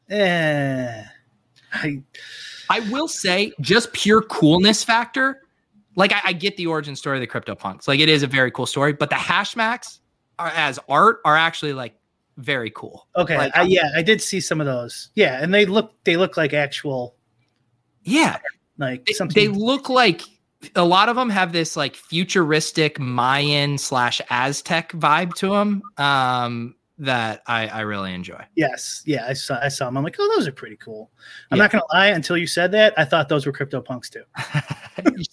Eh, 0.09 1.05
I 1.75 2.03
I 2.73 2.81
will 2.91 3.07
say, 3.07 3.53
just 3.61 3.93
pure 3.93 4.23
coolness 4.23 4.83
factor. 4.83 5.43
Like 5.95 6.11
I, 6.13 6.21
I 6.25 6.33
get 6.33 6.57
the 6.57 6.67
origin 6.67 6.97
story 6.97 7.19
of 7.19 7.21
the 7.21 7.27
CryptoPunks. 7.27 7.87
Like 7.87 8.01
it 8.01 8.09
is 8.09 8.23
a 8.23 8.27
very 8.27 8.51
cool 8.51 8.65
story, 8.65 8.95
but 8.95 9.11
the 9.11 9.17
Hashmasks 9.17 9.99
are, 10.39 10.49
as 10.49 10.79
art 10.89 11.19
are 11.27 11.37
actually 11.37 11.75
like 11.75 11.95
very 12.39 12.71
cool. 12.71 13.09
okay. 13.15 13.37
Like, 13.37 13.55
I, 13.55 13.65
yeah, 13.65 13.91
I 13.95 14.01
did 14.01 14.23
see 14.23 14.41
some 14.41 14.59
of 14.59 14.67
those. 14.67 15.11
Yeah, 15.15 15.43
and 15.43 15.53
they 15.53 15.67
look 15.67 15.93
they 16.05 16.17
look 16.17 16.39
like 16.39 16.55
actual 16.55 17.15
Yeah, 18.05 18.39
like 18.79 19.05
they, 19.05 19.13
something. 19.13 19.35
they 19.35 19.49
look 19.49 19.91
like 19.91 20.23
a 20.75 20.85
lot 20.85 21.11
of 21.11 21.17
them 21.17 21.29
have 21.29 21.53
this 21.53 21.77
like 21.77 21.95
futuristic 21.95 22.99
Mayan 22.99 23.77
slash 23.77 24.23
Aztec 24.31 24.93
vibe 24.93 25.35
to 25.35 25.51
them 25.51 25.83
um, 25.99 26.75
that 26.99 27.43
I, 27.47 27.67
I 27.69 27.81
really 27.81 28.15
enjoy. 28.15 28.45
yes, 28.55 29.03
yeah, 29.07 29.27
I 29.27 29.33
saw 29.33 29.59
I 29.61 29.69
saw 29.69 29.87
them. 29.87 29.97
I'm 29.97 30.05
like, 30.05 30.17
oh, 30.19 30.33
those 30.37 30.47
are 30.47 30.53
pretty 30.53 30.77
cool. 30.77 31.11
I'm 31.51 31.57
Yeah. 31.57 31.65
not 31.65 31.73
gonna 31.73 31.85
lie. 31.93 32.09
Until 32.09 32.37
you 32.37 32.47
said 32.47 32.71
that, 32.73 32.93
I 32.99 33.05
thought 33.05 33.29
those 33.29 33.47
were 33.47 33.53
crypto 33.53 33.81
punks 33.81 34.09
too. 34.11 34.23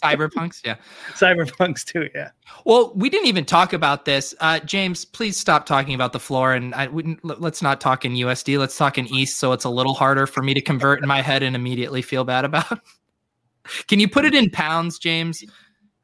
Cyberpunks, 0.03 0.61
yeah. 0.65 0.75
Cyberpunks 1.13 1.83
too. 1.85 2.09
Yeah. 2.15 2.29
Well, 2.65 2.93
we 2.95 3.09
didn't 3.09 3.27
even 3.27 3.45
talk 3.45 3.73
about 3.73 4.05
this. 4.05 4.33
Uh, 4.39 4.59
James, 4.61 5.03
please 5.05 5.37
stop 5.37 5.65
talking 5.65 5.93
about 5.93 6.13
the 6.13 6.19
floor, 6.19 6.53
and 6.53 6.73
I 6.75 6.87
wouldn't. 6.87 7.23
let- 7.25 7.41
Let's 7.41 7.61
not 7.61 7.81
talk 7.81 8.05
in 8.05 8.13
USD. 8.13 8.57
Let's 8.57 8.77
talk 8.77 8.97
in 8.97 9.07
ETH, 9.11 9.29
so 9.29 9.51
it's 9.51 9.65
a 9.65 9.69
little 9.69 9.93
harder 9.93 10.25
for 10.27 10.41
me 10.41 10.53
to 10.53 10.61
convert 10.61 11.01
in 11.01 11.07
my 11.07 11.21
head 11.21 11.43
and 11.43 11.55
immediately 11.55 12.01
feel 12.01 12.23
bad 12.23 12.45
about. 12.45 12.79
Can 13.87 13.99
you 13.99 14.07
put 14.09 14.25
it 14.25 14.33
in 14.33 14.49
pounds, 14.49 14.97
James? 14.97 15.43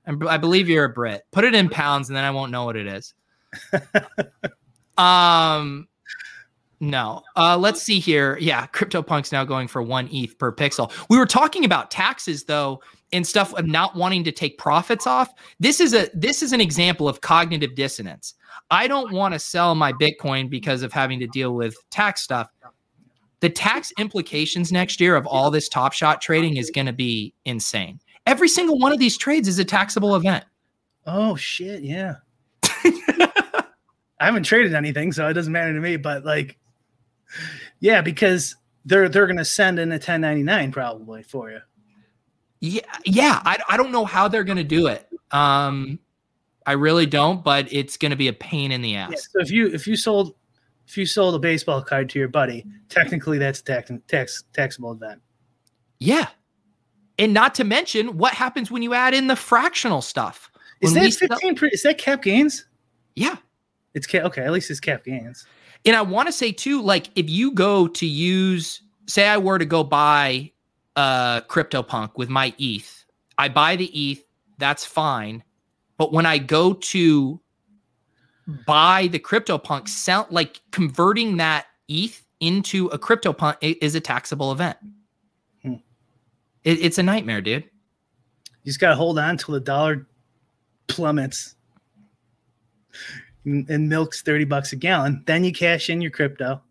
I 0.05 0.37
believe 0.37 0.69
you're 0.69 0.85
a 0.85 0.89
Brit. 0.89 1.23
Put 1.31 1.45
it 1.45 1.55
in 1.55 1.69
pounds, 1.69 2.09
and 2.09 2.15
then 2.15 2.23
I 2.25 2.31
won't 2.31 2.51
know 2.51 2.65
what 2.65 2.75
it 2.75 2.85
is. 2.87 3.13
Um, 4.97 5.87
no. 6.79 7.23
Uh, 7.35 7.57
let's 7.57 7.81
see 7.81 7.99
here. 7.99 8.37
Yeah, 8.39 8.67
CryptoPunk's 8.67 9.31
now 9.31 9.43
going 9.43 9.67
for 9.67 9.81
one 9.81 10.09
ETH 10.11 10.37
per 10.37 10.51
pixel. 10.51 10.91
We 11.09 11.17
were 11.17 11.25
talking 11.25 11.65
about 11.65 11.91
taxes 11.91 12.43
though, 12.43 12.81
and 13.13 13.25
stuff 13.25 13.53
of 13.53 13.65
not 13.65 13.95
wanting 13.95 14.23
to 14.25 14.31
take 14.31 14.57
profits 14.57 15.07
off. 15.07 15.33
This 15.59 15.79
is 15.79 15.93
a 15.93 16.09
this 16.13 16.43
is 16.43 16.51
an 16.51 16.61
example 16.61 17.07
of 17.07 17.21
cognitive 17.21 17.75
dissonance. 17.75 18.33
I 18.71 18.87
don't 18.87 19.11
want 19.13 19.33
to 19.33 19.39
sell 19.39 19.75
my 19.75 19.93
Bitcoin 19.93 20.49
because 20.49 20.81
of 20.81 20.91
having 20.91 21.19
to 21.19 21.27
deal 21.27 21.53
with 21.53 21.75
tax 21.91 22.21
stuff. 22.21 22.49
The 23.39 23.49
tax 23.49 23.93
implications 23.97 24.71
next 24.71 24.99
year 24.99 25.15
of 25.15 25.27
all 25.27 25.51
this 25.51 25.69
top 25.69 25.93
shot 25.93 26.21
trading 26.21 26.57
is 26.57 26.71
going 26.71 26.87
to 26.87 26.93
be 26.93 27.33
insane. 27.45 27.99
Every 28.25 28.47
single 28.47 28.79
one 28.79 28.91
of 28.91 28.99
these 28.99 29.17
trades 29.17 29.47
is 29.47 29.59
a 29.59 29.65
taxable 29.65 30.15
event. 30.15 30.45
Oh 31.05 31.35
shit, 31.35 31.83
yeah. 31.83 32.15
I 34.19 34.25
haven't 34.25 34.43
traded 34.43 34.73
anything, 34.73 35.11
so 35.11 35.27
it 35.27 35.33
doesn't 35.33 35.51
matter 35.51 35.73
to 35.73 35.79
me. 35.79 35.97
But 35.97 36.25
like, 36.25 36.57
yeah, 37.79 38.01
because 38.01 38.55
they're 38.85 39.09
they're 39.09 39.27
gonna 39.27 39.45
send 39.45 39.79
in 39.79 39.89
a 39.89 39.95
1099 39.95 40.71
probably 40.71 41.23
for 41.23 41.51
you. 41.51 41.59
Yeah, 42.61 42.81
yeah. 43.05 43.41
I, 43.45 43.57
I 43.69 43.77
don't 43.77 43.91
know 43.91 44.05
how 44.05 44.27
they're 44.27 44.43
going 44.43 44.57
to 44.57 44.63
do 44.63 44.87
it. 44.87 45.07
Um, 45.31 45.99
I 46.65 46.71
really 46.71 47.05
don't, 47.05 47.43
but 47.43 47.71
it's 47.71 47.97
going 47.97 48.09
to 48.11 48.15
be 48.15 48.27
a 48.27 48.33
pain 48.33 48.71
in 48.71 48.81
the 48.81 48.95
ass. 48.95 49.11
Yeah, 49.11 49.17
so 49.17 49.39
if 49.41 49.51
you 49.51 49.67
if 49.67 49.85
you 49.85 49.95
sold 49.95 50.35
if 50.87 50.97
you 50.97 51.05
sold 51.05 51.35
a 51.35 51.39
baseball 51.39 51.81
card 51.81 52.09
to 52.11 52.19
your 52.19 52.27
buddy, 52.27 52.65
technically 52.89 53.37
that's 53.37 53.59
a 53.59 53.63
tax, 53.63 53.91
tax 54.07 54.43
taxable 54.53 54.93
event. 54.93 55.21
Yeah. 55.99 56.27
And 57.19 57.33
not 57.33 57.55
to 57.55 57.63
mention 57.63 58.17
what 58.17 58.33
happens 58.33 58.71
when 58.71 58.81
you 58.81 58.93
add 58.93 59.13
in 59.13 59.27
the 59.27 59.35
fractional 59.35 60.01
stuff. 60.01 60.51
Is 60.81 60.93
When 60.93 61.03
that 61.03 61.13
15? 61.13 61.55
per- 61.55 61.67
is 61.67 61.83
that 61.83 61.97
cap 61.97 62.21
gains? 62.23 62.65
yeah. 63.15 63.35
It's 63.95 64.05
cap. 64.05 64.25
Okay, 64.25 64.43
at 64.43 64.51
least 64.51 64.69
it's 64.69 64.79
cap 64.79 65.05
gains. 65.05 65.47
And 65.85 65.95
I 65.95 66.01
want 66.01 66.27
to 66.27 66.31
say 66.31 66.51
too, 66.51 66.81
like 66.81 67.09
if 67.15 67.29
you 67.29 67.51
go 67.51 67.87
to 67.87 68.05
use, 68.05 68.81
say 69.07 69.27
I 69.27 69.37
were 69.37 69.57
to 69.57 69.65
go 69.65 69.83
buy 69.83 70.51
a 70.95 71.41
CryptoPunk 71.47 72.11
with 72.15 72.29
my 72.29 72.53
ETH, 72.59 73.05
I 73.37 73.49
buy 73.49 73.75
the 73.77 73.85
ETH, 73.85 74.23
that's 74.57 74.85
fine. 74.85 75.43
But 75.97 76.11
when 76.11 76.25
I 76.25 76.37
go 76.37 76.73
to 76.73 77.39
buy 78.67 79.07
the 79.07 79.19
CryptoPunk, 79.19 79.87
sell 79.87 80.27
like 80.29 80.59
converting 80.71 81.37
that 81.37 81.67
ETH 81.87 82.21
into 82.41 82.87
a 82.87 82.99
CryptoPunk 82.99 83.57
is 83.61 83.95
a 83.95 84.01
taxable 84.01 84.51
event. 84.51 84.77
Hmm. 85.61 85.75
It, 86.65 86.79
it's 86.81 86.97
a 86.97 87.03
nightmare, 87.03 87.41
dude. 87.41 87.63
You 87.63 88.71
just 88.71 88.81
gotta 88.81 88.95
hold 88.95 89.17
on 89.19 89.37
till 89.37 89.53
the 89.53 89.61
dollar 89.61 90.05
plummets 90.87 91.55
and 93.45 93.87
milk's 93.89 94.21
30 94.21 94.45
bucks 94.45 94.73
a 94.73 94.75
gallon. 94.75 95.23
Then 95.25 95.43
you 95.43 95.53
cash 95.53 95.89
in 95.89 96.01
your 96.01 96.11
crypto. 96.11 96.61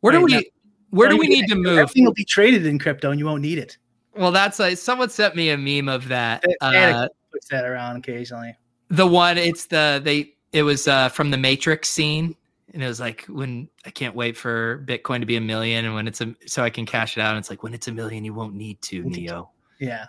Where 0.00 0.12
do 0.12 0.18
Right, 0.18 0.24
we 0.24 0.32
now- 0.32 0.42
where 0.90 1.08
do 1.08 1.16
we 1.16 1.26
need 1.28 1.48
to 1.48 1.54
move? 1.54 1.78
Everything 1.78 2.04
will 2.04 2.12
be 2.12 2.24
traded 2.24 2.66
in 2.66 2.78
crypto 2.78 3.10
and 3.10 3.18
you 3.18 3.24
won't 3.26 3.40
need 3.42 3.58
it. 3.58 3.78
Well, 4.14 4.30
that's 4.32 4.58
like 4.58 4.76
someone 4.76 5.08
sent 5.08 5.34
me 5.36 5.50
a 5.50 5.56
meme 5.56 5.88
of 5.88 6.08
that. 6.08 6.42
That- 6.60 6.92
Uh, 6.94 7.08
puts 7.30 7.48
that 7.48 7.64
around 7.64 7.96
occasionally. 7.96 8.54
the 8.90 9.06
one 9.06 9.38
it's 9.38 9.66
the 9.66 10.00
they 10.04 10.34
it 10.52 10.64
was 10.64 10.86
uh 10.86 11.08
from 11.08 11.30
the 11.30 11.38
Matrix 11.38 11.88
scene, 11.88 12.36
and 12.74 12.82
it 12.82 12.86
was 12.86 13.00
like 13.00 13.24
when 13.24 13.68
I 13.86 13.90
can't 13.90 14.14
wait 14.14 14.36
for 14.36 14.84
Bitcoin 14.86 15.20
to 15.20 15.26
be 15.26 15.36
a 15.36 15.40
million, 15.40 15.86
and 15.86 15.94
when 15.94 16.06
it's 16.06 16.20
a 16.20 16.34
so 16.46 16.62
I 16.62 16.68
can 16.68 16.84
cash 16.84 17.16
it 17.16 17.22
out. 17.22 17.30
And 17.30 17.38
it's 17.38 17.48
like 17.48 17.62
when 17.62 17.72
it's 17.72 17.88
a 17.88 17.92
million, 17.92 18.22
you 18.24 18.34
won't 18.34 18.54
need 18.54 18.82
to 18.82 19.02
Neo. 19.02 19.50
Yeah, 19.80 20.06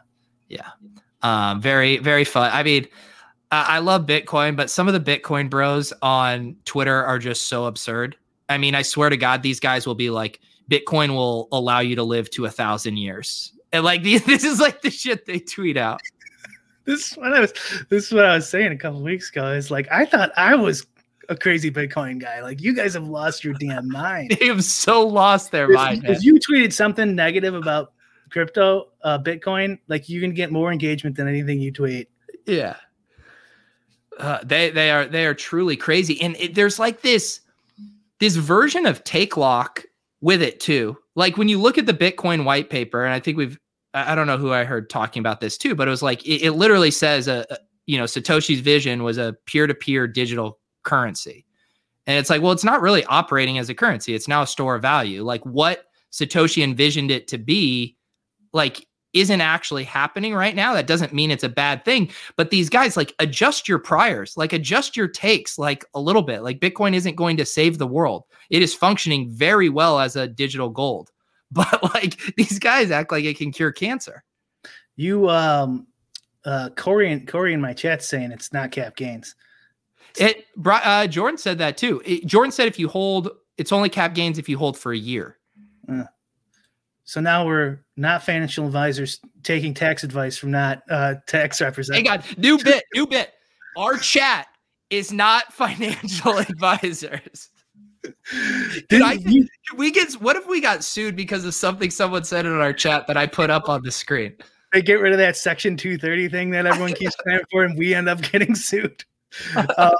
yeah. 0.50 0.72
Um, 1.22 1.62
very 1.62 1.98
very 2.00 2.26
fun. 2.26 2.50
I 2.52 2.64
mean. 2.64 2.88
I 3.54 3.76
I 3.76 3.80
love 3.80 4.06
Bitcoin, 4.06 4.56
but 4.56 4.70
some 4.70 4.88
of 4.88 4.94
the 4.94 5.00
Bitcoin 5.00 5.50
bros 5.50 5.94
on 6.02 6.56
Twitter 6.66 7.04
are 7.04 7.20
just 7.20 7.48
so 7.48 7.66
absurd. 7.66 8.18
I 8.50 8.58
mean, 8.58 8.76
I 8.76 8.82
swear 8.82 9.10
to 9.10 9.18
God, 9.18 9.44
these 9.44 9.60
guys 9.60 9.88
will 9.88 9.96
be 9.96 10.10
like, 10.10 10.40
Bitcoin 10.70 11.12
will 11.12 11.48
allow 11.52 11.80
you 11.80 11.96
to 11.96 12.04
live 12.04 12.30
to 12.32 12.46
a 12.46 12.50
thousand 12.50 12.98
years. 12.98 13.54
And 13.72 13.84
like, 13.84 14.04
this 14.04 14.44
is 14.44 14.60
like 14.60 14.82
the 14.82 14.92
shit 14.92 15.26
they 15.26 15.40
tweet 15.40 15.78
out. 15.78 16.02
This 16.86 17.12
is 17.12 17.18
what 17.18 17.34
I 17.34 17.40
was 17.40 17.54
this 17.90 18.08
is 18.08 18.14
what 18.14 18.26
I 18.26 18.36
was 18.36 18.50
saying 18.50 18.72
a 18.72 18.78
couple 18.78 19.02
weeks 19.02 19.30
ago. 19.30 19.52
Is 19.52 19.72
like 19.72 19.88
I 19.92 20.06
thought 20.06 20.32
I 20.36 20.56
was 20.56 20.86
a 21.30 21.36
crazy 21.36 21.72
Bitcoin 21.72 22.20
guy. 22.20 22.42
Like 22.42 22.62
you 22.62 22.76
guys 22.76 22.94
have 22.96 23.08
lost 23.08 23.44
your 23.44 23.54
damn 23.54 23.90
mind. 23.90 24.36
They 24.40 24.48
have 24.48 24.64
so 24.64 25.06
lost 25.08 25.52
their 25.52 25.72
if, 25.72 25.76
mind. 25.76 26.04
if 26.06 26.24
you 26.24 26.40
tweeted 26.40 26.74
something 26.74 27.16
negative 27.16 27.54
about 27.54 27.94
crypto, 28.30 28.90
uh, 29.04 29.20
Bitcoin, 29.20 29.80
like 29.88 30.10
you 30.10 30.20
can 30.20 30.34
get 30.34 30.52
more 30.52 30.72
engagement 30.72 31.16
than 31.16 31.28
anything 31.28 31.60
you 31.62 31.72
tweet. 31.72 32.10
Yeah. 32.46 32.76
Uh, 34.20 34.40
they 34.44 34.70
they 34.70 34.92
are 34.92 35.06
they 35.06 35.26
are 35.26 35.34
truly 35.34 35.76
crazy, 35.76 36.22
and 36.22 36.36
it, 36.38 36.56
there's 36.56 36.80
like 36.80 37.02
this 37.02 37.42
this 38.20 38.36
version 38.36 38.86
of 38.86 39.04
take 39.04 39.38
lock 39.38 39.84
with 40.22 40.42
it 40.42 40.60
too. 40.60 40.98
Like 41.16 41.38
when 41.38 41.50
you 41.50 41.60
look 41.60 41.78
at 41.78 41.86
the 41.86 41.94
Bitcoin 41.94 42.46
white 42.46 42.70
paper, 42.70 43.04
and 43.04 43.14
I 43.14 43.20
think 43.20 43.38
we've 43.38 43.60
I 43.94 44.16
don't 44.16 44.28
know 44.28 44.38
who 44.38 44.52
I 44.52 44.64
heard 44.64 44.90
talking 44.90 45.20
about 45.20 45.40
this 45.40 45.58
too, 45.58 45.76
but 45.76 45.88
it 45.88 45.92
was 45.92 46.02
like 46.02 46.26
it, 46.26 46.42
it 46.42 46.52
literally 46.54 46.92
says 46.92 47.28
a, 47.28 47.46
a 47.50 47.58
you 47.86 47.98
know 47.98 48.06
Satoshi's 48.06 48.62
vision 48.62 49.04
was 49.04 49.18
a 49.18 49.36
peer 49.46 49.68
to 49.68 49.74
peer 49.74 50.08
digital 50.08 50.60
currency, 50.84 51.46
and 52.08 52.18
it's 52.18 52.30
like 52.30 52.42
well 52.42 52.52
it's 52.52 52.64
not 52.64 52.82
really 52.82 53.04
operating 53.06 53.58
as 53.58 53.70
a 53.70 53.76
currency; 53.76 54.16
it's 54.16 54.28
now 54.28 54.42
a 54.42 54.48
store 54.48 54.76
of 54.76 54.82
value. 54.82 55.24
Like 55.24 55.46
what 55.46 55.86
Satoshi 56.12 56.64
envisioned 56.64 57.12
it 57.12 57.28
to 57.28 57.38
be, 57.38 57.98
like 58.54 58.88
isn't 59.14 59.42
actually 59.42 59.84
happening 59.84 60.34
right 60.34 60.56
now. 60.56 60.74
That 60.74 60.88
doesn't 60.88 61.14
mean 61.14 61.32
it's 61.32 61.44
a 61.44 61.50
bad 61.50 61.86
thing. 61.86 62.12
But 62.36 62.50
these 62.50 62.70
guys 62.70 62.98
like 62.98 63.14
adjust 63.20 63.68
your 63.68 63.80
priors, 63.80 64.36
like 64.36 64.54
adjust 64.54 64.98
your 64.98 65.08
takes 65.08 65.58
like 65.58 65.86
a 65.94 66.00
little 66.00 66.24
bit. 66.24 66.42
Like 66.42 66.60
Bitcoin 66.60 66.94
isn't 66.96 67.16
going 67.16 67.38
to 67.38 67.46
save 67.46 67.78
the 67.78 67.88
world. 67.88 68.24
It 68.50 68.62
is 68.62 68.74
functioning 68.74 69.30
very 69.30 69.70
well 69.70 70.00
as 70.00 70.16
a 70.16 70.28
digital 70.28 70.70
gold. 70.70 71.10
But 71.54 71.84
like 71.94 72.20
these 72.36 72.58
guys 72.58 72.90
act 72.90 73.12
like 73.12 73.26
it 73.26 73.38
can 73.38 73.52
cure 73.52 73.72
cancer. 73.72 74.24
You 74.96 75.30
um 75.30 75.86
uh 76.46 76.70
Corey 76.76 77.12
and 77.12 77.28
Corey 77.28 77.54
in 77.54 77.62
my 77.62 77.74
chat 77.74 78.02
saying 78.02 78.32
it's 78.32 78.52
not 78.52 78.72
cap 78.72 78.96
gains. 78.96 79.36
It 80.18 80.46
uh 80.66 81.06
Jordan 81.06 81.38
said 81.38 81.60
that 81.60 81.78
too. 81.78 82.02
It, 82.04 82.26
Jordan 82.26 82.52
said 82.52 82.68
if 82.68 82.80
you 82.80 82.88
hold 82.88 83.30
it's 83.60 83.72
only 83.72 83.90
cap 83.90 84.16
gains 84.16 84.40
if 84.40 84.50
you 84.50 84.58
hold 84.58 84.76
for 84.76 84.94
a 84.94 84.98
year. 84.98 85.38
Uh. 85.88 86.06
So 87.06 87.20
now 87.20 87.46
we're 87.46 87.80
not 87.98 88.24
financial 88.24 88.66
advisors 88.66 89.20
taking 89.44 89.74
tax 89.74 90.04
advice 90.04 90.38
from 90.38 90.52
not 90.52 90.84
uh, 90.90 91.16
tax 91.28 91.60
representatives. 91.62 92.10
Hang 92.10 92.20
on, 92.20 92.42
new 92.42 92.58
bit, 92.64 92.84
new 92.94 93.06
bit. 93.06 93.34
Our 93.78 93.98
chat 93.98 94.48
is 94.90 95.12
not 95.12 95.52
financial 95.54 96.38
advisors. 96.38 97.50
Did 98.90 99.02
I 99.02 99.18
we 99.78 99.92
get 99.92 100.12
what 100.14 100.36
if 100.36 100.46
we 100.48 100.60
got 100.60 100.84
sued 100.84 101.16
because 101.16 101.46
of 101.46 101.54
something 101.54 101.90
someone 101.90 102.26
said 102.26 102.46
in 102.46 102.52
our 102.52 102.74
chat 102.74 103.08
that 103.08 103.16
I 103.16 103.28
put 103.28 103.50
up 103.50 103.70
on 103.70 103.82
the 103.84 103.92
screen? 103.92 104.36
They 104.74 104.82
get 104.82 104.96
rid 104.96 105.14
of 105.14 105.20
that 105.20 105.38
section 105.38 105.78
230 105.78 106.30
thing 106.30 106.50
that 106.50 106.66
everyone 106.66 106.94
keeps 106.94 107.16
paying 107.26 107.42
for, 107.50 107.64
and 107.64 107.78
we 107.78 107.94
end 107.94 108.10
up 108.10 108.22
getting 108.22 108.56
sued. 108.56 109.06
Uh, 109.56 109.96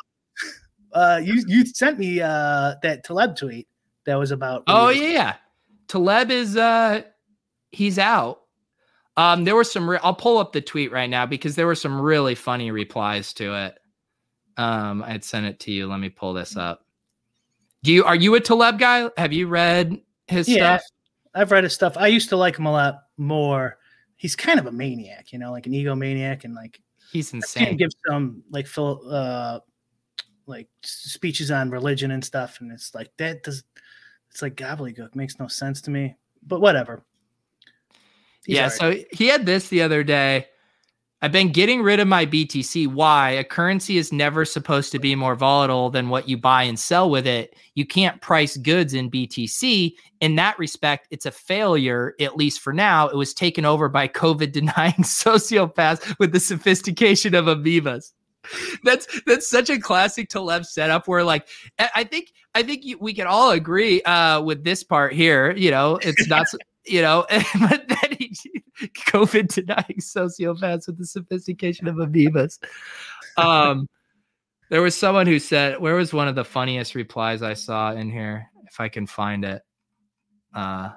uh, 0.94 1.22
you 1.24 1.44
you 1.48 1.66
sent 1.66 1.98
me 1.98 2.20
uh, 2.22 2.76
that 2.82 3.04
Taleb 3.06 3.38
tweet 3.38 3.68
that 4.06 4.16
was 4.16 4.32
about. 4.32 4.64
Oh 4.68 4.90
yeah, 4.90 5.36
Taleb 5.88 6.32
is 6.32 6.58
uh 6.58 7.04
he's 7.72 8.00
out. 8.00 8.42
Um, 9.16 9.44
there 9.44 9.56
were 9.56 9.64
some. 9.64 9.90
Re- 9.90 10.00
I'll 10.02 10.16
pull 10.16 10.38
up 10.38 10.54
the 10.54 10.62
tweet 10.62 10.92
right 10.92 11.10
now 11.10 11.26
because 11.26 11.56
there 11.56 11.68
were 11.68 11.76
some 11.76 12.00
really 12.00 12.36
funny 12.36 12.72
replies 12.72 13.34
to 13.34 13.54
it. 13.66 13.80
Um, 14.58 15.04
I'd 15.04 15.24
sent 15.24 15.46
it 15.46 15.60
to 15.62 15.72
you. 15.72 15.88
Let 15.88 16.00
me 16.00 16.10
pull 16.10 16.34
this 16.34 16.58
up. 16.58 16.86
Do 17.84 17.92
you 17.92 18.06
are 18.06 18.16
you 18.16 18.34
a 18.36 18.40
Taleb 18.40 18.80
guy? 18.80 19.10
Have 19.18 19.34
you 19.34 19.48
read 19.48 20.00
his 20.28 20.48
yeah, 20.48 20.78
stuff? 20.78 20.82
I've 21.36 21.52
read 21.52 21.64
his 21.64 21.74
stuff. 21.74 21.98
I 21.98 22.08
used 22.08 22.30
to 22.30 22.38
like 22.38 22.58
him 22.58 22.66
a 22.66 22.72
lot 22.72 23.04
more. 23.18 23.78
He's 24.16 24.36
kind 24.36 24.60
of 24.60 24.66
a 24.68 24.72
maniac, 24.72 25.34
you 25.34 25.40
know, 25.40 25.52
like 25.52 25.68
an 25.68 25.74
egomaniac, 25.74 26.46
and 26.46 26.56
like 26.56 26.80
he's 27.12 27.34
insane. 27.34 27.78
Give 27.78 27.92
some 28.08 28.44
like 28.50 28.68
uh, 28.78 29.60
like 30.48 30.70
speeches 30.82 31.52
on 31.52 31.70
religion 31.70 32.12
and 32.12 32.24
stuff, 32.24 32.62
and 32.62 32.72
it's 32.72 32.96
like 32.96 33.12
that 33.18 33.44
does 33.44 33.64
it's 34.34 34.42
like 34.42 34.56
gobbledygook. 34.56 35.16
Makes 35.16 35.40
no 35.40 35.48
sense 35.48 35.80
to 35.82 35.92
me. 35.92 36.16
But 36.46 36.60
whatever. 36.60 37.04
He's 38.46 38.56
yeah. 38.56 38.64
Right. 38.64 38.72
So 38.72 38.96
he 39.12 39.28
had 39.28 39.46
this 39.46 39.70
the 39.70 39.84
other 39.84 40.04
day. 40.04 40.48
I've 41.22 41.32
been 41.32 41.54
getting 41.54 41.82
rid 41.84 42.02
of 42.02 42.08
my 42.08 42.26
BTC. 42.26 42.88
Why? 42.88 43.30
A 43.30 43.46
currency 43.46 43.98
is 43.98 44.12
never 44.12 44.44
supposed 44.44 44.92
to 44.92 45.00
be 45.00 45.16
more 45.16 45.36
volatile 45.36 45.90
than 45.90 46.10
what 46.10 46.28
you 46.28 46.36
buy 46.36 46.64
and 46.64 46.78
sell 46.78 47.10
with 47.10 47.26
it. 47.26 47.56
You 47.76 47.86
can't 47.86 48.20
price 48.22 48.58
goods 48.58 48.94
in 48.94 49.10
BTC. 49.10 49.94
In 50.20 50.36
that 50.36 50.60
respect, 50.60 51.08
it's 51.12 51.26
a 51.26 51.32
failure, 51.32 52.16
at 52.20 52.36
least 52.36 52.60
for 52.60 52.74
now. 52.74 53.08
It 53.08 53.16
was 53.16 53.34
taken 53.34 53.64
over 53.64 53.88
by 53.88 54.10
COVID 54.10 54.52
denying 54.52 54.94
sociopaths 55.00 56.20
with 56.20 56.34
the 56.34 56.42
sophistication 56.42 57.36
of 57.36 57.46
amoebas 57.46 58.12
that's 58.84 59.22
that's 59.26 59.50
such 59.50 59.70
a 59.70 59.80
classic 59.80 60.30
Taleb 60.30 60.66
setup 60.66 61.08
where 61.08 61.24
like 61.24 61.48
I 61.96 62.04
think 62.04 62.34
I 62.56 62.64
think 62.64 62.84
we 63.00 63.14
can 63.14 63.28
all 63.28 63.52
agree 63.52 64.02
uh, 64.04 64.42
with 64.42 64.64
this 64.64 64.84
part 64.84 65.14
here. 65.14 65.52
You 65.52 65.72
know, 65.72 65.98
it's 66.02 66.28
not 66.28 66.48
you 66.86 67.02
know, 67.02 67.26
but 67.60 67.88
then 67.88 68.18
he 68.18 68.36
COVID 69.08 69.54
denying 69.54 70.00
sociopaths 70.00 70.88
with 70.88 70.98
the 70.98 71.06
sophistication 71.06 71.88
of 71.88 71.96
amoebas. 71.96 72.60
Um, 73.38 73.88
there 74.70 74.82
was 74.82 74.96
someone 74.96 75.28
who 75.28 75.40
said, 75.40 75.80
"Where 75.80 75.96
was 75.96 76.14
one 76.14 76.28
of 76.28 76.36
the 76.36 76.46
funniest 76.46 76.96
replies 76.96 77.42
I 77.42 77.54
saw 77.54 77.94
in 77.94 78.10
here? 78.10 78.50
If 78.68 78.80
I 78.80 78.90
can 78.90 79.08
find 79.08 79.46
it." 79.46 79.62
Uh, 80.54 80.92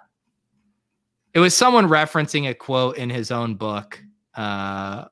it 1.35 1.41
was 1.41 1.55
someone 1.55 1.89
referencing 1.89 2.49
a 2.49 2.55
quote 2.55 2.97
in 2.97 3.11
his 3.11 3.31
own 3.31 3.57
book. 3.57 4.03
Uh, 4.35 5.07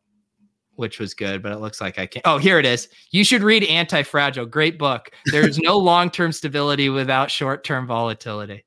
which 0.77 0.99
was 0.99 1.15
good, 1.15 1.43
but 1.43 1.53
it 1.53 1.61
looks 1.61 1.81
like 1.81 1.99
I 1.99 2.07
can't. 2.07 2.27
Oh, 2.27 2.39
here 2.39 2.59
it 2.59 2.67
is. 2.67 2.89
You 3.11 3.25
should 3.25 3.43
read 3.43 3.63
Antifragile. 3.63 4.51
Great 4.51 4.79
book. 4.79 5.11
There's 5.27 5.59
no 5.59 5.79
long 5.79 6.11
term 6.11 6.33
stability 6.33 6.89
without 6.89 7.31
short 7.31 7.65
term 7.65 7.87
volatility. 7.87 8.65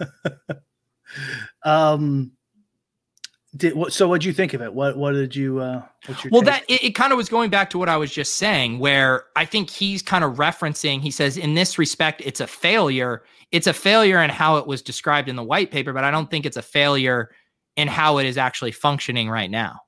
um, 1.64 2.32
did 3.56 3.74
what? 3.74 3.92
So, 3.92 4.08
what 4.08 4.20
did 4.20 4.26
you 4.26 4.32
think 4.32 4.52
of 4.54 4.62
it? 4.62 4.74
What 4.74 4.96
What 4.96 5.12
did 5.12 5.36
you? 5.36 5.60
Uh, 5.60 5.82
well, 6.30 6.42
take? 6.42 6.44
that 6.44 6.64
it, 6.68 6.84
it 6.84 6.90
kind 6.94 7.12
of 7.12 7.16
was 7.16 7.28
going 7.28 7.50
back 7.50 7.70
to 7.70 7.78
what 7.78 7.88
I 7.88 7.96
was 7.96 8.12
just 8.12 8.36
saying, 8.36 8.80
where 8.80 9.24
I 9.36 9.44
think 9.44 9.70
he's 9.70 10.02
kind 10.02 10.24
of 10.24 10.34
referencing. 10.34 11.00
He 11.00 11.10
says, 11.10 11.36
in 11.36 11.54
this 11.54 11.78
respect, 11.78 12.20
it's 12.24 12.40
a 12.40 12.46
failure. 12.46 13.22
It's 13.52 13.68
a 13.68 13.72
failure 13.72 14.20
in 14.20 14.30
how 14.30 14.56
it 14.56 14.66
was 14.66 14.82
described 14.82 15.28
in 15.28 15.36
the 15.36 15.44
white 15.44 15.70
paper, 15.70 15.92
but 15.92 16.02
I 16.02 16.10
don't 16.10 16.28
think 16.28 16.46
it's 16.46 16.56
a 16.56 16.62
failure 16.62 17.30
in 17.76 17.86
how 17.86 18.18
it 18.18 18.26
is 18.26 18.36
actually 18.36 18.72
functioning 18.72 19.30
right 19.30 19.50
now. 19.50 19.80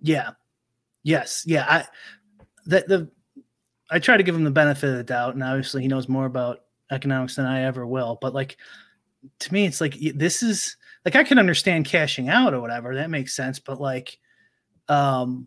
Yeah, 0.00 0.30
Yes, 1.02 1.44
yeah. 1.46 1.66
I 1.68 1.86
that 2.66 2.88
the 2.88 3.10
I 3.90 3.98
try 3.98 4.16
to 4.16 4.22
give 4.22 4.34
him 4.34 4.44
the 4.44 4.50
benefit 4.50 4.90
of 4.90 4.96
the 4.96 5.04
doubt, 5.04 5.34
and 5.34 5.42
obviously 5.42 5.82
he 5.82 5.88
knows 5.88 6.08
more 6.08 6.26
about 6.26 6.60
economics 6.90 7.36
than 7.36 7.46
I 7.46 7.62
ever 7.62 7.86
will. 7.86 8.18
But 8.20 8.34
like 8.34 8.56
to 9.40 9.52
me, 9.52 9.66
it's 9.66 9.80
like 9.80 9.96
this 10.14 10.42
is 10.42 10.76
like 11.04 11.16
I 11.16 11.24
can 11.24 11.38
understand 11.38 11.86
cashing 11.86 12.28
out 12.28 12.54
or 12.54 12.60
whatever 12.60 12.94
that 12.94 13.10
makes 13.10 13.34
sense, 13.34 13.58
but 13.58 13.80
like 13.80 14.18
um 14.88 15.46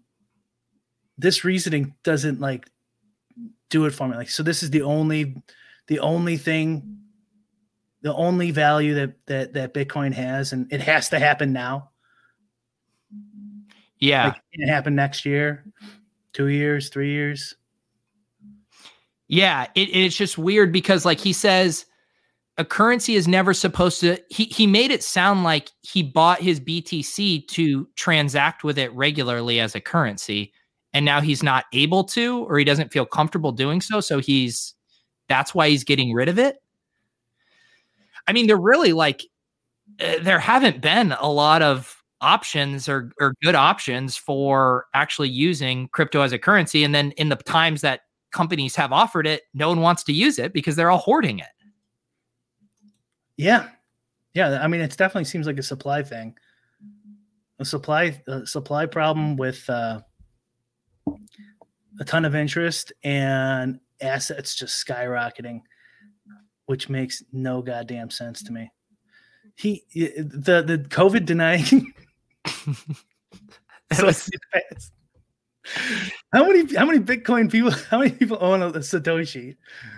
this 1.18 1.44
reasoning 1.44 1.94
doesn't 2.04 2.40
like 2.40 2.70
do 3.70 3.86
it 3.86 3.92
for 3.92 4.08
me. 4.08 4.16
Like 4.16 4.30
so, 4.30 4.44
this 4.44 4.64
is 4.64 4.70
the 4.70 4.82
only 4.82 5.42
the 5.88 6.00
only 6.00 6.38
thing 6.38 7.00
the 8.02 8.14
only 8.14 8.52
value 8.52 8.96
that 8.96 9.14
that 9.28 9.54
that 9.54 9.74
Bitcoin 9.74 10.14
has, 10.14 10.54
and 10.54 10.72
it 10.72 10.82
has 10.82 11.10
to 11.10 11.20
happen 11.20 11.54
now. 11.54 11.92
Yeah. 14.00 14.28
Like, 14.28 14.42
it 14.52 14.68
happen 14.68 14.96
next 14.96 15.26
year, 15.26 15.66
two 16.34 16.48
years, 16.48 16.90
three 16.90 17.12
years. 17.12 17.56
Yeah. 19.28 19.68
It, 19.76 19.90
it's 19.96 20.16
just 20.16 20.38
weird 20.38 20.72
because, 20.72 21.06
like, 21.06 21.20
he 21.20 21.34
says 21.34 21.86
a 22.58 22.66
currency 22.66 23.16
is 23.16 23.28
never 23.28 23.54
supposed 23.54 24.00
to, 24.02 24.18
he, 24.30 24.46
he 24.46 24.68
made 24.68 24.92
it 24.92 25.04
sound 25.04 25.44
like 25.44 25.72
he 25.82 26.04
bought 26.04 26.42
his 26.42 26.60
BTC 26.60 27.48
to 27.48 27.88
transact 27.96 28.64
with 28.64 28.78
it 28.78 28.94
regularly 28.94 29.60
as 29.60 29.76
a 29.76 29.82
currency. 29.82 30.54
And 30.94 31.04
now 31.04 31.20
he's 31.20 31.44
not 31.44 31.66
able 31.74 32.06
to, 32.06 32.46
or 32.46 32.58
he 32.58 32.64
doesn't 32.64 32.94
feel 32.94 33.06
comfortable 33.06 33.52
doing 33.52 33.82
so. 33.82 34.00
So 34.00 34.20
he's, 34.20 34.74
that's 35.28 35.54
why 35.54 35.70
he's 35.70 35.84
getting 35.84 36.14
rid 36.14 36.30
of 36.30 36.40
it. 36.40 36.62
I 38.28 38.34
mean, 38.34 38.48
they're 38.48 38.58
really 38.58 38.94
like, 38.94 39.24
uh, 40.00 40.16
there 40.22 40.40
haven't 40.40 40.82
been 40.82 41.12
a 41.14 41.30
lot 41.30 41.62
of 41.62 41.95
options 42.22 42.88
are, 42.90 43.12
are 43.20 43.34
good 43.44 43.56
options 43.56 44.18
for 44.18 44.86
actually 44.94 45.30
using 45.30 45.88
crypto 45.90 46.22
as 46.22 46.32
a 46.32 46.40
currency. 46.40 46.84
And 46.84 46.94
then 46.94 47.12
in 47.12 47.30
the 47.30 47.36
times 47.36 47.82
that 47.82 48.02
companies 48.32 48.76
have 48.76 48.92
offered 48.92 49.28
it, 49.28 49.44
no 49.54 49.70
one 49.70 49.82
wants 49.82 50.04
to 50.04 50.14
use 50.14 50.40
it 50.40 50.54
because 50.54 50.76
they're 50.76 50.92
all 50.92 50.98
hoarding 50.98 51.40
it. 51.40 51.48
Yeah. 53.38 53.70
Yeah. 54.34 54.60
I 54.62 54.68
mean, 54.68 54.82
it 54.82 54.96
definitely 54.98 55.26
seems 55.26 55.48
like 55.48 55.58
a 55.58 55.64
supply 55.64 56.04
thing. 56.04 56.36
A 57.60 57.66
supply 57.66 58.22
a 58.28 58.46
supply 58.46 58.86
problem 58.86 59.38
with 59.38 59.70
uh, 59.70 60.02
a 62.00 62.06
ton 62.06 62.26
of 62.26 62.36
interest 62.36 62.92
and 63.04 63.80
assets 64.02 64.56
just 64.56 64.86
skyrocketing, 64.86 65.62
which 66.66 66.90
makes 66.90 67.24
no 67.32 67.62
goddamn 67.62 68.10
sense 68.10 68.44
to 68.44 68.52
me. 68.52 68.70
He 69.56 69.84
the 70.18 70.62
the 70.62 70.86
COVID 70.90 71.26
denying 71.26 71.94
so 73.94 74.12
how 76.34 76.46
many 76.46 76.74
how 76.76 76.86
many 76.86 77.00
Bitcoin 77.00 77.52
people 77.52 77.72
how 77.90 78.00
many 78.00 78.12
people 78.12 78.38
own 78.42 78.62
a 78.62 78.72
Satoshi? 78.72 79.56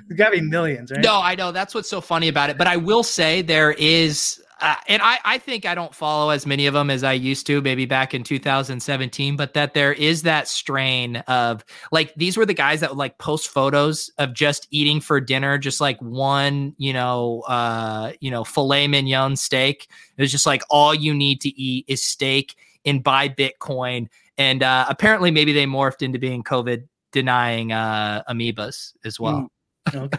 There's 0.08 0.18
gotta 0.18 0.38
be 0.38 0.42
millions, 0.42 0.92
right? 0.92 1.02
No, 1.02 1.22
I 1.22 1.36
know 1.36 1.52
that's 1.52 1.74
what's 1.74 1.90
so 1.90 2.02
funny 2.02 2.28
about 2.28 2.50
it. 2.50 2.58
But 2.58 2.68
I 2.68 2.78
will 2.78 3.04
say 3.04 3.42
there 3.42 3.72
is 3.74 4.42
uh, 4.60 4.76
and 4.88 5.02
I, 5.04 5.20
I 5.24 5.38
think 5.38 5.66
I 5.66 5.76
don't 5.76 5.94
follow 5.94 6.32
as 6.32 6.46
many 6.48 6.66
of 6.66 6.74
them 6.74 6.90
as 6.90 7.04
I 7.04 7.14
used 7.14 7.46
to, 7.48 7.62
maybe 7.62 7.86
back 7.86 8.14
in 8.14 8.24
2017, 8.24 9.36
but 9.36 9.54
that 9.54 9.74
there 9.74 9.94
is 9.94 10.24
that 10.24 10.48
strain 10.48 11.18
of 11.28 11.64
like 11.92 12.14
these 12.16 12.38
were 12.38 12.46
the 12.46 12.56
guys 12.56 12.80
that 12.80 12.90
would 12.90 12.98
like 12.98 13.18
post 13.20 13.50
photos 13.50 14.10
of 14.18 14.34
just 14.34 14.68
eating 14.72 15.00
for 15.00 15.22
dinner, 15.22 15.58
just 15.58 15.80
like 15.80 16.02
one, 16.02 16.74
you 16.78 16.92
know, 16.92 17.42
uh, 17.48 18.14
you 18.20 18.32
know, 18.32 18.44
filet 18.44 18.88
mignon 18.88 19.36
steak. 19.36 19.88
It 20.18 20.22
was 20.22 20.32
just 20.32 20.48
like 20.48 20.64
all 20.70 20.94
you 20.94 21.14
need 21.14 21.40
to 21.42 21.50
eat 21.50 21.86
is 21.88 22.02
steak 22.02 22.56
and 22.84 23.04
buy 23.04 23.30
Bitcoin. 23.30 24.08
And 24.38 24.64
uh, 24.64 24.86
apparently, 24.88 25.32
maybe 25.32 25.54
they 25.54 25.66
morphed 25.66 26.02
into 26.02 26.20
being 26.20 26.44
COVID 26.44 26.88
denying 27.12 27.72
uh, 27.72 28.24
amoebas 28.30 28.94
as 29.04 29.20
well. 29.20 29.50
Mm, 29.90 30.04
okay. 30.04 30.18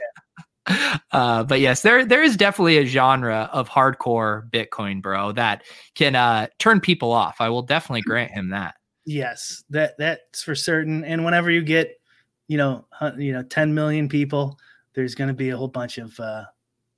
uh, 1.12 1.44
but 1.44 1.60
yes, 1.60 1.82
there 1.82 2.04
there 2.04 2.22
is 2.22 2.36
definitely 2.36 2.78
a 2.78 2.86
genre 2.86 3.48
of 3.52 3.68
hardcore 3.68 4.48
Bitcoin 4.50 5.00
bro 5.00 5.32
that 5.32 5.62
can 5.94 6.14
uh, 6.14 6.48
turn 6.58 6.80
people 6.80 7.12
off. 7.12 7.36
I 7.40 7.48
will 7.48 7.62
definitely 7.62 8.02
grant 8.02 8.32
him 8.32 8.50
that. 8.50 8.74
Yes, 9.04 9.64
that 9.70 9.96
that's 9.98 10.42
for 10.42 10.54
certain. 10.54 11.04
And 11.04 11.24
whenever 11.24 11.50
you 11.50 11.62
get, 11.62 11.98
you 12.46 12.58
know, 12.58 12.86
you 13.16 13.32
know, 13.32 13.42
10 13.42 13.72
million 13.72 14.08
people, 14.08 14.58
there's 14.94 15.14
going 15.14 15.28
to 15.28 15.34
be 15.34 15.50
a 15.50 15.56
whole 15.56 15.68
bunch 15.68 15.98
of 15.98 16.18
uh, 16.20 16.44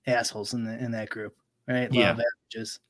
assholes 0.07 0.55
in 0.55 0.65
the, 0.65 0.77
in 0.83 0.91
that 0.93 1.11
group, 1.11 1.37
right? 1.69 1.93
Yeah. 1.93 2.11
averages. 2.11 2.81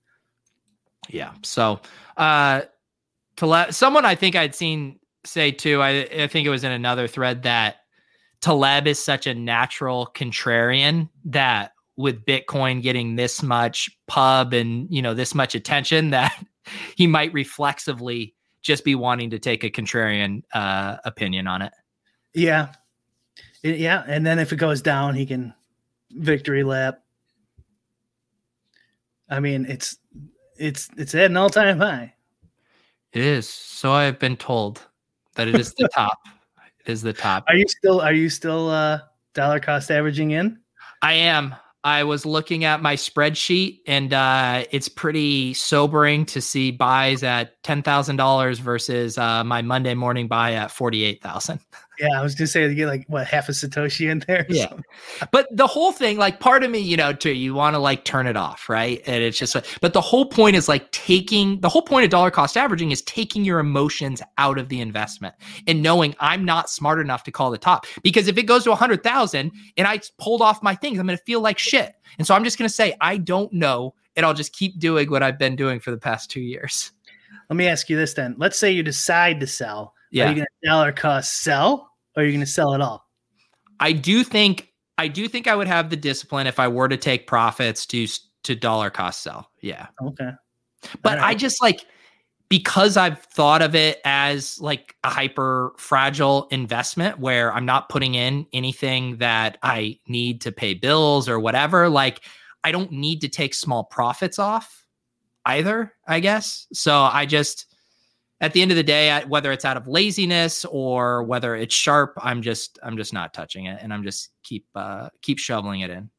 Yeah. 1.08 1.32
So, 1.42 1.80
uh, 2.16 2.62
to 3.40 3.46
let 3.46 3.74
someone 3.74 4.04
I 4.04 4.14
think 4.14 4.36
I'd 4.36 4.54
seen 4.54 4.98
say 5.24 5.50
too, 5.50 5.80
I 5.80 6.06
I 6.12 6.26
think 6.26 6.46
it 6.46 6.50
was 6.50 6.62
in 6.62 6.72
another 6.72 7.08
thread 7.08 7.42
that 7.44 7.76
Taleb 8.42 8.86
is 8.86 9.02
such 9.02 9.26
a 9.26 9.32
natural 9.32 10.10
contrarian 10.14 11.08
that 11.24 11.72
with 11.96 12.22
Bitcoin 12.26 12.82
getting 12.82 13.16
this 13.16 13.42
much 13.42 13.88
pub 14.06 14.52
and 14.52 14.86
you 14.90 15.00
know 15.00 15.14
this 15.14 15.34
much 15.34 15.54
attention 15.54 16.10
that 16.10 16.38
he 16.96 17.06
might 17.06 17.32
reflexively 17.32 18.34
just 18.60 18.84
be 18.84 18.94
wanting 18.94 19.30
to 19.30 19.38
take 19.38 19.64
a 19.64 19.70
contrarian 19.70 20.42
uh, 20.52 20.98
opinion 21.06 21.46
on 21.46 21.62
it. 21.62 21.72
Yeah, 22.34 22.74
it, 23.62 23.78
yeah, 23.78 24.04
and 24.06 24.26
then 24.26 24.38
if 24.38 24.52
it 24.52 24.56
goes 24.56 24.82
down, 24.82 25.14
he 25.14 25.24
can 25.24 25.54
victory 26.10 26.62
lap. 26.62 27.00
I 29.30 29.40
mean, 29.40 29.64
it's 29.64 29.96
it's 30.58 30.90
it's 30.98 31.14
at 31.14 31.30
an 31.30 31.38
all 31.38 31.48
time 31.48 31.78
high. 31.78 32.12
It 33.12 33.22
is. 33.22 33.48
So 33.48 33.92
I've 33.92 34.18
been 34.18 34.36
told 34.36 34.82
that 35.34 35.48
it 35.48 35.58
is 35.58 35.74
the 35.74 35.88
top 35.94 36.18
it 36.84 36.92
is 36.92 37.02
the 37.02 37.12
top. 37.12 37.44
Are 37.48 37.56
you 37.56 37.66
still 37.68 38.00
are 38.00 38.12
you 38.12 38.28
still 38.28 38.68
uh 38.70 39.00
dollar 39.34 39.60
cost 39.60 39.90
averaging 39.90 40.32
in? 40.32 40.58
I 41.02 41.14
am. 41.14 41.54
I 41.82 42.04
was 42.04 42.26
looking 42.26 42.64
at 42.64 42.82
my 42.82 42.94
spreadsheet 42.94 43.80
and 43.86 44.12
uh, 44.12 44.64
it's 44.70 44.88
pretty 44.88 45.54
sobering 45.54 46.26
to 46.26 46.40
see 46.42 46.70
buys 46.70 47.22
at 47.22 47.62
ten 47.62 47.82
thousand 47.82 48.16
dollars 48.16 48.58
versus 48.58 49.16
uh, 49.16 49.44
my 49.44 49.62
Monday 49.62 49.94
morning 49.94 50.28
buy 50.28 50.54
at 50.54 50.70
forty 50.70 51.04
eight 51.04 51.22
thousand. 51.22 51.60
Yeah, 52.00 52.18
I 52.18 52.22
was 52.22 52.32
just 52.34 52.54
gonna 52.54 52.66
say 52.66 52.70
you 52.70 52.74
get 52.74 52.86
like 52.86 53.04
what 53.08 53.26
half 53.26 53.50
a 53.50 53.52
satoshi 53.52 54.10
in 54.10 54.20
there. 54.26 54.46
Yeah, 54.48 54.72
but 55.32 55.46
the 55.50 55.66
whole 55.66 55.92
thing, 55.92 56.16
like, 56.16 56.40
part 56.40 56.64
of 56.64 56.70
me, 56.70 56.78
you 56.78 56.96
know, 56.96 57.12
too, 57.12 57.34
you 57.34 57.52
want 57.52 57.74
to 57.74 57.78
like 57.78 58.04
turn 58.04 58.26
it 58.26 58.38
off, 58.38 58.70
right? 58.70 59.02
And 59.06 59.22
it's 59.22 59.38
just, 59.38 59.54
but 59.82 59.92
the 59.92 60.00
whole 60.00 60.24
point 60.24 60.56
is 60.56 60.66
like 60.66 60.90
taking 60.92 61.60
the 61.60 61.68
whole 61.68 61.82
point 61.82 62.04
of 62.04 62.10
dollar 62.10 62.30
cost 62.30 62.56
averaging 62.56 62.90
is 62.90 63.02
taking 63.02 63.44
your 63.44 63.58
emotions 63.58 64.22
out 64.38 64.58
of 64.58 64.70
the 64.70 64.80
investment 64.80 65.34
and 65.66 65.82
knowing 65.82 66.14
I'm 66.20 66.42
not 66.42 66.70
smart 66.70 67.00
enough 67.00 67.22
to 67.24 67.30
call 67.30 67.50
the 67.50 67.58
top 67.58 67.84
because 68.02 68.28
if 68.28 68.38
it 68.38 68.44
goes 68.44 68.64
to 68.64 68.72
a 68.72 68.76
hundred 68.76 69.02
thousand 69.02 69.52
and 69.76 69.86
I 69.86 70.00
pulled 70.18 70.40
off 70.40 70.62
my 70.62 70.74
things, 70.74 70.98
I'm 70.98 71.06
gonna 71.06 71.18
feel 71.18 71.42
like 71.42 71.58
shit, 71.58 71.92
and 72.16 72.26
so 72.26 72.34
I'm 72.34 72.44
just 72.44 72.56
gonna 72.56 72.70
say 72.70 72.96
I 73.02 73.18
don't 73.18 73.52
know, 73.52 73.94
and 74.16 74.24
I'll 74.24 74.32
just 74.32 74.54
keep 74.54 74.78
doing 74.78 75.10
what 75.10 75.22
I've 75.22 75.38
been 75.38 75.54
doing 75.54 75.80
for 75.80 75.90
the 75.90 75.98
past 75.98 76.30
two 76.30 76.40
years. 76.40 76.92
Let 77.50 77.56
me 77.56 77.66
ask 77.66 77.90
you 77.90 77.96
this 77.98 78.14
then. 78.14 78.36
Let's 78.38 78.58
say 78.58 78.70
you 78.70 78.82
decide 78.82 79.40
to 79.40 79.46
sell. 79.46 79.92
Yeah. 80.10 80.24
Are 80.24 80.28
you 80.30 80.36
gonna 80.36 80.46
dollar 80.64 80.92
cost 80.92 81.42
sell 81.42 81.89
or 82.16 82.22
are 82.22 82.26
you 82.26 82.32
going 82.32 82.40
to 82.40 82.46
sell 82.46 82.74
it 82.74 82.80
all? 82.80 83.06
I 83.78 83.92
do 83.92 84.24
think 84.24 84.68
I 84.98 85.08
do 85.08 85.28
think 85.28 85.46
I 85.46 85.56
would 85.56 85.68
have 85.68 85.88
the 85.88 85.96
discipline 85.96 86.46
if 86.46 86.60
I 86.60 86.68
were 86.68 86.88
to 86.88 86.96
take 86.96 87.26
profits 87.26 87.86
to 87.86 88.06
to 88.44 88.54
dollar 88.54 88.90
cost 88.90 89.22
sell. 89.22 89.50
Yeah. 89.62 89.86
Okay. 90.02 90.30
But 91.02 91.18
right. 91.18 91.28
I 91.28 91.34
just 91.34 91.62
like 91.62 91.84
because 92.50 92.96
I've 92.96 93.20
thought 93.20 93.62
of 93.62 93.74
it 93.74 94.00
as 94.04 94.60
like 94.60 94.96
a 95.04 95.08
hyper 95.08 95.72
fragile 95.78 96.48
investment 96.50 97.20
where 97.20 97.52
I'm 97.52 97.64
not 97.64 97.88
putting 97.88 98.16
in 98.16 98.46
anything 98.52 99.18
that 99.18 99.56
I 99.62 99.98
need 100.08 100.40
to 100.42 100.52
pay 100.52 100.74
bills 100.74 101.28
or 101.28 101.38
whatever, 101.38 101.88
like 101.88 102.22
I 102.64 102.72
don't 102.72 102.90
need 102.90 103.20
to 103.20 103.28
take 103.28 103.54
small 103.54 103.84
profits 103.84 104.38
off 104.38 104.84
either, 105.46 105.94
I 106.06 106.20
guess. 106.20 106.66
So 106.72 106.92
I 107.02 107.24
just 107.24 107.69
at 108.40 108.52
the 108.52 108.62
end 108.62 108.70
of 108.70 108.76
the 108.76 108.82
day, 108.82 109.22
whether 109.28 109.52
it's 109.52 109.64
out 109.64 109.76
of 109.76 109.86
laziness 109.86 110.64
or 110.64 111.22
whether 111.24 111.54
it's 111.54 111.74
sharp, 111.74 112.14
I'm 112.18 112.40
just 112.42 112.78
I'm 112.82 112.96
just 112.96 113.12
not 113.12 113.34
touching 113.34 113.66
it, 113.66 113.78
and 113.82 113.92
I'm 113.92 114.02
just 114.02 114.30
keep 114.42 114.66
uh, 114.74 115.10
keep 115.22 115.38
shoveling 115.38 115.80
it 115.80 115.90
in. 115.90 116.10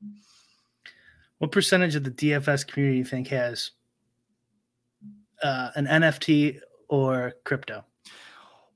What 1.39 1.51
percentage 1.51 1.95
of 1.95 2.03
the 2.03 2.11
DFS 2.11 2.67
community 2.67 2.99
you 2.99 3.05
think 3.05 3.27
has 3.29 3.71
uh, 5.41 5.71
an 5.75 5.87
NFT 5.87 6.59
or 6.87 7.33
crypto? 7.45 7.83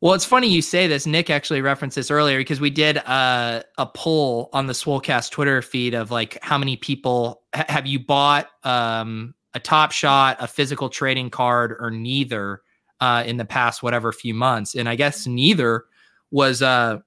Well, 0.01 0.13
it's 0.13 0.25
funny 0.25 0.47
you 0.47 0.61
say 0.61 0.87
this. 0.87 1.05
Nick 1.05 1.29
actually 1.29 1.61
referenced 1.61 1.95
this 1.95 2.11
earlier 2.11 2.39
because 2.39 2.59
we 2.59 2.69
did 2.69 2.97
uh, 2.97 3.61
a 3.77 3.85
poll 3.85 4.49
on 4.51 4.67
the 4.67 4.73
Swolecast 4.73 5.31
Twitter 5.31 5.61
feed 5.61 5.93
of 5.93 6.11
like 6.11 6.37
how 6.41 6.57
many 6.57 6.75
people 6.75 7.43
ha- 7.53 7.65
have 7.69 7.85
you 7.85 7.99
bought 7.99 8.49
um, 8.63 9.35
a 9.53 9.59
Top 9.59 9.91
Shot, 9.91 10.37
a 10.39 10.47
physical 10.47 10.89
trading 10.89 11.29
card, 11.29 11.75
or 11.79 11.91
neither 11.91 12.61
uh, 12.99 13.23
in 13.25 13.37
the 13.37 13.45
past 13.45 13.83
whatever 13.83 14.11
few 14.11 14.33
months, 14.33 14.75
and 14.75 14.87
I 14.87 14.95
guess 14.95 15.27
neither 15.27 15.85
was 16.31 16.61
uh, 16.61 16.99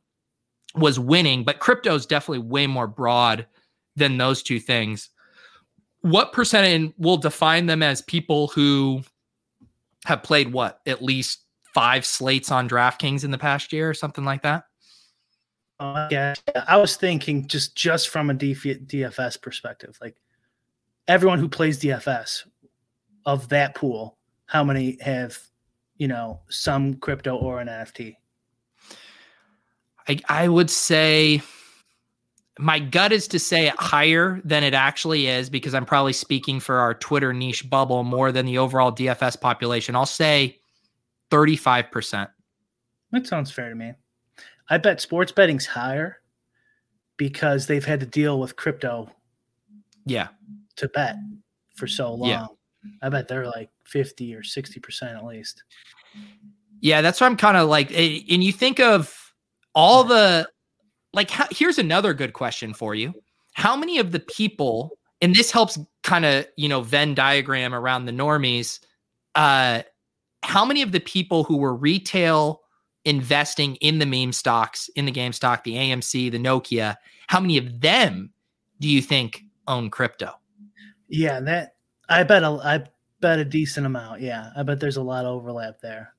was 0.74 0.98
winning. 0.98 1.44
But 1.44 1.58
crypto 1.58 1.94
is 1.94 2.06
definitely 2.06 2.46
way 2.46 2.66
more 2.66 2.86
broad 2.86 3.46
than 3.96 4.18
those 4.18 4.42
two 4.42 4.60
things. 4.60 5.10
What 6.02 6.32
percentage 6.32 6.92
will 6.98 7.16
define 7.16 7.66
them 7.66 7.82
as 7.82 8.02
people 8.02 8.48
who 8.48 9.02
have 10.04 10.22
played 10.22 10.52
what 10.52 10.80
at 10.86 11.02
least 11.02 11.40
five 11.74 12.06
slates 12.06 12.50
on 12.50 12.68
DraftKings 12.68 13.24
in 13.24 13.30
the 13.30 13.38
past 13.38 13.72
year 13.72 13.90
or 13.90 13.94
something 13.94 14.24
like 14.24 14.42
that? 14.42 14.64
Oh 15.80 16.08
yeah, 16.10 16.34
I 16.66 16.76
was 16.76 16.96
thinking 16.96 17.46
just 17.46 17.76
just 17.76 18.08
from 18.08 18.30
a 18.30 18.34
DFS 18.34 19.40
perspective, 19.40 19.96
like 20.00 20.16
everyone 21.06 21.38
who 21.38 21.48
plays 21.48 21.78
DFS 21.78 22.44
of 23.24 23.48
that 23.50 23.74
pool, 23.74 24.18
how 24.46 24.64
many 24.64 24.98
have 25.00 25.38
you 25.98 26.08
know, 26.08 26.40
some 26.48 26.94
crypto 26.94 27.36
or 27.36 27.60
an 27.60 27.68
NFT? 27.68 28.16
I, 30.08 30.18
I 30.28 30.48
would 30.48 30.70
say 30.70 31.42
my 32.58 32.78
gut 32.78 33.12
is 33.12 33.28
to 33.28 33.38
say 33.38 33.68
it 33.68 33.74
higher 33.78 34.40
than 34.44 34.64
it 34.64 34.74
actually 34.74 35.28
is 35.28 35.48
because 35.48 35.74
I'm 35.74 35.84
probably 35.84 36.12
speaking 36.12 36.58
for 36.58 36.78
our 36.78 36.94
Twitter 36.94 37.32
niche 37.32 37.68
bubble 37.68 38.02
more 38.02 38.32
than 38.32 38.46
the 38.46 38.58
overall 38.58 38.90
DFS 38.90 39.40
population. 39.40 39.94
I'll 39.94 40.06
say 40.06 40.58
35%. 41.30 42.28
That 43.12 43.26
sounds 43.26 43.50
fair 43.50 43.68
to 43.68 43.74
me. 43.74 43.92
I 44.70 44.78
bet 44.78 45.00
sports 45.00 45.32
betting's 45.32 45.66
higher 45.66 46.18
because 47.16 47.66
they've 47.66 47.84
had 47.84 48.00
to 48.00 48.06
deal 48.06 48.40
with 48.40 48.56
crypto. 48.56 49.10
Yeah. 50.04 50.28
To 50.76 50.88
bet 50.88 51.16
for 51.76 51.86
so 51.86 52.12
long. 52.14 52.28
Yeah. 52.28 52.46
I 53.02 53.08
bet 53.08 53.28
they're 53.28 53.46
like 53.46 53.70
50 53.88 54.34
or 54.34 54.42
60% 54.42 55.16
at 55.16 55.24
least. 55.24 55.62
Yeah, 56.80 57.00
that's 57.00 57.20
what 57.20 57.26
I'm 57.26 57.36
kind 57.36 57.56
of 57.56 57.68
like. 57.68 57.90
Eh, 57.92 58.20
and 58.30 58.42
you 58.44 58.52
think 58.52 58.80
of 58.80 59.32
all 59.74 60.04
the, 60.04 60.48
like, 61.12 61.30
how, 61.30 61.46
here's 61.50 61.78
another 61.78 62.14
good 62.14 62.32
question 62.32 62.74
for 62.74 62.94
you. 62.94 63.14
How 63.54 63.76
many 63.76 63.98
of 63.98 64.12
the 64.12 64.20
people, 64.20 64.96
and 65.20 65.34
this 65.34 65.50
helps 65.50 65.78
kind 66.02 66.24
of, 66.24 66.46
you 66.56 66.68
know, 66.68 66.82
Venn 66.82 67.14
diagram 67.14 67.74
around 67.74 68.04
the 68.04 68.12
normies, 68.12 68.80
uh, 69.34 69.82
how 70.42 70.64
many 70.64 70.82
of 70.82 70.92
the 70.92 71.00
people 71.00 71.44
who 71.44 71.56
were 71.56 71.74
retail 71.74 72.60
investing 73.04 73.76
in 73.76 73.98
the 73.98 74.06
meme 74.06 74.32
stocks, 74.32 74.88
in 74.94 75.06
the 75.06 75.12
GameStop, 75.12 75.64
the 75.64 75.74
AMC, 75.74 76.30
the 76.30 76.38
Nokia, 76.38 76.96
how 77.26 77.40
many 77.40 77.58
of 77.58 77.80
them 77.80 78.32
do 78.80 78.88
you 78.88 79.02
think 79.02 79.42
own 79.66 79.90
crypto? 79.90 80.32
Yeah, 81.08 81.40
that 81.40 81.76
I 82.08 82.22
bet 82.22 82.42
a, 82.42 82.48
I 82.48 82.84
bet 83.20 83.38
a 83.38 83.44
decent 83.44 83.86
amount. 83.86 84.20
Yeah, 84.20 84.50
I 84.56 84.62
bet 84.62 84.80
there's 84.80 84.96
a 84.96 85.02
lot 85.02 85.24
of 85.24 85.34
overlap 85.34 85.80
there. 85.80 86.14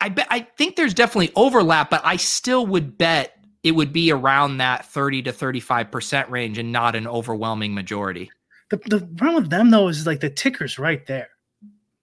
I 0.00 0.08
bet 0.08 0.26
I 0.30 0.40
think 0.40 0.76
there's 0.76 0.94
definitely 0.94 1.32
overlap, 1.36 1.90
but 1.90 2.00
I 2.04 2.16
still 2.16 2.66
would 2.66 2.96
bet 2.96 3.36
it 3.62 3.72
would 3.72 3.92
be 3.92 4.10
around 4.10 4.58
that 4.58 4.86
30 4.86 5.22
to 5.22 5.32
35% 5.32 6.30
range 6.30 6.56
and 6.58 6.72
not 6.72 6.96
an 6.96 7.06
overwhelming 7.06 7.74
majority. 7.74 8.30
The, 8.70 8.78
the 8.86 9.00
problem 9.16 9.42
with 9.42 9.50
them 9.50 9.70
though 9.70 9.88
is 9.88 10.06
like 10.06 10.20
the 10.20 10.30
ticker's 10.30 10.78
right 10.78 11.04
there. 11.06 11.28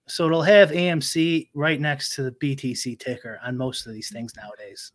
So 0.08 0.26
it'll 0.26 0.44
have 0.44 0.70
AMC 0.70 1.50
right 1.54 1.80
next 1.82 2.16
to 2.16 2.24
the 2.24 2.32
BTC 2.32 3.00
ticker 3.00 3.40
on 3.44 3.58
most 3.58 3.86
of 3.86 3.94
these 3.94 4.10
things 4.10 4.34
nowadays. 4.36 4.92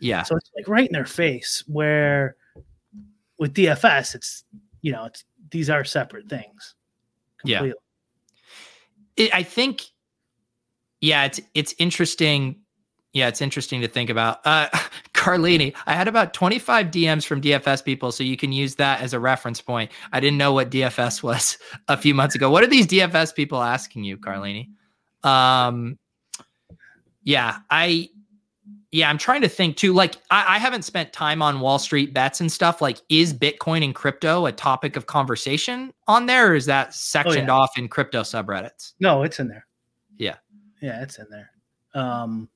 Yeah. 0.00 0.22
So 0.22 0.36
it's 0.36 0.50
like 0.56 0.68
right 0.68 0.86
in 0.86 0.92
their 0.92 1.06
face 1.06 1.64
where 1.66 2.36
with 3.38 3.54
DFS, 3.54 4.14
it's 4.14 4.44
you 4.82 4.92
know, 4.92 5.04
it's 5.06 5.24
these 5.50 5.70
are 5.70 5.84
separate 5.84 6.28
things. 6.28 6.74
Completely. 7.38 7.72
It, 9.20 9.34
I 9.34 9.42
think, 9.42 9.84
yeah, 11.00 11.24
it's 11.24 11.40
it's 11.54 11.74
interesting. 11.78 12.56
Yeah, 13.12 13.28
it's 13.28 13.40
interesting 13.40 13.80
to 13.82 13.88
think 13.88 14.08
about. 14.08 14.40
Uh, 14.44 14.68
Carlini, 15.14 15.74
I 15.86 15.94
had 15.94 16.08
about 16.08 16.32
25 16.32 16.86
DMs 16.86 17.26
from 17.26 17.40
DFS 17.40 17.84
people, 17.84 18.12
so 18.12 18.24
you 18.24 18.36
can 18.36 18.52
use 18.52 18.76
that 18.76 19.00
as 19.02 19.12
a 19.12 19.20
reference 19.20 19.60
point. 19.60 19.90
I 20.12 20.20
didn't 20.20 20.38
know 20.38 20.52
what 20.52 20.70
DFS 20.70 21.22
was 21.22 21.58
a 21.88 21.96
few 21.96 22.14
months 22.14 22.34
ago. 22.34 22.50
What 22.50 22.64
are 22.64 22.68
these 22.68 22.86
DFS 22.86 23.34
people 23.34 23.62
asking 23.62 24.04
you, 24.04 24.16
Carlini? 24.16 24.70
Um, 25.22 25.98
yeah, 27.22 27.58
I 27.68 28.08
yeah, 28.92 29.08
I'm 29.08 29.18
trying 29.18 29.42
to 29.42 29.48
think 29.48 29.76
too. 29.76 29.92
Like, 29.92 30.16
I, 30.30 30.56
I, 30.56 30.58
haven't 30.58 30.82
spent 30.82 31.12
time 31.12 31.42
on 31.42 31.60
Wall 31.60 31.78
Street 31.78 32.12
bets 32.12 32.40
and 32.40 32.50
stuff. 32.50 32.80
Like, 32.80 32.98
is 33.08 33.32
Bitcoin 33.32 33.84
and 33.84 33.94
crypto 33.94 34.46
a 34.46 34.52
topic 34.52 34.96
of 34.96 35.06
conversation 35.06 35.92
on 36.08 36.26
there, 36.26 36.52
or 36.52 36.54
is 36.54 36.66
that 36.66 36.92
sectioned 36.92 37.48
oh, 37.48 37.54
yeah. 37.54 37.60
off 37.60 37.78
in 37.78 37.88
crypto 37.88 38.22
subreddits? 38.22 38.94
No, 38.98 39.22
it's 39.22 39.38
in 39.38 39.48
there. 39.48 39.66
Yeah, 40.16 40.36
yeah, 40.82 41.02
it's 41.02 41.18
in 41.18 41.26
there. 41.30 41.50
Um, 41.94 42.48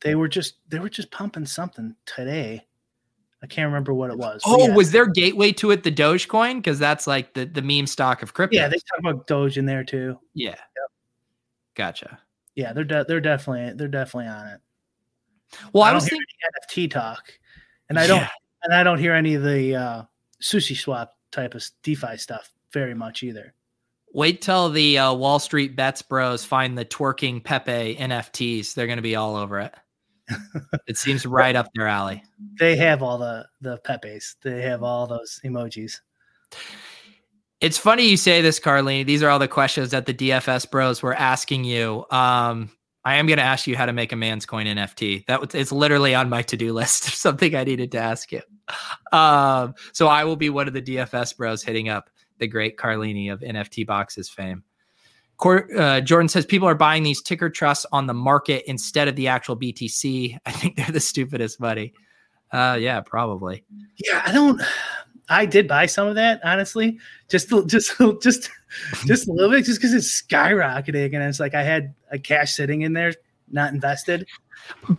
they 0.00 0.14
were 0.14 0.28
just 0.28 0.54
they 0.68 0.78
were 0.78 0.88
just 0.88 1.10
pumping 1.10 1.46
something 1.46 1.94
today. 2.06 2.66
I 3.42 3.46
can't 3.46 3.66
remember 3.66 3.92
what 3.92 4.10
it 4.10 4.16
was. 4.16 4.40
Oh, 4.46 4.68
yeah. 4.68 4.74
was 4.74 4.92
their 4.92 5.06
gateway 5.06 5.50
to 5.52 5.72
it 5.72 5.82
the 5.82 5.90
Dogecoin? 5.90 6.56
Because 6.56 6.78
that's 6.78 7.06
like 7.06 7.34
the 7.34 7.44
the 7.44 7.62
meme 7.62 7.86
stock 7.86 8.22
of 8.22 8.32
crypto. 8.32 8.56
Yeah, 8.56 8.68
they 8.68 8.76
talk 8.76 8.98
about 9.00 9.26
Doge 9.26 9.58
in 9.58 9.66
there 9.66 9.84
too. 9.84 10.18
Yeah. 10.32 10.50
Yep. 10.50 10.90
Gotcha. 11.74 12.18
Yeah, 12.54 12.72
they're 12.72 12.84
de- 12.84 13.04
they're 13.06 13.20
definitely 13.20 13.74
they're 13.76 13.88
definitely 13.88 14.28
on 14.28 14.46
it. 14.46 14.60
Well, 15.72 15.84
I, 15.84 15.90
I 15.90 15.94
was 15.94 16.08
thinking 16.08 16.26
NFT 16.68 16.90
talk, 16.90 17.32
and 17.88 17.98
I 17.98 18.06
don't 18.06 18.20
yeah. 18.20 18.28
and 18.64 18.74
I 18.74 18.82
don't 18.82 18.98
hear 18.98 19.14
any 19.14 19.34
of 19.34 19.42
the 19.42 19.74
uh, 19.74 20.02
SushiSwap 20.42 21.08
type 21.30 21.54
of 21.54 21.64
DeFi 21.82 22.16
stuff 22.16 22.50
very 22.72 22.94
much 22.94 23.22
either. 23.22 23.54
Wait 24.14 24.42
till 24.42 24.68
the 24.68 24.98
uh, 24.98 25.12
Wall 25.14 25.38
Street 25.38 25.74
bets 25.74 26.02
bros 26.02 26.44
find 26.44 26.76
the 26.76 26.84
twerking 26.84 27.42
Pepe 27.42 27.96
NFTs. 27.96 28.74
They're 28.74 28.86
going 28.86 28.98
to 28.98 29.02
be 29.02 29.16
all 29.16 29.36
over 29.36 29.60
it. 29.60 29.74
it 30.86 30.98
seems 30.98 31.24
right 31.26 31.56
up 31.56 31.68
their 31.74 31.88
alley. 31.88 32.22
They 32.58 32.76
have 32.76 33.02
all 33.02 33.18
the 33.18 33.46
the 33.60 33.78
Pepes. 33.78 34.36
They 34.42 34.62
have 34.62 34.82
all 34.82 35.06
those 35.06 35.40
emojis. 35.44 36.00
It's 37.60 37.78
funny 37.78 38.08
you 38.08 38.16
say 38.16 38.42
this, 38.42 38.58
Carlini. 38.58 39.06
These 39.06 39.22
are 39.22 39.30
all 39.30 39.38
the 39.38 39.48
questions 39.48 39.90
that 39.92 40.06
the 40.06 40.14
DFS 40.14 40.68
bros 40.70 41.00
were 41.00 41.14
asking 41.14 41.64
you. 41.64 42.04
Um, 42.10 42.70
I 43.04 43.16
am 43.16 43.26
going 43.26 43.38
to 43.38 43.42
ask 43.42 43.66
you 43.66 43.76
how 43.76 43.86
to 43.86 43.92
make 43.92 44.12
a 44.12 44.16
man's 44.16 44.46
coin 44.46 44.66
NFT. 44.66 45.26
That 45.26 45.40
was, 45.40 45.54
it's 45.54 45.72
literally 45.72 46.14
on 46.14 46.28
my 46.28 46.42
to 46.42 46.56
do 46.56 46.72
list. 46.72 47.02
Something 47.18 47.54
I 47.54 47.64
needed 47.64 47.92
to 47.92 47.98
ask 47.98 48.30
you. 48.30 48.42
Um, 49.12 49.74
so 49.92 50.06
I 50.06 50.24
will 50.24 50.36
be 50.36 50.50
one 50.50 50.68
of 50.68 50.74
the 50.74 50.82
DFS 50.82 51.36
bros 51.36 51.62
hitting 51.62 51.88
up 51.88 52.10
the 52.38 52.46
great 52.46 52.76
Carlini 52.76 53.32
of 53.32 53.40
NFT 53.40 53.86
boxes 53.86 54.28
fame. 54.28 54.62
Uh, 55.44 56.00
Jordan 56.00 56.28
says 56.28 56.46
people 56.46 56.68
are 56.68 56.74
buying 56.74 57.02
these 57.02 57.20
ticker 57.20 57.50
trusts 57.50 57.84
on 57.90 58.06
the 58.06 58.14
market 58.14 58.62
instead 58.68 59.08
of 59.08 59.16
the 59.16 59.26
actual 59.26 59.56
BTC. 59.56 60.38
I 60.46 60.52
think 60.52 60.76
they're 60.76 60.86
the 60.86 61.00
stupidest 61.00 61.58
money. 61.58 61.94
Uh, 62.52 62.76
yeah, 62.80 63.00
probably. 63.00 63.64
Yeah, 63.96 64.22
I 64.24 64.32
don't. 64.32 64.60
I 65.32 65.46
did 65.46 65.66
buy 65.66 65.86
some 65.86 66.06
of 66.08 66.14
that, 66.16 66.40
honestly, 66.44 66.98
just 67.28 67.52
just 67.66 67.98
just 68.22 68.50
just 69.06 69.28
a 69.28 69.32
little 69.32 69.50
bit, 69.50 69.64
just 69.64 69.80
because 69.80 69.94
it's 69.94 70.22
skyrocketing, 70.22 71.14
and 71.14 71.22
it's 71.22 71.40
like 71.40 71.54
I 71.54 71.62
had 71.62 71.94
a 72.10 72.18
cash 72.18 72.54
sitting 72.54 72.82
in 72.82 72.92
there, 72.92 73.14
not 73.50 73.72
invested. 73.72 74.26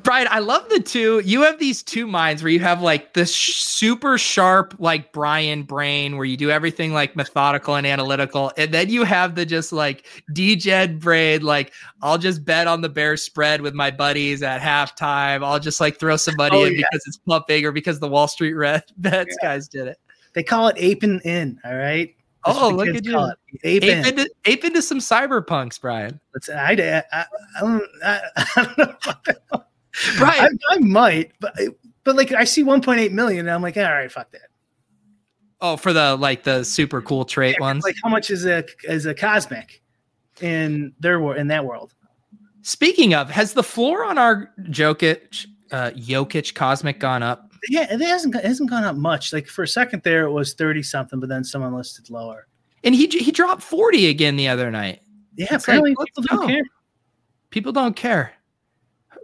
Brian, 0.03 0.27
I 0.29 0.39
love 0.39 0.67
the 0.69 0.79
two. 0.79 1.21
You 1.23 1.41
have 1.43 1.59
these 1.59 1.83
two 1.83 2.05
minds 2.05 2.43
where 2.43 2.51
you 2.51 2.59
have 2.59 2.81
like 2.81 3.13
this 3.13 3.33
super 3.33 4.17
sharp, 4.17 4.75
like 4.77 5.13
Brian 5.13 5.63
brain, 5.63 6.17
where 6.17 6.25
you 6.25 6.35
do 6.35 6.49
everything 6.49 6.93
like 6.93 7.15
methodical 7.15 7.75
and 7.75 7.85
analytical, 7.87 8.51
and 8.57 8.73
then 8.73 8.89
you 8.89 9.03
have 9.03 9.35
the 9.35 9.45
just 9.45 9.71
like 9.71 10.05
degen 10.33 10.99
brain, 10.99 11.43
like 11.43 11.73
I'll 12.01 12.17
just 12.17 12.43
bet 12.43 12.67
on 12.67 12.81
the 12.81 12.89
bear 12.89 13.15
spread 13.17 13.61
with 13.61 13.73
my 13.73 13.91
buddies 13.91 14.43
at 14.43 14.61
halftime. 14.61 15.45
I'll 15.45 15.59
just 15.59 15.79
like 15.79 15.99
throw 15.99 16.17
some 16.17 16.35
money 16.37 16.57
oh, 16.57 16.65
in 16.65 16.73
yeah. 16.73 16.85
because 16.91 17.03
it's 17.07 17.17
pumping 17.17 17.65
or 17.65 17.71
because 17.71 17.99
the 17.99 18.09
Wall 18.09 18.27
Street 18.27 18.53
red 18.53 18.83
bets 18.97 19.37
yeah. 19.41 19.47
guys 19.47 19.67
did 19.67 19.87
it. 19.87 19.97
They 20.33 20.43
call 20.43 20.67
it 20.67 20.75
aping 20.77 21.19
in. 21.21 21.59
All 21.63 21.75
right. 21.75 22.15
That's 22.45 22.57
oh, 22.59 22.69
look 22.69 22.89
at 22.89 23.05
you. 23.05 23.31
Ape, 23.63 23.83
ape, 23.83 24.05
into, 24.05 24.29
ape 24.45 24.65
into 24.65 24.81
some 24.81 24.99
cyberpunks, 24.99 25.79
Brian. 25.79 26.19
Let's, 26.33 26.49
I, 26.49 26.71
I, 26.71 27.03
I, 27.11 27.25
I 27.57 27.61
don't, 27.61 27.83
I, 28.03 28.21
I 28.35 28.63
don't 28.63 28.77
know. 28.77 29.63
Brian, 30.17 30.59
I, 30.69 30.75
I, 30.75 30.79
might, 30.79 31.31
but 31.39 31.55
but 32.03 32.15
like 32.15 32.31
I 32.33 32.43
see 32.43 32.63
1.8 32.63 33.11
million, 33.11 33.47
and 33.47 33.51
I'm 33.51 33.61
like, 33.61 33.77
all 33.77 33.83
right, 33.83 34.11
fuck 34.11 34.31
that. 34.31 34.49
Oh, 35.61 35.77
for 35.77 35.93
the 35.93 36.17
like 36.17 36.43
the 36.43 36.65
super 36.65 37.01
cool 37.01 37.23
trait 37.23 37.55
yeah, 37.57 37.65
ones. 37.65 37.83
Like, 37.83 37.95
how 38.03 38.09
much 38.09 38.29
is 38.29 38.45
a 38.45 38.65
is 38.83 39.05
a 39.05 39.13
cosmic 39.13 39.81
in 40.41 40.93
their 40.99 41.35
in 41.35 41.47
that 41.47 41.63
world? 41.63 41.93
Speaking 42.63 43.13
of, 43.13 43.29
has 43.29 43.53
the 43.53 43.63
floor 43.63 44.03
on 44.03 44.17
our 44.17 44.51
Jokic 44.63 45.45
uh, 45.71 45.91
Jokic 45.91 46.55
cosmic 46.55 46.99
gone 46.99 47.23
up? 47.23 47.52
Yeah, 47.69 47.93
it 47.93 48.01
hasn't 48.01 48.35
it 48.35 48.45
hasn't 48.45 48.69
gone 48.69 48.83
up 48.83 48.95
much. 48.95 49.33
Like 49.33 49.47
for 49.47 49.63
a 49.63 49.67
second 49.67 50.03
there, 50.03 50.25
it 50.25 50.31
was 50.31 50.53
thirty 50.53 50.83
something, 50.83 51.19
but 51.19 51.29
then 51.29 51.43
someone 51.43 51.73
listed 51.73 52.09
lower. 52.09 52.47
And 52.83 52.93
he 52.93 53.07
he 53.07 53.31
dropped 53.31 53.61
forty 53.61 54.07
again 54.07 54.35
the 54.35 54.47
other 54.47 54.71
night. 54.71 55.01
Yeah, 55.35 55.47
it's 55.51 55.63
apparently 55.63 55.95
like, 55.95 56.07
people 56.07 56.23
don't 56.23 56.47
care. 56.47 56.63
People 57.49 57.71
don't 57.71 57.95
care. 57.95 58.33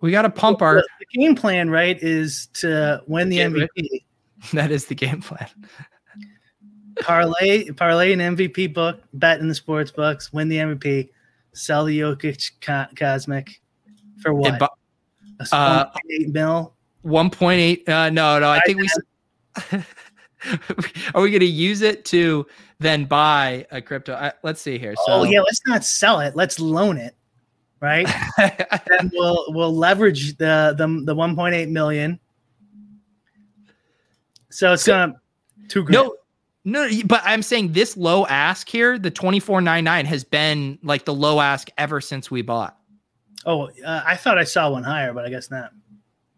We 0.02 0.12
got 0.12 0.22
to 0.22 0.30
pump 0.30 0.62
well, 0.62 0.70
our 0.70 0.76
the, 0.76 1.20
game 1.20 1.36
plan. 1.36 1.70
Right, 1.70 2.02
is 2.02 2.48
to 2.56 3.04
win 3.08 3.30
the 3.30 3.40
MVP. 3.40 3.68
That 4.54 4.72
is 4.72 4.86
the 4.86 4.96
game 4.96 5.22
plan. 5.22 5.50
parlay 7.02 7.70
parlay 7.72 8.14
an 8.14 8.20
MVP 8.38 8.74
book, 8.74 9.02
bet 9.12 9.42
in 9.42 9.50
the 9.50 9.54
sports 9.56 9.92
books, 9.92 10.32
win 10.32 10.48
the 10.48 10.56
MVP, 10.56 11.10
sell 11.54 11.84
the 11.84 12.00
Jokic 12.00 12.52
co- 12.62 12.88
Cosmic 12.96 13.60
for 14.22 14.34
what? 14.34 14.58
Bu- 14.58 14.68
uh, 15.52 15.86
eight 16.10 16.30
mil 16.30 16.74
1.8 17.06 17.88
uh, 17.90 18.10
no 18.10 18.40
no 18.40 18.50
i 18.50 18.60
think 18.66 18.80
we 18.80 18.90
are 21.14 21.22
we 21.22 21.30
going 21.30 21.40
to 21.40 21.46
use 21.46 21.82
it 21.82 22.06
to 22.06 22.46
then 22.80 23.06
buy 23.06 23.66
a 23.72 23.82
crypto 23.82 24.14
I, 24.14 24.34
let's 24.44 24.62
see 24.62 24.78
here 24.78 24.96
so 24.96 25.04
oh 25.08 25.24
yeah 25.24 25.42
let's 25.42 25.62
not 25.66 25.84
sell 25.84 26.20
it 26.20 26.36
let's 26.36 26.60
loan 26.60 26.98
it 26.98 27.16
right 27.82 28.08
and 28.38 29.12
we'll 29.14 29.46
we'll 29.50 29.76
leverage 29.76 30.38
the 30.38 30.76
the, 30.78 30.88
the 31.06 31.16
1.8 31.16 31.70
million 31.70 32.20
so 34.50 34.74
it's 34.74 34.84
so, 34.84 34.92
gonna 34.94 35.22
two 35.68 35.84
grand. 35.84 35.94
no 35.94 36.16
no, 36.66 36.90
but 37.06 37.22
I'm 37.24 37.42
saying 37.42 37.72
this 37.72 37.96
low 37.96 38.26
ask 38.28 38.68
here, 38.68 39.00
the 39.00 39.10
24.99 39.10 40.06
has 40.06 40.24
been 40.24 40.78
like 40.84 41.06
the 41.06 41.14
low 41.14 41.40
ask 41.40 41.70
ever 41.78 42.02
since 42.02 42.30
we 42.30 42.42
bought. 42.42 42.78
Oh, 43.46 43.70
uh, 43.86 44.04
I 44.06 44.16
thought 44.16 44.38
I 44.38 44.44
saw 44.44 44.70
one 44.70 44.84
higher, 44.84 45.14
but 45.14 45.26
I 45.26 45.30
guess 45.30 45.50
not. 45.50 45.72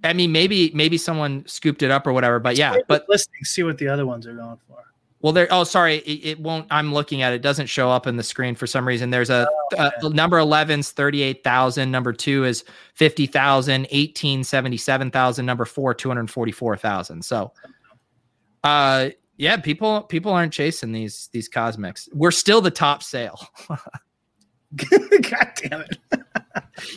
I 0.03 0.13
mean, 0.13 0.31
maybe 0.31 0.71
maybe 0.73 0.97
someone 0.97 1.45
scooped 1.47 1.83
it 1.83 1.91
up 1.91 2.07
or 2.07 2.13
whatever, 2.13 2.39
but 2.39 2.57
yeah. 2.57 2.77
But 2.87 3.05
listening, 3.07 3.43
see 3.43 3.63
what 3.63 3.77
the 3.77 3.87
other 3.87 4.05
ones 4.05 4.25
are 4.25 4.33
going 4.33 4.57
for. 4.67 4.83
Well, 5.21 5.33
there. 5.33 5.47
Oh, 5.51 5.63
sorry, 5.63 5.97
it, 5.97 6.25
it, 6.25 6.39
won't. 6.39 6.65
I'm 6.71 6.93
looking 6.93 7.21
at 7.21 7.33
it. 7.33 7.37
it. 7.37 7.41
Doesn't 7.43 7.67
show 7.67 7.91
up 7.91 8.07
in 8.07 8.17
the 8.17 8.23
screen 8.23 8.55
for 8.55 8.65
some 8.65 8.87
reason. 8.87 9.11
There's 9.11 9.29
a, 9.29 9.47
oh, 9.49 9.89
okay. 9.89 9.91
a 10.01 10.09
number 10.09 10.37
11's 10.37 10.91
38,000. 10.91 11.91
Number 11.91 12.11
two 12.11 12.43
is 12.43 12.63
50,000. 12.95 13.87
18, 13.91 14.43
77,000. 14.43 15.45
Number 15.45 15.65
four, 15.65 15.93
244,000. 15.93 17.23
So, 17.23 17.53
uh, 18.63 19.09
yeah, 19.37 19.57
people 19.57 20.01
people 20.03 20.31
aren't 20.31 20.53
chasing 20.53 20.91
these 20.91 21.29
these 21.31 21.47
cosmics. 21.47 22.09
We're 22.13 22.31
still 22.31 22.61
the 22.61 22.71
top 22.71 23.03
sale. 23.03 23.39
God 24.75 25.51
damn 25.57 25.81
it. 25.81 25.97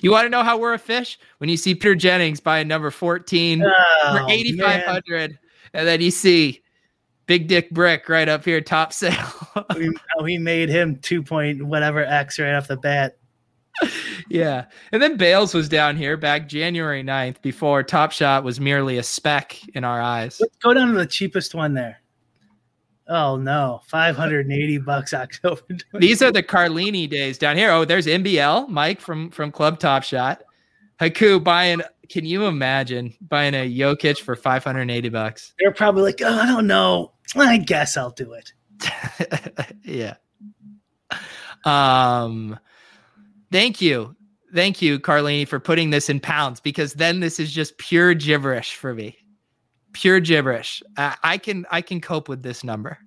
you 0.02 0.10
want 0.10 0.26
to 0.26 0.30
know 0.30 0.42
how 0.42 0.58
we're 0.58 0.74
a 0.74 0.78
fish? 0.78 1.18
When 1.38 1.50
you 1.50 1.56
see 1.56 1.74
Peter 1.74 1.94
Jennings 1.94 2.40
buying 2.40 2.68
number 2.68 2.90
14 2.90 3.62
oh, 3.62 4.16
for 4.16 4.30
8,500, 4.30 5.38
and 5.72 5.88
then 5.88 6.00
you 6.00 6.10
see 6.10 6.62
Big 7.26 7.48
Dick 7.48 7.70
Brick 7.70 8.08
right 8.08 8.28
up 8.28 8.44
here, 8.44 8.60
top 8.60 8.92
sale. 8.92 9.12
how 9.54 9.64
oh, 10.18 10.24
he 10.24 10.38
made 10.38 10.68
him 10.68 10.96
two 10.96 11.22
point 11.22 11.62
whatever 11.62 12.04
X 12.04 12.38
right 12.38 12.54
off 12.54 12.68
the 12.68 12.76
bat. 12.76 13.16
Yeah. 14.28 14.66
And 14.92 15.02
then 15.02 15.16
Bales 15.16 15.54
was 15.54 15.68
down 15.68 15.96
here 15.96 16.16
back 16.16 16.48
January 16.48 17.02
9th 17.02 17.42
before 17.42 17.82
Top 17.82 18.12
Shot 18.12 18.44
was 18.44 18.60
merely 18.60 18.98
a 18.98 19.02
speck 19.02 19.60
in 19.74 19.84
our 19.84 20.00
eyes. 20.00 20.38
Let's 20.40 20.56
go 20.56 20.74
down 20.74 20.92
to 20.92 20.98
the 20.98 21.06
cheapest 21.06 21.54
one 21.54 21.74
there. 21.74 22.00
Oh 23.08 23.36
no, 23.36 23.80
580 23.86 24.78
bucks 24.78 25.12
October. 25.12 25.60
These 25.94 26.22
are 26.22 26.32
the 26.32 26.42
Carlini 26.42 27.08
days 27.08 27.36
down 27.36 27.56
here. 27.56 27.70
Oh, 27.70 27.84
there's 27.84 28.06
MBL, 28.06 28.68
Mike 28.68 29.00
from 29.00 29.30
from 29.30 29.52
Club 29.52 29.78
Top 29.78 30.02
Shot. 30.02 30.42
Haku 31.00 31.42
buying 31.42 31.82
can 32.08 32.24
you 32.24 32.46
imagine 32.46 33.14
buying 33.28 33.54
a 33.54 33.70
Jokic 33.70 34.18
for 34.20 34.36
580 34.36 35.08
bucks? 35.08 35.54
They're 35.58 35.72
probably 35.72 36.02
like, 36.02 36.20
oh, 36.22 36.38
I 36.38 36.46
don't 36.46 36.66
know. 36.66 37.12
I 37.36 37.58
guess 37.58 37.96
I'll 37.96 38.10
do 38.10 38.32
it. 38.32 38.52
yeah. 39.84 40.14
Um 41.64 42.58
thank 43.52 43.80
you. 43.80 44.16
Thank 44.54 44.80
you, 44.80 45.00
Carlini, 45.00 45.48
for 45.48 45.58
putting 45.58 45.90
this 45.90 46.08
in 46.08 46.20
pounds 46.20 46.60
because 46.60 46.94
then 46.94 47.18
this 47.18 47.40
is 47.40 47.50
just 47.52 47.76
pure 47.78 48.14
gibberish 48.14 48.76
for 48.76 48.94
me 48.94 49.18
pure 49.94 50.20
gibberish. 50.20 50.82
I 50.98 51.38
can 51.38 51.64
I 51.70 51.80
can 51.80 52.02
cope 52.02 52.28
with 52.28 52.42
this 52.42 52.62
number. 52.62 52.98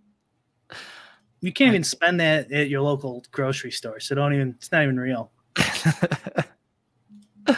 You 1.42 1.54
can't 1.54 1.68
even 1.68 1.84
spend 1.84 2.20
that 2.20 2.52
at 2.52 2.68
your 2.70 2.82
local 2.82 3.24
grocery 3.32 3.70
store. 3.72 4.00
So 4.00 4.16
don't 4.16 4.34
even. 4.34 4.56
It's 4.58 4.72
not 4.72 4.82
even 4.82 5.00
real. 5.00 5.32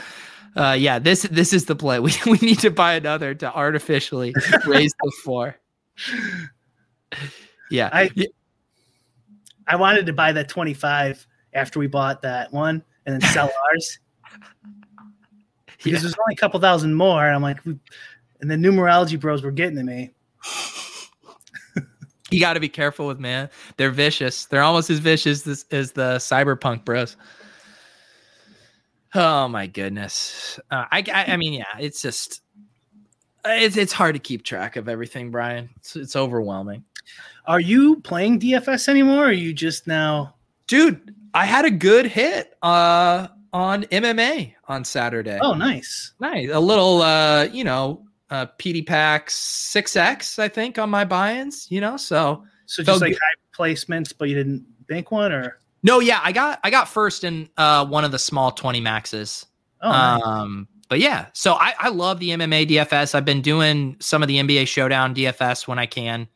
uh, 0.56 0.76
yeah, 0.78 1.00
this 1.00 1.22
this 1.24 1.54
is 1.54 1.66
the 1.66 1.76
play. 1.76 2.00
We 2.02 2.14
we 2.26 2.38
need 2.42 2.60
to 2.60 2.72
buy 2.72 2.94
another 2.96 3.34
to 3.36 3.54
artificially 3.54 4.34
raise 4.66 4.94
the 5.02 5.12
floor. 5.24 5.56
Yeah, 7.72 7.90
I 7.94 8.10
I 9.68 9.76
wanted 9.76 10.06
to 10.08 10.14
buy 10.14 10.32
that 10.34 10.50
25 10.50 11.26
after 11.54 11.80
we 11.80 11.88
bought 11.88 12.22
that 12.24 12.52
one 12.52 12.84
and 13.06 13.14
then 13.22 13.30
sell 13.32 13.52
ours 13.72 14.00
because 15.78 15.86
Yeah. 15.86 15.92
there's 16.00 16.16
only 16.16 16.34
a 16.34 16.36
couple 16.36 16.60
thousand 16.60 16.96
more. 16.96 17.26
And 17.26 17.36
I'm 17.36 17.42
like, 17.42 17.64
we- 17.66 17.80
and 18.42 18.50
the 18.50 18.56
numerology 18.56 19.20
bros 19.20 19.44
were 19.44 19.52
getting 19.52 19.78
to 19.78 19.84
me. 19.84 20.12
you 22.32 22.40
got 22.40 22.54
to 22.54 22.60
be 22.60 22.70
careful 22.70 23.08
with 23.08 23.20
man. 23.20 23.50
They're 23.78 23.92
vicious. 23.92 24.46
They're 24.46 24.64
almost 24.64 24.90
as 24.90 25.00
vicious 25.00 25.46
as, 25.48 25.66
as 25.72 25.92
the 25.92 26.16
cyberpunk 26.16 26.86
bros. 26.86 27.18
Oh 29.16 29.48
my 29.48 29.68
goodness. 29.68 30.60
Uh, 30.70 30.86
I, 30.92 31.04
I 31.12 31.34
I 31.34 31.38
mean 31.38 31.54
yeah, 31.54 31.66
it's 31.80 32.02
just 32.02 32.42
it's 33.46 33.76
it's 33.76 33.94
hard 33.94 34.16
to 34.16 34.20
keep 34.20 34.44
track 34.44 34.76
of 34.76 34.88
everything, 34.88 35.32
Brian. 35.32 35.70
It's, 35.78 35.96
it's 35.96 36.16
overwhelming. 36.16 36.84
Are 37.46 37.60
you 37.60 38.00
playing 38.02 38.40
DFS 38.40 38.88
anymore? 38.88 39.24
Or 39.24 39.30
are 39.30 39.32
you 39.32 39.54
just 39.54 39.88
now? 39.88 40.36
Dude, 40.68 41.16
I 41.34 41.46
had 41.46 41.66
a 41.66 41.72
good 41.72 42.06
hit 42.06 42.56
uh 42.62 43.30
on 43.52 43.84
MMA 43.86 44.54
on 44.68 44.86
Saturday. 44.86 45.40
Oh, 45.42 45.54
nice. 45.54 46.14
Nice. 46.20 46.50
A 46.52 46.60
little 46.60 47.02
uh, 47.02 47.46
you 47.46 47.64
know, 47.64 48.06
uh 48.30 48.46
PD 48.58 48.86
Pack 48.86 49.30
6X 49.30 50.40
I 50.40 50.48
think 50.48 50.78
on 50.78 50.90
my 50.90 51.06
buy-ins, 51.06 51.68
you 51.70 51.82
know. 51.82 51.98
So 51.98 52.44
So 52.66 52.84
just 52.84 53.02
like 53.02 53.14
high 53.14 53.36
placements, 53.58 54.14
but 54.18 54.30
you 54.30 54.36
didn't 54.36 54.66
bank 54.88 55.12
one, 55.12 55.32
or 55.32 55.58
No, 55.84 56.00
yeah, 56.00 56.20
I 56.24 56.32
got 56.32 56.60
I 56.64 56.70
got 56.70 56.88
first 56.88 57.24
in 57.24 57.50
uh 57.58 57.86
one 57.86 58.04
of 58.04 58.12
the 58.12 58.20
small 58.20 58.52
20 58.52 58.80
maxes. 58.82 59.46
oh, 59.82 59.90
nice. 59.90 60.22
Um, 60.24 60.68
but 60.90 61.00
yeah, 61.00 61.28
so 61.34 61.54
I, 61.54 61.74
I 61.78 61.90
love 61.90 62.20
the 62.20 62.30
MMA 62.32 62.68
DFS. 62.68 63.14
I've 63.14 63.24
been 63.24 63.44
doing 63.44 63.96
some 64.00 64.24
of 64.24 64.28
the 64.28 64.38
NBA 64.38 64.68
Showdown 64.68 65.14
DFS 65.14 65.68
when 65.68 65.78
I 65.78 65.86
can. 65.86 66.28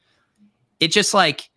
It 0.79 0.89
just 0.89 1.13
like 1.15 1.49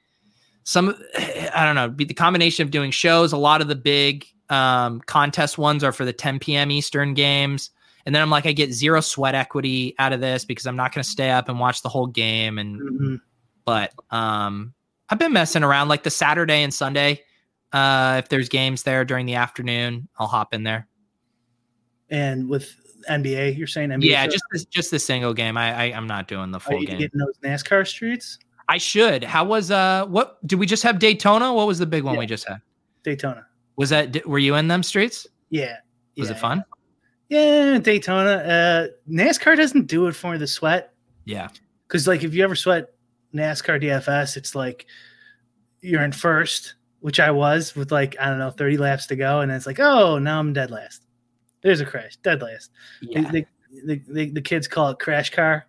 some, 0.64 0.96
I 1.54 1.64
don't 1.66 1.74
know, 1.74 1.88
be 1.88 2.04
the 2.04 2.14
combination 2.14 2.64
of 2.64 2.70
doing 2.70 2.90
shows. 2.90 3.32
A 3.32 3.36
lot 3.36 3.60
of 3.60 3.68
the 3.68 3.74
big 3.74 4.26
um, 4.48 5.00
contest 5.00 5.58
ones 5.58 5.84
are 5.84 5.92
for 5.92 6.06
the 6.06 6.12
10 6.14 6.38
p.m. 6.38 6.70
Eastern 6.70 7.12
games, 7.12 7.68
and 8.06 8.14
then 8.14 8.22
I'm 8.22 8.30
like, 8.30 8.46
I 8.46 8.52
get 8.52 8.72
zero 8.72 9.00
sweat 9.00 9.34
equity 9.34 9.94
out 9.98 10.12
of 10.12 10.20
this 10.20 10.44
because 10.44 10.66
I'm 10.66 10.76
not 10.76 10.94
going 10.94 11.02
to 11.02 11.08
stay 11.08 11.30
up 11.30 11.48
and 11.48 11.58
watch 11.60 11.82
the 11.82 11.88
whole 11.90 12.06
game. 12.06 12.58
And 12.58 12.80
Mhm. 12.80 13.20
but 13.64 13.92
um, 14.10 14.72
I've 15.10 15.18
been 15.18 15.32
messing 15.32 15.62
around 15.64 15.88
like 15.88 16.02
the 16.04 16.10
Saturday 16.10 16.62
and 16.62 16.72
Sunday. 16.72 17.22
Uh, 17.72 18.16
if 18.22 18.28
there's 18.28 18.48
games 18.48 18.84
there 18.84 19.04
during 19.04 19.26
the 19.26 19.34
afternoon, 19.34 20.08
I'll 20.18 20.28
hop 20.28 20.54
in 20.54 20.62
there. 20.62 20.88
and 22.10 22.48
with 22.48 22.72
NBA, 23.10 23.56
you're 23.56 23.66
saying 23.66 23.90
NBA? 23.90 24.04
Yeah, 24.04 24.24
shows? 24.24 24.32
just 24.32 24.44
this, 24.52 24.64
just 24.66 24.90
the 24.90 24.98
single 24.98 25.34
game. 25.34 25.56
I, 25.56 25.74
I 25.74 25.96
I'm 25.96 26.06
not 26.06 26.28
doing 26.28 26.50
the 26.50 26.58
are 26.58 26.60
full 26.60 26.80
you 26.80 26.86
game. 26.86 26.98
getting 26.98 27.18
those 27.18 27.36
NASCAR 27.42 27.86
streets? 27.86 28.38
I 28.68 28.78
should. 28.78 29.22
How 29.24 29.44
was 29.44 29.70
uh 29.70 30.06
what 30.06 30.44
did 30.46 30.58
we 30.58 30.66
just 30.66 30.82
have 30.84 30.98
Daytona? 30.98 31.52
What 31.52 31.66
was 31.66 31.78
the 31.78 31.86
big 31.86 32.02
one 32.04 32.14
Yeah. 32.14 32.20
we 32.20 32.26
just 32.26 32.48
had? 32.48 32.58
Daytona. 33.02 33.46
Was 33.76 33.90
that 33.90 34.24
were 34.26 34.38
you 34.38 34.54
in 34.56 34.68
them 34.68 34.82
streets? 34.82 35.26
Yeah. 35.50 35.76
Was 36.16 36.30
yeah, 36.30 36.36
it 36.36 36.40
fun? 36.40 36.64
Yeah, 37.28 37.78
Daytona. 37.78 38.30
Uh, 38.30 38.86
NASCAR 39.10 39.56
doesn't 39.56 39.86
do 39.88 40.06
it 40.06 40.14
for 40.14 40.38
the 40.38 40.46
sweat 40.46 40.92
Yeah. 41.24 41.48
because, 41.88 42.06
like, 42.06 42.22
if 42.22 42.34
you 42.34 42.44
ever 42.44 42.54
sweat 42.54 42.92
NASCAR 43.34 43.82
DFS, 43.82 44.36
it's 44.36 44.54
like 44.54 44.86
you're 45.80 46.02
in 46.02 46.12
first, 46.12 46.74
which 47.00 47.18
I 47.20 47.30
was 47.30 47.74
with 47.76 47.90
like 47.92 48.16
I 48.20 48.26
don't 48.28 48.38
know 48.38 48.50
30 48.50 48.76
laps 48.78 49.06
to 49.06 49.16
go, 49.16 49.40
and 49.40 49.50
it's 49.52 49.66
like, 49.66 49.80
oh, 49.80 50.18
now 50.18 50.38
I'm 50.38 50.52
dead 50.52 50.70
last. 50.70 51.02
There's 51.62 51.80
a 51.80 51.86
crash, 51.86 52.16
dead 52.18 52.42
last. 52.42 52.70
Yeah. 53.02 53.30
The, 53.30 53.44
the, 53.84 54.00
the, 54.08 54.30
the 54.30 54.40
kids 54.40 54.68
call 54.68 54.90
it 54.90 54.98
crash 55.00 55.30
car. 55.30 55.66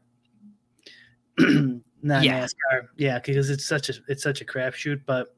Not 1.40 2.24
Yeah. 2.24 2.44
NASCAR, 2.46 2.88
yeah, 2.98 3.20
because 3.20 3.50
it's 3.50 3.66
such 3.66 3.90
a 3.90 3.94
it's 4.08 4.22
such 4.24 4.42
a 4.42 4.46
crapshoot. 4.46 5.02
But 5.06 5.36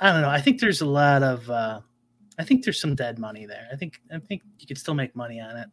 I 0.00 0.12
don't 0.12 0.22
know. 0.22 0.28
I 0.30 0.40
think 0.40 0.60
there's 0.60 0.80
a 0.80 0.86
lot 0.86 1.22
of 1.22 1.48
uh, 1.48 1.80
I 2.40 2.44
think 2.44 2.64
there's 2.64 2.80
some 2.80 2.94
dead 2.94 3.18
money 3.18 3.46
there. 3.46 3.68
I 3.72 3.76
think 3.76 4.00
I 4.12 4.18
think 4.18 4.42
you 4.58 4.66
could 4.66 4.78
still 4.78 4.94
make 4.94 5.14
money 5.14 5.40
on 5.40 5.56
it. 5.56 5.68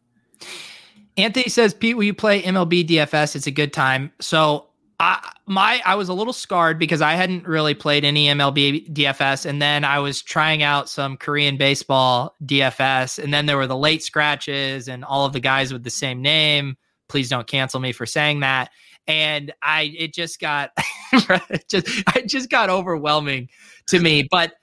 Anthony 1.16 1.48
says, 1.48 1.74
Pete, 1.74 1.96
will 1.96 2.04
you 2.04 2.14
play 2.14 2.42
MLB 2.42 2.86
DFS? 2.86 3.34
It's 3.34 3.46
a 3.46 3.50
good 3.50 3.72
time. 3.72 4.12
So 4.20 4.68
I 5.00 5.32
my 5.46 5.80
I 5.84 5.94
was 5.94 6.08
a 6.08 6.14
little 6.14 6.32
scarred 6.32 6.78
because 6.78 7.00
I 7.00 7.12
hadn't 7.14 7.46
really 7.46 7.74
played 7.74 8.04
any 8.04 8.26
MLB 8.26 8.92
DFS, 8.92 9.46
and 9.46 9.62
then 9.62 9.84
I 9.84 9.98
was 9.98 10.22
trying 10.22 10.62
out 10.62 10.88
some 10.88 11.16
Korean 11.16 11.56
baseball 11.56 12.34
DFS, 12.44 13.22
and 13.22 13.32
then 13.32 13.46
there 13.46 13.56
were 13.56 13.66
the 13.66 13.76
late 13.76 14.02
scratches 14.02 14.88
and 14.88 15.04
all 15.04 15.24
of 15.24 15.32
the 15.32 15.40
guys 15.40 15.72
with 15.72 15.84
the 15.84 15.90
same 15.90 16.20
name. 16.20 16.76
Please 17.08 17.28
don't 17.28 17.46
cancel 17.46 17.80
me 17.80 17.92
for 17.92 18.06
saying 18.06 18.40
that. 18.40 18.70
And 19.06 19.52
I 19.62 19.94
it 19.96 20.12
just 20.12 20.40
got 20.40 20.70
just 21.68 21.86
it 22.14 22.26
just 22.28 22.50
got 22.50 22.68
overwhelming 22.68 23.48
to 23.86 24.00
me. 24.00 24.28
But 24.30 24.54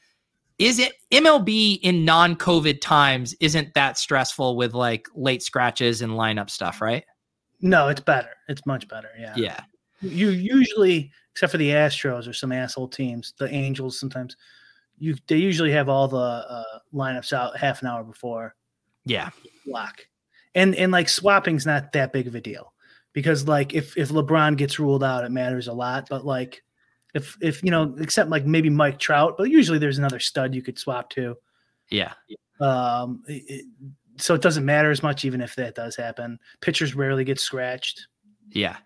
is 0.58 0.80
it 0.80 0.94
MLB 1.12 1.80
in 1.82 2.06
non-COVID 2.06 2.80
times 2.82 3.36
isn't 3.40 3.74
that 3.74 3.98
stressful 3.98 4.56
with 4.56 4.74
like 4.74 5.08
late 5.16 5.44
scratches 5.44 6.02
and 6.02 6.14
lineup 6.14 6.50
stuff, 6.50 6.82
right? 6.82 7.04
No, 7.62 7.88
it's 7.90 8.02
better. 8.02 8.30
It's 8.48 8.66
much 8.66 8.88
better. 8.88 9.10
Yeah. 9.20 9.34
Yeah. 9.36 9.60
You 10.02 10.30
usually, 10.30 11.12
except 11.32 11.52
for 11.52 11.58
the 11.58 11.70
Astros 11.70 12.28
or 12.28 12.34
some 12.34 12.52
asshole 12.52 12.90
teams, 12.90 13.34
the 13.40 13.50
Angels 13.50 14.00
sometimes, 14.00 14.36
you 14.98 15.16
they 15.28 15.38
usually 15.38 15.72
have 15.72 15.90
all 15.90 16.08
the 16.08 16.18
uh, 16.18 16.64
lineups 16.94 17.34
out 17.34 17.58
half 17.58 17.82
an 17.82 17.88
hour 17.88 18.04
before 18.04 18.56
Yeah. 19.06 19.30
lock, 19.66 20.06
and 20.54 20.76
and 20.76 20.92
like 20.92 21.10
swapping's 21.10 21.66
not 21.66 21.92
that 21.94 22.14
big 22.14 22.28
of 22.28 22.36
a 22.36 22.42
deal 22.42 22.74
because 23.14 23.48
like 23.48 23.74
if 23.74 23.98
if 23.98 24.10
LeBron 24.10 24.58
gets 24.58 24.80
ruled 24.80 25.04
out, 25.04 25.24
it 25.26 25.32
matters 25.32 25.68
a 25.68 25.74
lot. 25.74 26.08
But 26.10 26.26
like 26.26 26.64
if 27.16 27.36
if 27.42 27.64
you 27.64 27.72
know, 27.72 27.96
except 28.00 28.30
like 28.30 28.46
maybe 28.46 28.70
Mike 28.70 29.00
Trout, 29.00 29.36
but 29.38 29.50
usually 29.50 29.80
there's 29.80 29.98
another 29.98 30.20
stud 30.20 30.54
you 30.54 30.62
could 30.62 30.78
swap 30.78 31.10
to. 31.12 31.36
Yeah. 31.90 32.14
Um, 32.62 33.24
it- 33.28 33.66
so 34.18 34.34
it 34.34 34.42
doesn't 34.42 34.64
matter 34.64 34.92
as 34.92 35.04
much 35.04 35.26
even 35.26 35.42
if 35.42 35.56
that 35.56 35.76
does 35.76 35.96
happen. 35.98 36.40
Pitchers 36.62 36.96
rarely 36.96 37.26
get 37.26 37.38
scratched. 37.38 38.08
Yeah. 38.52 38.78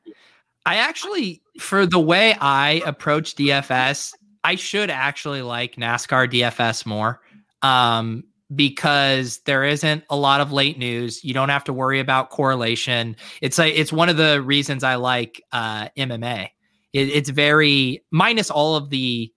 I 0.65 0.77
actually, 0.77 1.43
for 1.59 1.85
the 1.85 1.99
way 1.99 2.35
I 2.41 2.81
approach 2.85 3.35
DFS, 3.35 4.13
I 4.43 4.55
should 4.55 4.89
actually 4.89 5.43
like 5.43 5.75
NASCAR 5.75 6.31
DFS 6.31 6.85
more 6.85 7.21
um, 7.61 8.23
because 8.55 9.39
there 9.45 9.63
isn't 9.63 10.03
a 10.09 10.15
lot 10.15 10.41
of 10.41 10.51
late 10.51 10.79
news. 10.79 11.23
You 11.23 11.35
don't 11.35 11.49
have 11.49 11.63
to 11.65 11.73
worry 11.73 11.99
about 11.99 12.31
correlation. 12.31 13.15
It's 13.41 13.59
like 13.59 13.73
it's 13.75 13.93
one 13.93 14.09
of 14.09 14.17
the 14.17 14.41
reasons 14.41 14.83
I 14.83 14.95
like 14.95 15.43
uh, 15.51 15.89
MMA. 15.97 16.49
It, 16.93 17.09
it's 17.09 17.29
very 17.29 18.03
minus 18.11 18.49
all 18.49 18.75
of 18.75 18.89
the. 18.89 19.31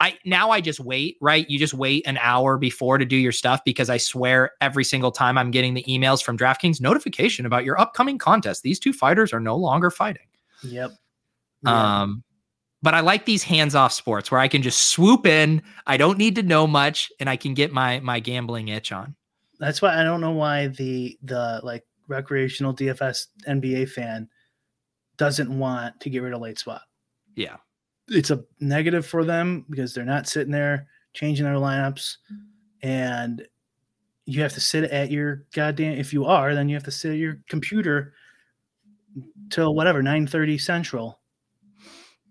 I 0.00 0.18
now 0.24 0.50
I 0.50 0.60
just 0.60 0.80
wait, 0.80 1.16
right? 1.20 1.48
You 1.48 1.58
just 1.58 1.72
wait 1.72 2.06
an 2.06 2.18
hour 2.18 2.58
before 2.58 2.98
to 2.98 3.04
do 3.04 3.16
your 3.16 3.32
stuff 3.32 3.60
because 3.64 3.88
I 3.88 3.96
swear 3.96 4.52
every 4.60 4.84
single 4.84 5.12
time 5.12 5.38
I'm 5.38 5.50
getting 5.50 5.74
the 5.74 5.84
emails 5.84 6.22
from 6.22 6.36
DraftKings 6.36 6.80
notification 6.80 7.46
about 7.46 7.64
your 7.64 7.80
upcoming 7.80 8.18
contest. 8.18 8.62
These 8.62 8.80
two 8.80 8.92
fighters 8.92 9.32
are 9.32 9.40
no 9.40 9.56
longer 9.56 9.90
fighting. 9.90 10.26
Yep. 10.64 10.90
Yeah. 11.62 12.02
Um, 12.02 12.24
but 12.82 12.92
I 12.92 13.00
like 13.00 13.24
these 13.24 13.42
hands-off 13.42 13.92
sports 13.92 14.30
where 14.30 14.40
I 14.40 14.48
can 14.48 14.60
just 14.60 14.90
swoop 14.90 15.26
in. 15.26 15.62
I 15.86 15.96
don't 15.96 16.18
need 16.18 16.34
to 16.34 16.42
know 16.42 16.66
much, 16.66 17.10
and 17.18 17.30
I 17.30 17.36
can 17.36 17.54
get 17.54 17.72
my 17.72 18.00
my 18.00 18.20
gambling 18.20 18.68
itch 18.68 18.92
on. 18.92 19.14
That's 19.58 19.80
why 19.80 19.98
I 19.98 20.04
don't 20.04 20.20
know 20.20 20.32
why 20.32 20.66
the 20.68 21.16
the 21.22 21.60
like 21.62 21.84
recreational 22.08 22.74
DFS 22.74 23.28
NBA 23.48 23.88
fan 23.88 24.28
doesn't 25.16 25.56
want 25.58 25.98
to 26.00 26.10
get 26.10 26.22
rid 26.22 26.32
of 26.34 26.40
late 26.40 26.58
swap. 26.58 26.82
Yeah, 27.36 27.56
It's 28.08 28.30
a 28.30 28.44
negative 28.60 29.06
for 29.06 29.24
them 29.24 29.64
because 29.70 29.94
they're 29.94 30.04
not 30.04 30.28
sitting 30.28 30.52
there 30.52 30.86
changing 31.14 31.44
their 31.44 31.54
lineups, 31.54 32.16
and 32.82 33.46
you 34.26 34.40
have 34.42 34.52
to 34.54 34.60
sit 34.60 34.84
at 34.90 35.10
your 35.10 35.44
goddamn. 35.54 35.98
If 35.98 36.12
you 36.12 36.24
are, 36.24 36.54
then 36.54 36.68
you 36.68 36.74
have 36.76 36.84
to 36.84 36.90
sit 36.90 37.12
at 37.12 37.18
your 37.18 37.40
computer 37.48 38.14
till 39.50 39.74
whatever 39.74 40.02
nine 40.02 40.26
thirty 40.26 40.58
central 40.58 41.20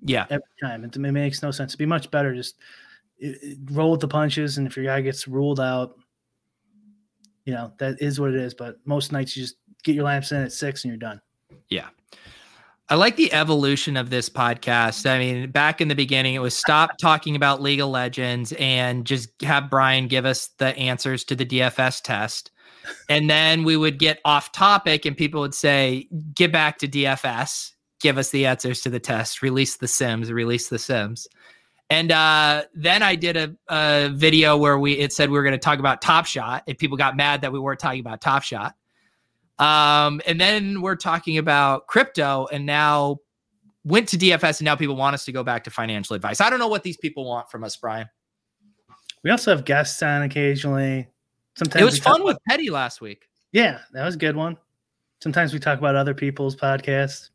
yeah, 0.06 0.26
every 0.30 0.44
time. 0.62 0.84
It, 0.84 0.96
it 0.96 1.00
makes 1.00 1.42
no 1.42 1.52
sense. 1.52 1.72
It'd 1.72 1.80
be 1.80 1.86
much 1.86 2.12
better 2.12 2.34
just 2.36 2.58
it, 3.18 3.38
it- 3.42 3.58
roll 3.72 3.92
with 3.92 4.02
the 4.02 4.08
punches, 4.08 4.58
and 4.58 4.68
if 4.68 4.76
your 4.76 4.86
guy 4.86 5.02
gets 5.02 5.28
ruled 5.28 5.60
out, 5.60 5.96
you 7.46 7.54
know 7.54 7.74
that 7.80 8.02
is 8.02 8.20
what 8.20 8.30
it 8.30 8.36
is. 8.36 8.54
But 8.54 8.78
most 8.86 9.12
nights 9.12 9.36
you 9.38 9.44
just 9.44 9.56
get 9.84 9.96
your 9.96 10.06
lamps 10.06 10.32
in 10.32 10.42
at 10.42 10.52
six 10.54 10.84
and 10.84 10.92
you're 10.92 10.98
done. 10.98 11.22
yeah. 11.70 11.90
I 12.94 12.96
like 12.96 13.16
the 13.16 13.34
evolution 13.34 13.98
of 13.98 14.12
this 14.12 14.30
podcast. 14.30 15.10
I 15.10 15.18
mean, 15.18 15.50
back 15.50 15.82
in 15.82 15.88
the 15.88 15.96
beginning, 15.96 16.36
it 16.36 16.44
was 16.44 16.56
stop 16.56 17.00
talking 17.00 17.36
about 17.36 17.60
League 17.60 17.80
of 17.80 17.90
Legends 17.90 18.54
and 18.60 19.04
just 19.04 19.30
have 19.42 19.68
Brian 19.68 20.08
give 20.08 20.28
us 20.28 20.50
the 20.60 20.78
answers 20.78 21.24
to 21.24 21.36
the 21.36 21.44
DFS 21.44 22.04
test. 22.04 22.52
And 23.10 23.28
then 23.28 23.64
we 23.64 23.78
would 23.78 23.98
get 23.98 24.20
off 24.26 24.52
topic 24.52 25.08
and 25.08 25.18
people 25.18 25.42
would 25.42 25.56
say, 25.56 26.08
get 26.36 26.52
back 26.52 26.78
to 26.78 26.88
DFS, 26.88 27.72
give 28.00 28.20
us 28.20 28.30
the 28.30 28.46
answers 28.46 28.82
to 28.82 28.92
the 28.92 29.00
test, 29.00 29.42
release 29.42 29.78
the 29.78 29.88
Sims, 29.88 30.32
release 30.32 30.70
the 30.70 30.78
Sims. 30.78 31.28
And 31.90 32.12
uh, 32.12 32.66
then 32.76 33.02
I 33.02 33.16
did 33.16 33.38
a, 33.38 33.56
a 33.70 34.10
video 34.14 34.56
where 34.56 34.78
we 34.78 35.00
it 35.00 35.12
said 35.12 35.32
we 35.32 35.38
were 35.40 35.44
going 35.44 35.54
to 35.54 35.58
talk 35.58 35.80
about 35.80 36.00
Top 36.00 36.28
Shot, 36.28 36.62
and 36.68 36.78
people 36.78 36.98
got 36.98 37.18
mad 37.18 37.42
that 37.42 37.52
we 37.52 37.58
weren't 37.58 37.80
talking 37.80 38.02
about 38.02 38.22
Top 38.22 38.44
Shot. 38.44 38.76
Um, 39.60 40.22
and 40.26 40.40
then 40.40 40.82
we're 40.82 40.96
talking 40.96 41.38
about 41.38 41.88
crypto, 41.88 42.48
and 42.52 42.66
now 42.66 43.20
went 43.84 44.08
to 44.10 44.18
DFS, 44.18 44.60
and 44.60 44.66
now 44.66 44.76
people 44.76 44.96
want 44.96 45.14
us 45.14 45.26
to 45.26 45.32
go 45.32 45.44
back 45.44 45.64
to 45.66 45.72
financial 45.72 46.16
advice. 46.16 46.42
I 46.42 46.50
don't 46.50 46.60
know 46.60 46.68
what 46.68 46.84
these 46.84 46.98
people 46.98 47.26
want 47.26 47.50
from 47.50 47.64
us, 47.64 47.76
Brian. 47.76 48.10
We 49.24 49.32
also 49.32 49.56
have 49.56 49.66
guests 49.66 50.02
on 50.04 50.24
occasionally. 50.24 51.08
Sometimes 51.56 51.82
it 51.82 51.86
was 51.86 52.00
talk 52.00 52.18
fun 52.18 52.24
with 52.24 52.38
Petty 52.50 52.70
last 52.70 53.00
week. 53.00 53.28
Yeah, 53.52 53.80
that 53.94 54.04
was 54.04 54.16
a 54.16 54.18
good 54.18 54.36
one. 54.36 54.58
Sometimes 55.22 55.54
we 55.54 55.60
talk 55.60 55.80
about 55.80 55.96
other 55.96 56.14
people's 56.14 56.56
podcasts. 56.56 57.30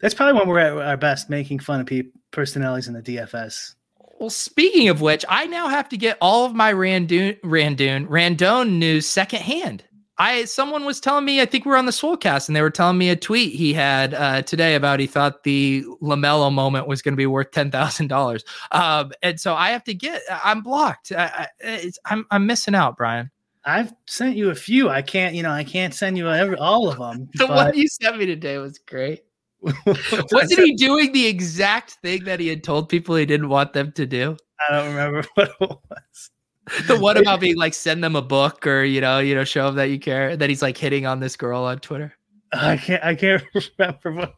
That's 0.00 0.14
probably 0.14 0.38
when 0.38 0.48
we're 0.48 0.58
at 0.58 0.72
our 0.72 0.96
best, 0.96 1.30
making 1.30 1.60
fun 1.60 1.80
of 1.80 1.86
people, 1.86 2.20
personalities 2.30 2.88
in 2.88 2.94
the 2.94 3.02
DFS. 3.02 3.74
Well, 4.20 4.30
speaking 4.30 4.88
of 4.88 5.00
which, 5.00 5.24
I 5.28 5.46
now 5.46 5.68
have 5.68 5.88
to 5.88 5.96
get 5.96 6.18
all 6.20 6.44
of 6.44 6.54
my 6.54 6.72
Randoon, 6.72 7.40
Randoon, 7.40 8.06
Randone 8.08 8.72
news 8.72 9.06
secondhand. 9.06 9.84
I 10.18 10.44
someone 10.44 10.84
was 10.84 11.00
telling 11.00 11.24
me, 11.24 11.40
I 11.40 11.46
think 11.46 11.64
we 11.64 11.70
were 11.70 11.76
on 11.76 11.86
the 11.86 11.92
Swolecast, 11.92 12.48
and 12.48 12.54
they 12.54 12.62
were 12.62 12.70
telling 12.70 12.98
me 12.98 13.10
a 13.10 13.16
tweet 13.16 13.54
he 13.54 13.72
had 13.74 14.14
uh, 14.14 14.42
today 14.42 14.76
about 14.76 15.00
he 15.00 15.06
thought 15.06 15.42
the 15.42 15.84
Lamelo 16.00 16.52
moment 16.52 16.86
was 16.86 17.02
going 17.02 17.14
to 17.14 17.16
be 17.16 17.26
worth 17.26 17.50
ten 17.50 17.70
thousand 17.70 18.08
dollars. 18.08 18.44
Um, 18.70 19.12
and 19.22 19.40
so 19.40 19.54
I 19.54 19.70
have 19.70 19.84
to 19.84 19.94
get. 19.94 20.22
I'm 20.44 20.62
blocked. 20.62 21.10
I, 21.12 21.24
I, 21.24 21.48
it's, 21.60 21.98
I'm 22.04 22.26
I'm 22.30 22.46
missing 22.46 22.74
out, 22.74 22.96
Brian. 22.96 23.30
I've 23.64 23.92
sent 24.06 24.36
you 24.36 24.50
a 24.50 24.54
few. 24.54 24.90
I 24.90 25.02
can't, 25.02 25.34
you 25.34 25.42
know, 25.42 25.50
I 25.50 25.64
can't 25.64 25.94
send 25.94 26.18
you 26.18 26.28
every, 26.28 26.56
all 26.56 26.88
of 26.88 26.98
them. 26.98 27.28
The 27.34 27.46
but- 27.46 27.56
one 27.56 27.78
you 27.78 27.88
sent 27.88 28.18
me 28.18 28.26
today 28.26 28.58
was 28.58 28.78
great. 28.78 29.24
Wasn't 29.86 30.60
he 30.60 30.74
doing 30.74 31.12
the 31.12 31.26
exact 31.26 31.92
thing 32.02 32.24
that 32.24 32.38
he 32.38 32.48
had 32.48 32.62
told 32.62 32.90
people 32.90 33.16
he 33.16 33.24
didn't 33.24 33.48
want 33.48 33.72
them 33.72 33.92
to 33.92 34.04
do? 34.04 34.36
I 34.68 34.72
don't 34.72 34.88
remember 34.88 35.24
what 35.34 35.48
it 35.48 35.60
was. 35.60 36.30
The 36.86 36.98
one 36.98 37.16
about 37.18 37.40
being 37.40 37.56
like 37.56 37.74
send 37.74 38.02
them 38.02 38.16
a 38.16 38.22
book 38.22 38.66
or 38.66 38.84
you 38.84 39.00
know 39.00 39.18
you 39.18 39.34
know 39.34 39.44
show 39.44 39.66
them 39.66 39.76
that 39.76 39.90
you 39.90 39.98
care 39.98 40.36
that 40.36 40.48
he's 40.48 40.62
like 40.62 40.76
hitting 40.76 41.06
on 41.06 41.20
this 41.20 41.36
girl 41.36 41.64
on 41.64 41.78
Twitter. 41.80 42.14
I 42.52 42.76
can't. 42.76 43.04
I 43.04 43.14
can't 43.14 43.42
remember 43.78 44.12
what. 44.12 44.34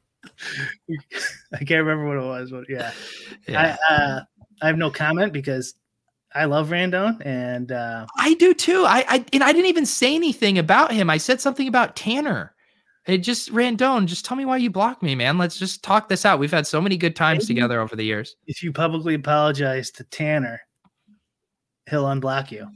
I 1.55 1.59
can't 1.65 1.85
remember 1.87 2.07
what 2.09 2.17
it 2.17 2.27
was, 2.27 2.51
but 2.51 2.65
yeah, 2.69 2.91
Yeah. 3.47 3.77
I 3.89 3.95
uh, 3.95 4.21
I 4.63 4.67
have 4.67 4.79
no 4.79 4.91
comment 4.91 5.33
because 5.33 5.75
I 6.35 6.47
love 6.47 6.69
Randone 6.71 7.25
and 7.25 7.71
uh, 7.73 8.07
I 8.19 8.35
do 8.35 8.53
too. 8.55 8.85
I, 8.87 9.05
I 9.09 9.25
and 9.33 9.45
I 9.45 9.53
didn't 9.53 9.69
even 9.69 9.87
say 9.87 10.15
anything 10.15 10.59
about 10.59 10.93
him. 10.93 11.09
I 11.11 11.19
said 11.19 11.41
something 11.41 11.69
about 11.69 11.95
Tanner. 11.97 12.55
It 13.07 13.19
just 13.19 13.53
Randone. 13.53 14.07
Just 14.07 14.25
tell 14.25 14.37
me 14.37 14.45
why 14.45 14.57
you 14.57 14.69
blocked 14.69 15.03
me, 15.03 15.15
man. 15.15 15.39
Let's 15.39 15.59
just 15.59 15.85
talk 15.85 16.09
this 16.09 16.25
out. 16.27 16.41
We've 16.41 16.51
had 16.51 16.67
so 16.67 16.81
many 16.81 16.97
good 16.97 17.15
times 17.15 17.47
together 17.47 17.81
over 17.81 17.95
the 17.95 18.03
years. 18.05 18.35
if 18.49 18.63
you 18.65 18.73
publicly 18.73 19.15
apologize 19.15 19.93
to 19.93 20.05
Tanner, 20.05 20.61
he'll 21.89 22.05
unblock 22.05 22.51
you. 22.51 22.69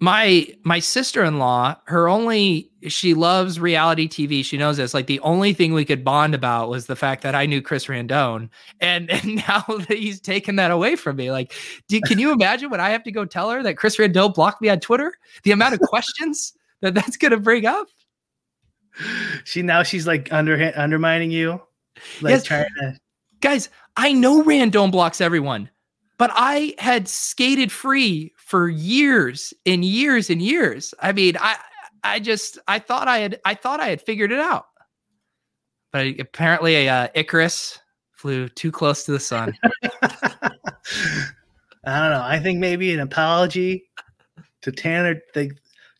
My 0.00 0.48
my 0.64 0.80
sister-in-law, 0.80 1.76
her 1.86 2.08
only 2.08 2.70
she 2.88 3.14
loves 3.14 3.58
reality 3.58 4.06
TV. 4.08 4.44
She 4.44 4.58
knows 4.58 4.76
this. 4.76 4.92
Like 4.92 5.06
the 5.06 5.20
only 5.20 5.54
thing 5.54 5.72
we 5.72 5.84
could 5.84 6.04
bond 6.04 6.34
about 6.34 6.68
was 6.68 6.86
the 6.86 6.96
fact 6.96 7.22
that 7.22 7.34
I 7.34 7.46
knew 7.46 7.62
Chris 7.62 7.86
Randone, 7.86 8.50
and 8.80 9.08
and 9.10 9.36
now 9.48 9.60
that 9.68 9.96
he's 9.96 10.20
taken 10.20 10.56
that 10.56 10.70
away 10.70 10.96
from 10.96 11.16
me. 11.16 11.30
Like, 11.30 11.54
do, 11.88 12.00
can 12.02 12.18
you 12.18 12.32
imagine 12.32 12.70
when 12.70 12.80
I 12.80 12.90
have 12.90 13.04
to 13.04 13.12
go 13.12 13.24
tell 13.24 13.48
her 13.50 13.62
that 13.62 13.76
Chris 13.78 13.96
Randone 13.96 14.34
blocked 14.34 14.60
me 14.60 14.68
on 14.68 14.80
Twitter? 14.80 15.16
The 15.44 15.52
amount 15.52 15.74
of 15.74 15.80
questions 15.88 16.52
that 16.80 16.94
that's 16.94 17.16
going 17.16 17.32
to 17.32 17.38
bring 17.38 17.64
up. 17.64 17.86
She 19.44 19.62
now 19.62 19.82
she's 19.84 20.06
like 20.06 20.30
under 20.32 20.72
undermining 20.76 21.30
you, 21.30 21.62
like 22.20 22.32
Yes. 22.32 22.44
trying 22.44 22.66
to. 22.80 22.98
guys, 23.40 23.68
I 23.96 24.12
know 24.12 24.42
Randone 24.42 24.90
blocks 24.92 25.20
everyone, 25.20 25.70
but 26.18 26.30
I 26.34 26.74
had 26.78 27.08
skated 27.08 27.72
free 27.72 28.32
for 28.36 28.68
years 28.68 29.52
and 29.66 29.84
years 29.84 30.30
and 30.30 30.40
years. 30.40 30.94
I 31.00 31.12
mean, 31.12 31.36
I 31.40 31.56
I 32.02 32.20
just 32.20 32.58
I 32.68 32.78
thought 32.78 33.08
I 33.08 33.18
had 33.18 33.40
I 33.44 33.54
thought 33.54 33.80
I 33.80 33.88
had 33.88 34.00
figured 34.00 34.32
it 34.32 34.40
out, 34.40 34.66
but 35.92 36.06
apparently, 36.20 36.88
uh, 36.88 37.08
Icarus 37.14 37.78
flew 38.12 38.48
too 38.48 38.72
close 38.72 39.04
to 39.04 39.12
the 39.12 39.20
sun. 39.20 39.54
I 41.86 42.00
don't 42.00 42.10
know. 42.10 42.22
I 42.22 42.40
think 42.40 42.58
maybe 42.58 42.92
an 42.94 43.00
apology 43.00 43.84
to 44.62 44.72
Tanner. 44.72 45.20
They, 45.34 45.50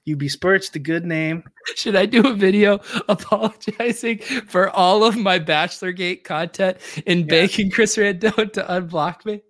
you 0.05 0.17
besmirched 0.17 0.73
the 0.73 0.79
good 0.79 1.05
name. 1.05 1.45
Should 1.77 1.97
I 1.97 2.07
do 2.07 2.27
a 2.27 2.35
video 2.35 2.81
apologizing 3.09 4.19
for 4.19 4.71
all 4.71 5.05
of 5.05 5.17
my 5.17 5.39
Bachelorgate 5.39 6.25
content 6.25 6.79
and 7.07 7.27
begging 7.27 7.71
Chris 7.71 7.97
Randone 7.97 8.53
to 8.53 8.63
unblock 8.65 9.25
me? 9.25 9.43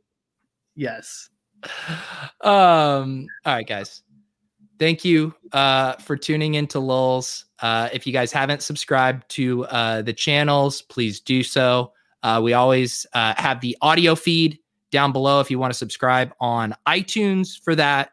Yes. 0.77 1.29
um 2.43 3.27
all 3.45 3.55
right 3.55 3.67
guys. 3.67 4.03
Thank 4.79 5.05
you 5.05 5.35
uh 5.53 5.95
for 5.95 6.17
tuning 6.17 6.55
into 6.55 6.79
lulls 6.79 7.47
uh 7.61 7.89
if 7.93 8.07
you 8.07 8.13
guys 8.13 8.33
haven't 8.33 8.63
subscribed 8.63 9.29
to 9.31 9.65
uh 9.67 10.03
the 10.03 10.13
channels 10.13 10.83
please 10.83 11.21
do 11.21 11.43
so. 11.43 11.93
Uh 12.23 12.41
we 12.43 12.53
always 12.53 13.07
uh 13.15 13.35
have 13.37 13.61
the 13.61 13.77
audio 13.81 14.15
feed 14.15 14.59
down 14.91 15.11
below 15.13 15.41
if 15.41 15.51
you 15.51 15.59
want 15.59 15.73
to 15.73 15.79
subscribe 15.79 16.33
on 16.41 16.75
itunes 16.87 17.59
for 17.59 17.75
that. 17.75 18.11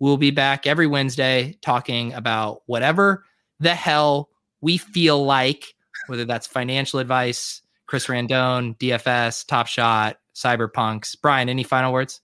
We'll 0.00 0.16
be 0.16 0.30
back 0.30 0.66
every 0.66 0.86
wednesday 0.86 1.56
talking 1.62 2.12
about 2.14 2.62
whatever 2.66 3.24
the 3.60 3.74
hell 3.74 4.28
we 4.60 4.78
feel 4.78 5.24
like 5.24 5.74
whether 6.06 6.24
that's 6.24 6.46
financial 6.46 7.00
advice 7.00 7.62
chris 7.86 8.06
randone 8.06 8.76
dfs 8.78 9.46
top 9.46 9.66
shot 9.66 10.18
cyberpunks 10.42 11.16
brian 11.20 11.48
any 11.48 11.62
final 11.62 11.92
words 11.92 12.20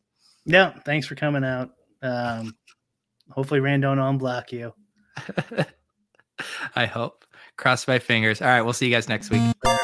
Yeah. 0.46 0.72
Thanks 0.84 1.06
for 1.06 1.14
coming 1.14 1.42
out. 1.44 1.70
Um, 2.02 2.54
hopefully, 3.30 3.60
Randone 3.60 3.96
will 3.96 4.18
unblock 4.18 4.52
you. 4.52 4.74
I 6.76 6.84
hope. 6.84 7.24
Cross 7.56 7.88
my 7.88 7.98
fingers. 7.98 8.42
All 8.42 8.48
right, 8.48 8.60
we'll 8.62 8.74
see 8.74 8.86
you 8.86 8.92
guys 8.92 9.08
next 9.08 9.30
week. 9.30 9.83